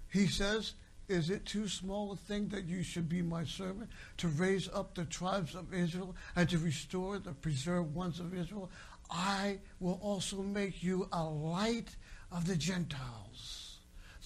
he 0.09 0.27
says, 0.27 0.75
Is 1.09 1.29
it 1.29 1.45
too 1.45 1.67
small 1.67 2.13
a 2.13 2.15
thing 2.15 2.47
that 2.47 2.63
you 2.63 2.81
should 2.81 3.09
be 3.09 3.21
my 3.21 3.43
servant 3.43 3.89
to 4.15 4.29
raise 4.29 4.69
up 4.69 4.95
the 4.95 5.03
tribes 5.03 5.53
of 5.53 5.73
Israel 5.73 6.15
and 6.37 6.47
to 6.47 6.57
restore 6.57 7.19
the 7.19 7.33
preserved 7.33 7.93
ones 7.93 8.21
of 8.21 8.33
Israel? 8.33 8.71
I 9.11 9.59
will 9.81 9.99
also 10.01 10.37
make 10.37 10.81
you 10.81 11.09
a 11.11 11.25
light 11.25 11.93
of 12.31 12.47
the 12.47 12.55
Gentiles, 12.55 13.64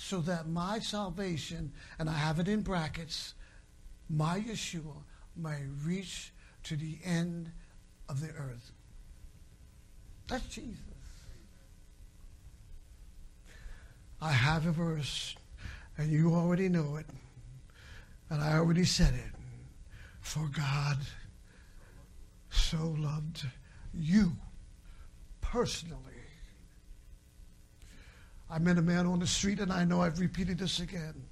so 0.01 0.21
that 0.21 0.47
my 0.47 0.79
salvation, 0.79 1.73
and 1.99 2.09
I 2.09 2.13
have 2.13 2.39
it 2.39 2.47
in 2.47 2.61
brackets, 2.61 3.33
my 4.09 4.39
Yeshua 4.39 5.03
may 5.35 5.57
reach 5.83 6.31
to 6.63 6.77
the 6.77 6.97
end 7.03 7.51
of 8.07 8.21
the 8.21 8.29
earth. 8.29 8.71
That's 10.29 10.45
Jesus. 10.45 10.79
I 14.21 14.31
have 14.31 14.67
a 14.67 14.71
verse 14.71 15.35
and 15.97 16.09
you 16.09 16.33
already 16.33 16.69
know 16.69 16.95
it. 16.95 17.05
And 18.29 18.41
I 18.41 18.57
already 18.57 18.85
said 18.85 19.13
it. 19.13 19.35
For 20.21 20.47
God 20.47 20.97
so 22.49 22.95
loved 22.97 23.45
you 23.93 24.31
personally. 25.41 26.08
I 28.49 28.57
met 28.59 28.77
a 28.77 28.81
man 28.81 29.05
on 29.05 29.19
the 29.19 29.27
street, 29.27 29.59
and 29.59 29.71
I 29.71 29.83
know 29.83 30.01
I've 30.01 30.19
repeated 30.19 30.57
this 30.57 30.79
again. 30.79 31.27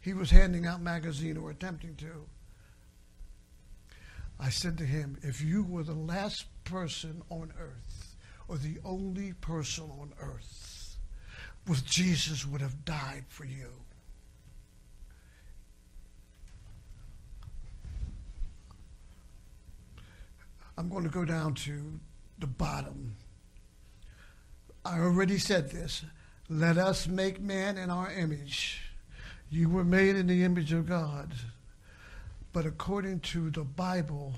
He 0.00 0.14
was 0.14 0.30
handing 0.30 0.66
out 0.66 0.80
magazine 0.80 1.36
or 1.36 1.50
attempting 1.50 1.96
to. 1.96 2.26
I 4.40 4.50
said 4.50 4.78
to 4.78 4.84
him, 4.84 5.18
if 5.22 5.42
you 5.42 5.64
were 5.64 5.82
the 5.82 5.92
last 5.92 6.46
person 6.64 7.22
on 7.28 7.52
earth, 7.60 8.16
or 8.46 8.56
the 8.56 8.78
only 8.84 9.34
person 9.34 9.90
on 9.90 10.14
earth, 10.20 10.96
with 11.66 11.84
Jesus 11.84 12.46
would 12.46 12.62
have 12.62 12.84
died 12.84 13.24
for 13.28 13.44
you. 13.44 13.68
I'm 20.78 20.88
going 20.88 21.04
to 21.04 21.10
go 21.10 21.24
down 21.24 21.54
to 21.54 22.00
the 22.38 22.46
bottom. 22.46 23.16
I 24.88 25.00
already 25.00 25.36
said 25.36 25.70
this. 25.70 26.02
Let 26.48 26.78
us 26.78 27.06
make 27.06 27.42
man 27.42 27.76
in 27.76 27.90
our 27.90 28.10
image. 28.10 28.80
You 29.50 29.68
were 29.68 29.84
made 29.84 30.16
in 30.16 30.26
the 30.26 30.44
image 30.44 30.72
of 30.72 30.88
God. 30.88 31.34
But 32.54 32.64
according 32.64 33.20
to 33.20 33.50
the 33.50 33.64
Bible, 33.64 34.32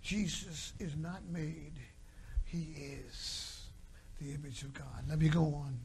Jesus 0.00 0.74
is 0.78 0.94
not 0.96 1.24
made, 1.28 1.72
he 2.44 2.68
is 2.76 3.62
the 4.20 4.32
image 4.32 4.62
of 4.62 4.72
God. 4.74 5.08
Let 5.08 5.18
me 5.18 5.28
go 5.28 5.42
on. 5.42 5.80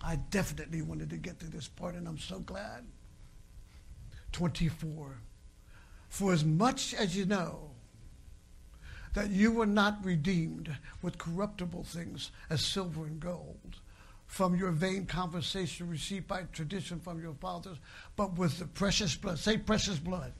I 0.00 0.16
definitely 0.30 0.82
wanted 0.82 1.10
to 1.10 1.16
get 1.16 1.40
to 1.40 1.46
this 1.46 1.66
part, 1.66 1.96
and 1.96 2.06
I'm 2.06 2.18
so 2.18 2.38
glad. 2.38 2.84
24. 4.30 5.18
For 6.10 6.32
as 6.32 6.44
much 6.44 6.94
as 6.94 7.16
you 7.16 7.26
know 7.26 7.73
that 9.14 9.30
you 9.30 9.52
were 9.52 9.66
not 9.66 10.04
redeemed 10.04 10.76
with 11.00 11.18
corruptible 11.18 11.84
things 11.84 12.30
as 12.50 12.64
silver 12.64 13.06
and 13.06 13.20
gold 13.20 13.76
from 14.26 14.56
your 14.56 14.72
vain 14.72 15.06
conversation 15.06 15.88
received 15.88 16.26
by 16.26 16.42
tradition 16.52 16.98
from 16.98 17.22
your 17.22 17.34
fathers, 17.34 17.78
but 18.16 18.36
with 18.36 18.58
the 18.58 18.66
precious 18.66 19.14
blood. 19.14 19.38
Say 19.38 19.56
precious 19.58 19.98
blood. 19.98 20.32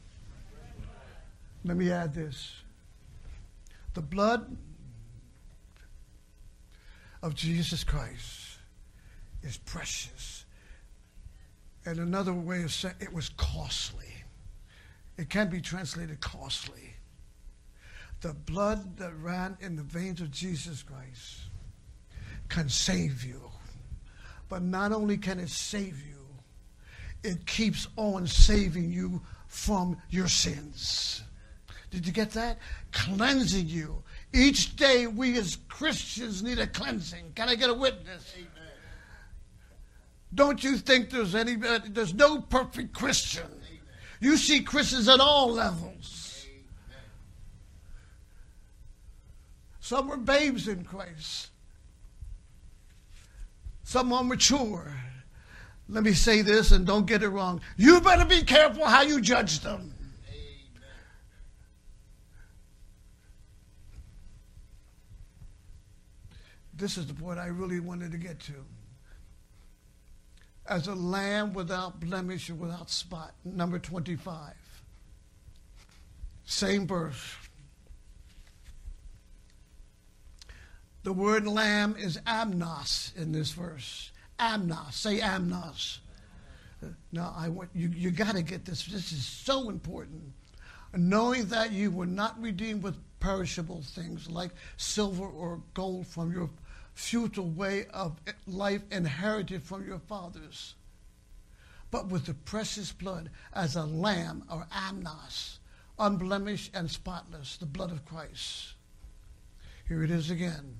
Let 1.64 1.76
me 1.76 1.90
add 1.92 2.12
this. 2.12 2.52
The 3.94 4.02
blood 4.02 4.56
of 7.22 7.34
Jesus 7.34 7.84
Christ 7.84 8.58
is 9.44 9.58
precious. 9.58 10.44
And 11.86 11.98
another 11.98 12.32
way 12.32 12.64
of 12.64 12.72
saying 12.72 12.96
it 13.00 13.12
was 13.12 13.28
costly. 13.28 14.12
It 15.16 15.30
can 15.30 15.48
be 15.48 15.60
translated 15.60 16.20
costly. 16.20 16.93
The 18.24 18.32
blood 18.32 18.96
that 18.96 19.12
ran 19.20 19.58
in 19.60 19.76
the 19.76 19.82
veins 19.82 20.22
of 20.22 20.30
Jesus 20.30 20.82
Christ 20.82 21.40
can 22.48 22.70
save 22.70 23.22
you. 23.22 23.50
But 24.48 24.62
not 24.62 24.92
only 24.92 25.18
can 25.18 25.38
it 25.38 25.50
save 25.50 26.02
you, 26.02 26.26
it 27.22 27.44
keeps 27.44 27.86
on 27.96 28.26
saving 28.26 28.90
you 28.90 29.20
from 29.46 29.98
your 30.08 30.26
sins. 30.26 31.22
Did 31.90 32.06
you 32.06 32.14
get 32.14 32.30
that? 32.30 32.60
Cleansing 32.92 33.66
you. 33.68 34.02
Each 34.32 34.74
day, 34.74 35.06
we 35.06 35.36
as 35.36 35.58
Christians 35.68 36.42
need 36.42 36.58
a 36.58 36.66
cleansing. 36.66 37.32
Can 37.34 37.50
I 37.50 37.56
get 37.56 37.68
a 37.68 37.74
witness? 37.74 38.32
Amen. 38.38 38.48
Don't 40.34 40.64
you 40.64 40.78
think 40.78 41.10
there's 41.10 41.34
any? 41.34 41.56
There's 41.56 42.14
no 42.14 42.40
perfect 42.40 42.94
Christian. 42.94 43.44
Amen. 43.44 43.80
You 44.20 44.38
see 44.38 44.62
Christians 44.62 45.10
at 45.10 45.20
all 45.20 45.52
levels. 45.52 46.23
Some 49.84 50.08
were 50.08 50.16
babes 50.16 50.66
in 50.66 50.82
Christ. 50.82 51.48
Some 53.82 54.14
are 54.14 54.24
mature. 54.24 54.90
Let 55.90 56.04
me 56.04 56.14
say 56.14 56.40
this 56.40 56.72
and 56.72 56.86
don't 56.86 57.04
get 57.04 57.22
it 57.22 57.28
wrong. 57.28 57.60
You 57.76 58.00
better 58.00 58.24
be 58.24 58.40
careful 58.44 58.86
how 58.86 59.02
you 59.02 59.20
judge 59.20 59.60
them. 59.60 59.94
This 66.72 66.96
is 66.96 67.06
the 67.06 67.12
point 67.12 67.38
I 67.38 67.48
really 67.48 67.80
wanted 67.80 68.10
to 68.12 68.18
get 68.18 68.40
to. 68.40 68.54
As 70.66 70.88
a 70.88 70.94
lamb 70.94 71.52
without 71.52 72.00
blemish 72.00 72.48
or 72.48 72.54
without 72.54 72.88
spot, 72.88 73.34
number 73.44 73.78
25. 73.78 74.54
Same 76.46 76.86
verse. 76.86 77.36
The 81.04 81.12
word 81.12 81.46
lamb 81.46 81.96
is 81.98 82.16
amnos 82.26 83.14
in 83.14 83.30
this 83.30 83.50
verse. 83.50 84.10
Amnos. 84.40 84.94
Say 84.94 85.20
amnos. 85.20 85.98
Now 87.12 87.34
I 87.36 87.50
want 87.50 87.68
you. 87.74 87.88
You 87.88 88.10
got 88.10 88.36
to 88.36 88.42
get 88.42 88.64
this. 88.64 88.86
This 88.86 89.12
is 89.12 89.26
so 89.26 89.68
important. 89.68 90.32
Knowing 90.96 91.44
that 91.46 91.72
you 91.72 91.90
were 91.90 92.06
not 92.06 92.40
redeemed 92.40 92.82
with 92.82 92.96
perishable 93.20 93.82
things 93.82 94.30
like 94.30 94.52
silver 94.78 95.26
or 95.26 95.62
gold 95.74 96.06
from 96.06 96.32
your 96.32 96.48
futile 96.94 97.50
way 97.50 97.84
of 97.92 98.18
life 98.46 98.82
inherited 98.90 99.62
from 99.62 99.86
your 99.86 99.98
fathers, 99.98 100.74
but 101.90 102.08
with 102.08 102.24
the 102.24 102.34
precious 102.34 102.92
blood 102.92 103.28
as 103.52 103.76
a 103.76 103.84
lamb 103.84 104.42
or 104.50 104.66
amnos, 104.72 105.58
unblemished 105.98 106.70
and 106.74 106.90
spotless, 106.90 107.58
the 107.58 107.66
blood 107.66 107.90
of 107.90 108.06
Christ. 108.06 108.74
Here 109.86 110.02
it 110.02 110.10
is 110.10 110.30
again. 110.30 110.76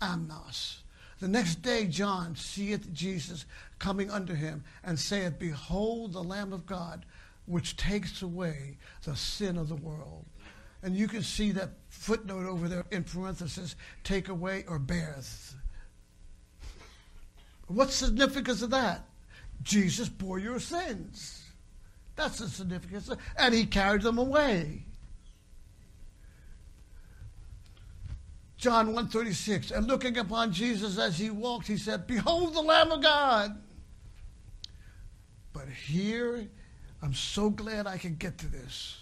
Amnos. 0.00 0.78
The 1.20 1.28
next 1.28 1.62
day 1.62 1.86
John 1.86 2.36
seeth 2.36 2.92
Jesus 2.92 3.44
coming 3.78 4.10
unto 4.10 4.34
him, 4.34 4.64
and 4.84 4.98
saith, 4.98 5.38
Behold 5.38 6.12
the 6.12 6.22
Lamb 6.22 6.52
of 6.52 6.66
God, 6.66 7.04
which 7.46 7.76
takes 7.76 8.22
away 8.22 8.76
the 9.04 9.16
sin 9.16 9.56
of 9.56 9.68
the 9.68 9.76
world. 9.76 10.26
And 10.82 10.96
you 10.96 11.08
can 11.08 11.22
see 11.22 11.52
that 11.52 11.70
footnote 11.88 12.46
over 12.46 12.68
there 12.68 12.84
in 12.90 13.04
parenthesis, 13.04 13.74
take 14.04 14.28
away 14.28 14.64
or 14.68 14.78
beareth. 14.78 15.54
What's 17.66 17.98
the 18.00 18.06
significance 18.06 18.62
of 18.62 18.70
that? 18.70 19.04
Jesus 19.62 20.08
bore 20.08 20.38
your 20.38 20.60
sins. 20.60 21.44
That's 22.16 22.38
the 22.38 22.48
significance. 22.48 23.10
And 23.36 23.54
he 23.54 23.66
carried 23.66 24.02
them 24.02 24.18
away. 24.18 24.84
John 28.58 28.88
136, 28.88 29.70
and 29.70 29.86
looking 29.86 30.18
upon 30.18 30.52
Jesus 30.52 30.98
as 30.98 31.16
he 31.16 31.30
walked, 31.30 31.68
he 31.68 31.76
said, 31.76 32.08
Behold 32.08 32.54
the 32.54 32.60
Lamb 32.60 32.90
of 32.90 33.00
God. 33.00 33.56
But 35.52 35.68
here, 35.68 36.48
I'm 37.00 37.14
so 37.14 37.50
glad 37.50 37.86
I 37.86 37.98
can 37.98 38.16
get 38.16 38.36
to 38.38 38.48
this. 38.48 38.98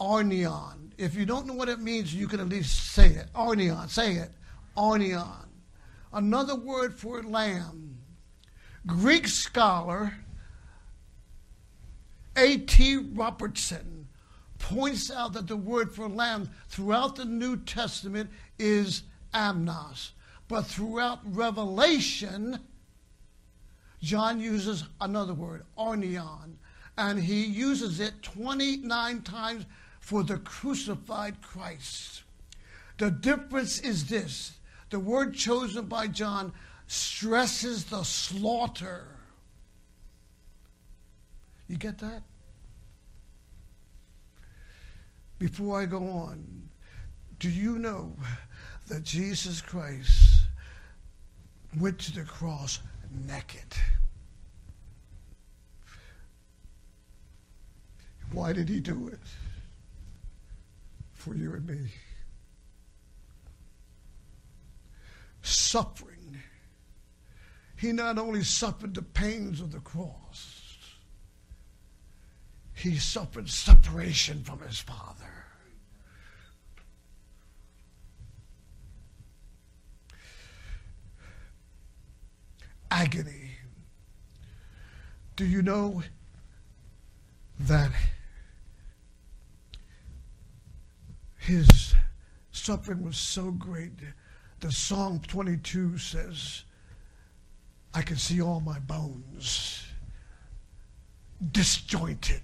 Arnion. 0.00 0.92
If 0.96 1.14
you 1.14 1.26
don't 1.26 1.46
know 1.46 1.52
what 1.52 1.68
it 1.68 1.80
means, 1.80 2.14
you 2.14 2.26
can 2.26 2.40
at 2.40 2.48
least 2.48 2.92
say 2.92 3.08
it. 3.08 3.28
Arnion, 3.34 3.88
say 3.88 4.14
it. 4.14 4.30
Arnion. 4.76 5.46
Another 6.14 6.56
word 6.56 6.94
for 6.94 7.22
lamb. 7.22 7.98
Greek 8.86 9.28
scholar 9.28 10.14
A.T. 12.36 12.96
Robertson 13.14 14.01
points 14.62 15.10
out 15.10 15.32
that 15.34 15.48
the 15.48 15.56
word 15.56 15.92
for 15.92 16.08
lamb 16.08 16.48
throughout 16.68 17.16
the 17.16 17.24
New 17.24 17.56
Testament 17.58 18.30
is 18.58 19.02
amnos. 19.34 20.12
But 20.48 20.62
throughout 20.62 21.20
Revelation, 21.24 22.58
John 24.00 24.40
uses 24.40 24.84
another 25.00 25.34
word, 25.34 25.64
arnion, 25.76 26.58
and 26.96 27.18
he 27.18 27.44
uses 27.44 28.00
it 28.00 28.22
29 28.22 29.22
times 29.22 29.66
for 30.00 30.22
the 30.22 30.38
crucified 30.38 31.42
Christ. 31.42 32.22
The 32.98 33.10
difference 33.10 33.80
is 33.80 34.06
this 34.06 34.52
the 34.90 35.00
word 35.00 35.34
chosen 35.34 35.86
by 35.86 36.06
John 36.06 36.52
stresses 36.86 37.84
the 37.86 38.02
slaughter. 38.04 39.06
You 41.66 41.78
get 41.78 41.98
that? 41.98 42.22
Before 45.42 45.80
I 45.80 45.86
go 45.86 45.98
on, 46.08 46.68
do 47.40 47.50
you 47.50 47.76
know 47.76 48.12
that 48.86 49.02
Jesus 49.02 49.60
Christ 49.60 50.44
went 51.80 51.98
to 51.98 52.12
the 52.12 52.22
cross 52.22 52.78
naked? 53.26 53.74
Why 58.30 58.52
did 58.52 58.68
he 58.68 58.78
do 58.78 59.08
it? 59.08 59.18
For 61.12 61.34
you 61.34 61.54
and 61.54 61.66
me. 61.66 61.90
Suffering. 65.42 66.40
He 67.74 67.90
not 67.90 68.16
only 68.16 68.44
suffered 68.44 68.94
the 68.94 69.02
pains 69.02 69.60
of 69.60 69.72
the 69.72 69.80
cross, 69.80 70.61
he 72.82 72.98
suffered 72.98 73.48
separation 73.48 74.42
from 74.42 74.60
his 74.60 74.78
Father. 74.78 75.32
agony. 82.92 83.52
Do 85.34 85.46
you 85.46 85.62
know 85.62 86.02
that 87.60 87.90
his 91.38 91.94
suffering 92.50 93.02
was 93.02 93.16
so 93.16 93.50
great? 93.50 93.92
The 94.60 94.70
Psalm 94.70 95.20
22 95.26 95.96
says, 95.96 96.64
I 97.94 98.02
can 98.02 98.16
see 98.16 98.42
all 98.42 98.60
my 98.60 98.78
bones 98.78 99.84
disjointed. 101.50 102.42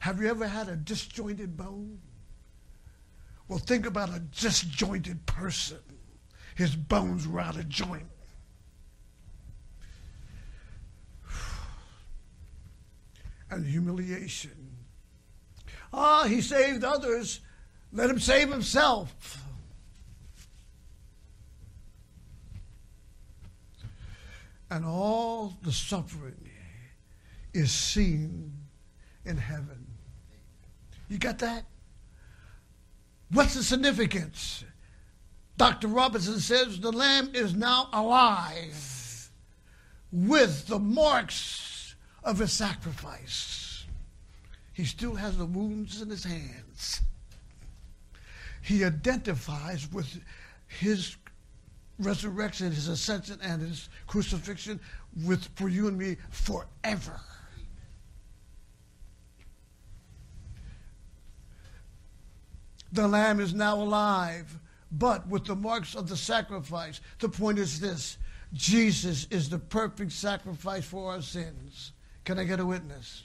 Have 0.00 0.20
you 0.20 0.28
ever 0.28 0.46
had 0.46 0.68
a 0.68 0.76
disjointed 0.76 1.56
bone? 1.56 1.98
Well, 3.48 3.58
think 3.58 3.86
about 3.86 4.14
a 4.14 4.20
disjointed 4.20 5.24
person. 5.26 5.78
His 6.54 6.76
bones 6.76 7.26
were 7.26 7.40
out 7.40 7.56
of 7.56 7.68
joint. 7.68 8.10
and 13.50 13.66
humiliation. 13.66 14.76
Ah, 15.92 16.24
he 16.24 16.40
saved 16.40 16.84
others. 16.84 17.40
Let 17.92 18.10
him 18.10 18.20
save 18.20 18.50
himself. 18.50 19.42
And 24.70 24.84
all 24.84 25.56
the 25.62 25.72
suffering 25.72 26.50
is 27.54 27.72
seen 27.72 28.52
in 29.24 29.38
heaven. 29.38 29.77
You 31.08 31.18
got 31.18 31.38
that? 31.38 31.64
What's 33.30 33.54
the 33.54 33.62
significance? 33.62 34.64
Dr. 35.56 35.88
Robinson 35.88 36.38
says 36.38 36.78
the 36.80 36.92
Lamb 36.92 37.30
is 37.34 37.54
now 37.54 37.88
alive 37.92 39.30
with 40.12 40.66
the 40.68 40.78
marks 40.78 41.94
of 42.22 42.38
his 42.38 42.52
sacrifice. 42.52 43.84
He 44.72 44.84
still 44.84 45.16
has 45.16 45.36
the 45.36 45.46
wounds 45.46 46.00
in 46.00 46.08
his 46.08 46.24
hands. 46.24 47.00
He 48.62 48.84
identifies 48.84 49.90
with 49.92 50.20
his 50.68 51.16
resurrection, 51.98 52.70
his 52.70 52.86
ascension, 52.86 53.38
and 53.42 53.60
his 53.60 53.88
crucifixion 54.06 54.78
with 55.24 55.48
for 55.56 55.68
you 55.68 55.88
and 55.88 55.98
me 55.98 56.16
forever. 56.30 57.20
The 62.92 63.06
Lamb 63.06 63.40
is 63.40 63.54
now 63.54 63.76
alive, 63.76 64.58
but 64.90 65.28
with 65.28 65.44
the 65.44 65.56
marks 65.56 65.94
of 65.94 66.08
the 66.08 66.16
sacrifice. 66.16 67.00
The 67.18 67.28
point 67.28 67.58
is 67.58 67.80
this 67.80 68.16
Jesus 68.52 69.26
is 69.30 69.50
the 69.50 69.58
perfect 69.58 70.12
sacrifice 70.12 70.84
for 70.84 71.12
our 71.12 71.22
sins. 71.22 71.92
Can 72.24 72.38
I 72.38 72.44
get 72.44 72.60
a 72.60 72.66
witness? 72.66 73.24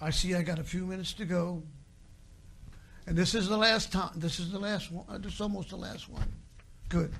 I 0.00 0.10
see 0.10 0.34
I 0.34 0.42
got 0.42 0.58
a 0.58 0.64
few 0.64 0.86
minutes 0.86 1.12
to 1.14 1.24
go. 1.24 1.62
And 3.06 3.16
this 3.16 3.34
is 3.34 3.48
the 3.48 3.56
last 3.56 3.90
time. 3.90 4.10
This 4.16 4.38
is 4.38 4.52
the 4.52 4.58
last 4.58 4.92
one. 4.92 5.04
Uh, 5.08 5.18
this 5.18 5.34
is 5.34 5.40
almost 5.40 5.70
the 5.70 5.76
last 5.76 6.08
one. 6.08 6.30
Good. 6.88 7.12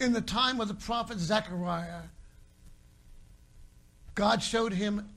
In 0.00 0.12
the 0.12 0.20
time 0.20 0.60
of 0.60 0.68
the 0.68 0.74
prophet 0.74 1.18
Zechariah, 1.18 2.02
God 4.14 4.42
showed 4.42 4.72
him. 4.72 5.08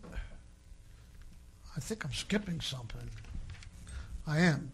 I 1.77 1.79
think 1.79 2.03
I'm 2.03 2.13
skipping 2.13 2.59
something. 2.59 3.07
I 4.25 4.39
am. 4.39 4.71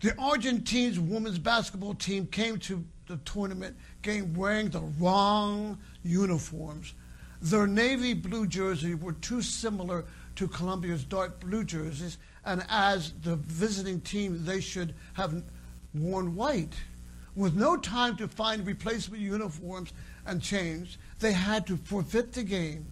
The 0.00 0.18
Argentines 0.18 0.98
women's 0.98 1.38
basketball 1.38 1.94
team 1.94 2.26
came 2.26 2.58
to 2.58 2.84
the 3.06 3.18
tournament 3.18 3.76
game 4.02 4.34
wearing 4.34 4.68
the 4.68 4.80
wrong 4.98 5.78
uniforms. 6.02 6.94
Their 7.40 7.68
navy 7.68 8.14
blue 8.14 8.48
jerseys 8.48 8.96
were 8.96 9.12
too 9.12 9.42
similar 9.42 10.04
to 10.34 10.48
Colombia's 10.48 11.04
dark 11.04 11.38
blue 11.40 11.62
jerseys, 11.62 12.18
and 12.44 12.64
as 12.68 13.12
the 13.22 13.36
visiting 13.36 14.00
team, 14.00 14.44
they 14.44 14.60
should 14.60 14.94
have 15.14 15.40
worn 15.94 16.34
white. 16.34 16.74
With 17.36 17.54
no 17.54 17.76
time 17.76 18.16
to 18.16 18.26
find 18.26 18.66
replacement 18.66 19.22
uniforms 19.22 19.92
and 20.26 20.42
change, 20.42 20.98
they 21.20 21.32
had 21.32 21.64
to 21.68 21.76
forfeit 21.76 22.32
the 22.32 22.42
game. 22.42 22.86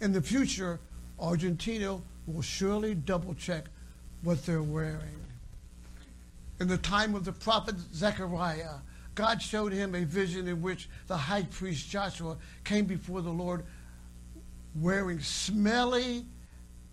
In 0.00 0.12
the 0.12 0.22
future, 0.22 0.78
Argentina 1.18 2.00
will 2.28 2.42
surely 2.42 2.94
double 2.94 3.34
check 3.34 3.64
what 4.22 4.44
they're 4.44 4.62
wearing. 4.62 5.24
In 6.60 6.68
the 6.68 6.78
time 6.78 7.14
of 7.14 7.24
the 7.24 7.32
prophet 7.32 7.76
Zechariah, 7.94 8.78
God 9.14 9.40
showed 9.40 9.72
him 9.72 9.94
a 9.94 10.04
vision 10.04 10.46
in 10.48 10.62
which 10.62 10.88
the 11.06 11.16
high 11.16 11.44
priest 11.44 11.88
Joshua 11.88 12.36
came 12.64 12.84
before 12.84 13.22
the 13.22 13.30
Lord 13.30 13.64
wearing 14.74 15.20
smelly, 15.20 16.24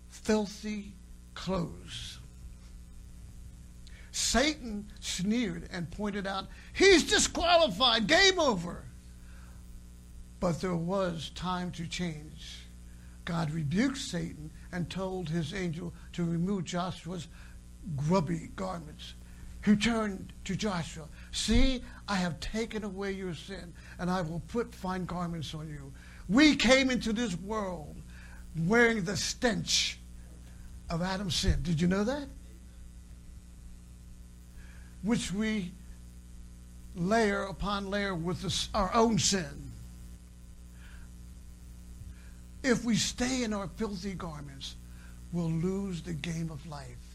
filthy 0.08 0.92
clothes. 1.34 2.18
Satan 4.10 4.90
sneered 4.98 5.68
and 5.70 5.90
pointed 5.90 6.26
out, 6.26 6.46
He's 6.72 7.08
disqualified, 7.08 8.06
game 8.06 8.40
over. 8.40 8.82
But 10.40 10.60
there 10.60 10.74
was 10.74 11.30
time 11.34 11.70
to 11.72 11.86
change. 11.86 12.60
God 13.24 13.50
rebuked 13.50 13.98
Satan 13.98 14.50
and 14.76 14.90
told 14.90 15.30
his 15.30 15.54
angel 15.54 15.90
to 16.12 16.22
remove 16.22 16.64
Joshua's 16.64 17.28
grubby 17.96 18.50
garments. 18.56 19.14
He 19.64 19.74
turned 19.74 20.34
to 20.44 20.54
Joshua, 20.54 21.06
See, 21.32 21.82
I 22.06 22.16
have 22.16 22.38
taken 22.40 22.84
away 22.84 23.12
your 23.12 23.32
sin, 23.34 23.72
and 23.98 24.10
I 24.10 24.20
will 24.20 24.42
put 24.48 24.74
fine 24.74 25.06
garments 25.06 25.54
on 25.54 25.66
you. 25.68 25.92
We 26.28 26.56
came 26.56 26.90
into 26.90 27.14
this 27.14 27.34
world 27.38 27.96
wearing 28.66 29.02
the 29.02 29.16
stench 29.16 29.98
of 30.90 31.00
Adam's 31.00 31.36
sin. 31.36 31.60
Did 31.62 31.80
you 31.80 31.88
know 31.88 32.04
that? 32.04 32.28
Which 35.02 35.32
we 35.32 35.72
layer 36.94 37.44
upon 37.44 37.88
layer 37.88 38.14
with 38.14 38.42
this, 38.42 38.68
our 38.74 38.94
own 38.94 39.18
sin. 39.18 39.65
If 42.66 42.84
we 42.84 42.96
stay 42.96 43.44
in 43.44 43.52
our 43.52 43.68
filthy 43.76 44.14
garments, 44.14 44.76
we'll 45.32 45.50
lose 45.50 46.02
the 46.02 46.12
game 46.12 46.50
of 46.50 46.66
life 46.66 47.06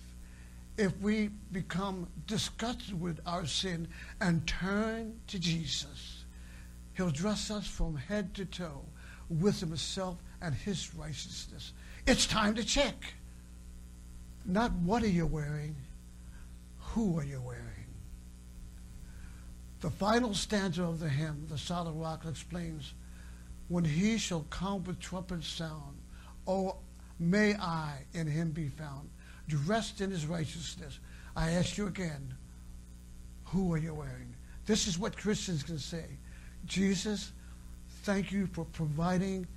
if 0.77 0.99
we 0.99 1.29
become 1.51 2.07
disgusted 2.25 2.99
with 2.99 3.19
our 3.25 3.45
sin 3.45 3.87
and 4.19 4.45
turn 4.47 5.19
to 5.27 5.39
Jesus, 5.39 6.23
He'll 6.95 7.11
dress 7.11 7.51
us 7.51 7.67
from 7.67 7.95
head 7.95 8.33
to 8.35 8.45
toe 8.45 8.81
with 9.29 9.59
Himself 9.59 10.17
and 10.41 10.55
His 10.55 10.93
righteousness. 10.95 11.73
It's 12.07 12.25
time 12.25 12.55
to 12.55 12.63
check. 12.63 13.13
Not 14.45 14.71
what 14.73 15.03
are 15.03 15.07
you 15.07 15.27
wearing, 15.27 15.75
who 16.79 17.19
are 17.19 17.23
you 17.23 17.41
wearing? 17.41 17.61
The 19.81 19.91
final 19.91 20.33
stanza 20.33 20.83
of 20.83 20.99
the 20.99 21.09
hymn, 21.09 21.45
the 21.49 21.57
solid 21.57 21.93
rock, 21.93 22.25
explains, 22.27 22.93
When 23.71 23.85
he 23.85 24.17
shall 24.17 24.45
come 24.49 24.83
with 24.83 24.99
trumpet 24.99 25.45
sound, 25.45 25.97
oh, 26.45 26.75
may 27.21 27.55
I 27.55 27.99
in 28.11 28.27
him 28.27 28.51
be 28.51 28.67
found 28.67 29.09
dressed 29.47 30.01
in 30.01 30.11
his 30.11 30.25
righteousness. 30.25 30.99
I 31.37 31.51
ask 31.51 31.77
you 31.77 31.87
again, 31.87 32.35
who 33.45 33.71
are 33.73 33.77
you 33.77 33.93
wearing? 33.93 34.35
This 34.65 34.87
is 34.87 34.99
what 34.99 35.15
Christians 35.15 35.63
can 35.63 35.79
say. 35.79 36.03
Jesus, 36.65 37.31
thank 38.03 38.29
you 38.29 38.45
for 38.47 38.65
providing 38.65 39.47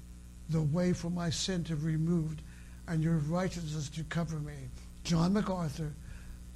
the 0.49 0.63
way 0.63 0.93
for 0.93 1.11
my 1.11 1.29
sin 1.29 1.65
to 1.65 1.75
be 1.75 1.87
removed 1.87 2.41
and 2.87 3.03
your 3.03 3.17
righteousness 3.17 3.89
to 3.89 4.05
cover 4.05 4.39
me. 4.39 4.69
John 5.03 5.33
MacArthur, 5.33 5.93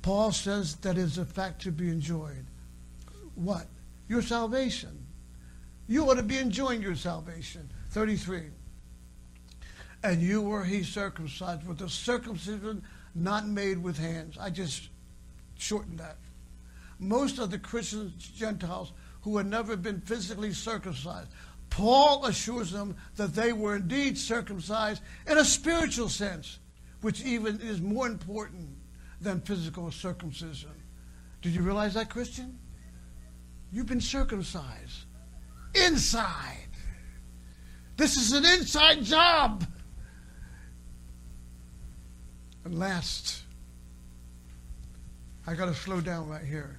Paul 0.02 0.30
says 0.30 0.76
that 0.76 0.96
is 0.96 1.18
a 1.18 1.24
fact 1.24 1.62
to 1.62 1.72
be 1.72 1.88
enjoyed. 1.88 2.46
What? 3.34 3.66
Your 4.06 4.22
salvation. 4.22 5.07
You 5.88 6.08
ought 6.08 6.16
to 6.16 6.22
be 6.22 6.38
enjoying 6.38 6.82
your 6.82 6.94
salvation. 6.94 7.70
33. 7.90 8.50
And 10.04 10.22
you 10.22 10.42
were 10.42 10.62
he 10.62 10.84
circumcised 10.84 11.66
with 11.66 11.78
the 11.78 11.88
circumcision 11.88 12.84
not 13.14 13.48
made 13.48 13.82
with 13.82 13.98
hands. 13.98 14.36
I 14.38 14.50
just 14.50 14.90
shortened 15.58 15.98
that. 15.98 16.18
Most 17.00 17.38
of 17.38 17.50
the 17.50 17.58
Christians, 17.58 18.28
Gentiles, 18.28 18.92
who 19.22 19.36
had 19.38 19.46
never 19.46 19.76
been 19.76 20.00
physically 20.02 20.52
circumcised, 20.52 21.30
Paul 21.70 22.26
assures 22.26 22.70
them 22.70 22.96
that 23.16 23.34
they 23.34 23.52
were 23.52 23.76
indeed 23.76 24.18
circumcised 24.18 25.02
in 25.26 25.38
a 25.38 25.44
spiritual 25.44 26.08
sense, 26.08 26.58
which 27.00 27.22
even 27.22 27.60
is 27.60 27.80
more 27.80 28.06
important 28.06 28.68
than 29.20 29.40
physical 29.40 29.90
circumcision. 29.90 30.70
Did 31.42 31.54
you 31.54 31.62
realize 31.62 31.94
that, 31.94 32.10
Christian? 32.10 32.58
You've 33.72 33.86
been 33.86 34.00
circumcised 34.00 35.04
inside. 35.86 36.68
This 37.96 38.16
is 38.16 38.32
an 38.32 38.44
inside 38.44 39.02
job. 39.04 39.64
And 42.64 42.78
last, 42.78 43.42
I 45.46 45.54
got 45.54 45.66
to 45.66 45.74
slow 45.74 46.00
down 46.00 46.28
right 46.28 46.44
here. 46.44 46.78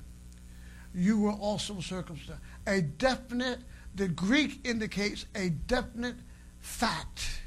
You 0.93 1.19
were 1.19 1.31
also 1.31 1.79
circumcised. 1.81 2.39
A 2.67 2.81
definite, 2.81 3.59
the 3.95 4.07
Greek 4.07 4.65
indicates 4.65 5.25
a 5.35 5.49
definite 5.49 6.15
fact. 6.59 7.41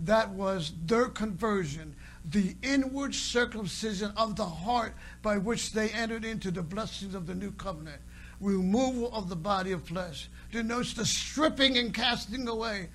That 0.00 0.30
was 0.30 0.72
their 0.84 1.06
conversion, 1.06 1.96
the 2.24 2.54
inward 2.62 3.14
circumcision 3.14 4.12
of 4.16 4.36
the 4.36 4.44
heart 4.44 4.94
by 5.22 5.38
which 5.38 5.72
they 5.72 5.88
entered 5.88 6.24
into 6.24 6.50
the 6.50 6.62
blessings 6.62 7.14
of 7.14 7.26
the 7.26 7.34
new 7.34 7.50
covenant. 7.52 8.00
Removal 8.40 9.12
of 9.12 9.28
the 9.28 9.36
body 9.36 9.72
of 9.72 9.84
flesh 9.84 10.28
denotes 10.52 10.94
the 10.94 11.04
stripping 11.04 11.76
and 11.76 11.92
casting 11.92 12.46
away. 12.48 12.88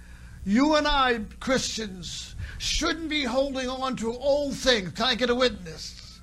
You 0.45 0.75
and 0.75 0.87
I, 0.87 1.21
Christians, 1.39 2.35
shouldn't 2.57 3.09
be 3.09 3.23
holding 3.23 3.69
on 3.69 3.95
to 3.97 4.13
old 4.13 4.55
things. 4.55 4.91
Can 4.91 5.05
I 5.05 5.15
get 5.15 5.29
a 5.29 5.35
witness? 5.35 6.19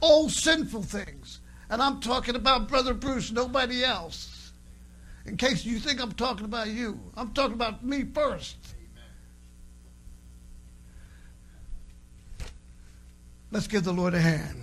Old 0.00 0.32
sinful 0.32 0.82
things. 0.84 1.40
And 1.68 1.80
I'm 1.80 2.00
talking 2.00 2.34
about 2.34 2.68
Brother 2.68 2.94
Bruce, 2.94 3.30
nobody 3.30 3.84
else. 3.84 4.52
In 5.26 5.36
case 5.36 5.64
you 5.64 5.78
think 5.78 6.00
I'm 6.00 6.12
talking 6.12 6.44
about 6.44 6.68
you, 6.68 6.98
I'm 7.16 7.32
talking 7.32 7.54
about 7.54 7.84
me 7.84 8.04
first. 8.04 8.56
Let's 13.52 13.66
give 13.66 13.84
the 13.84 13.92
Lord 13.92 14.14
a 14.14 14.20
hand. 14.20 14.56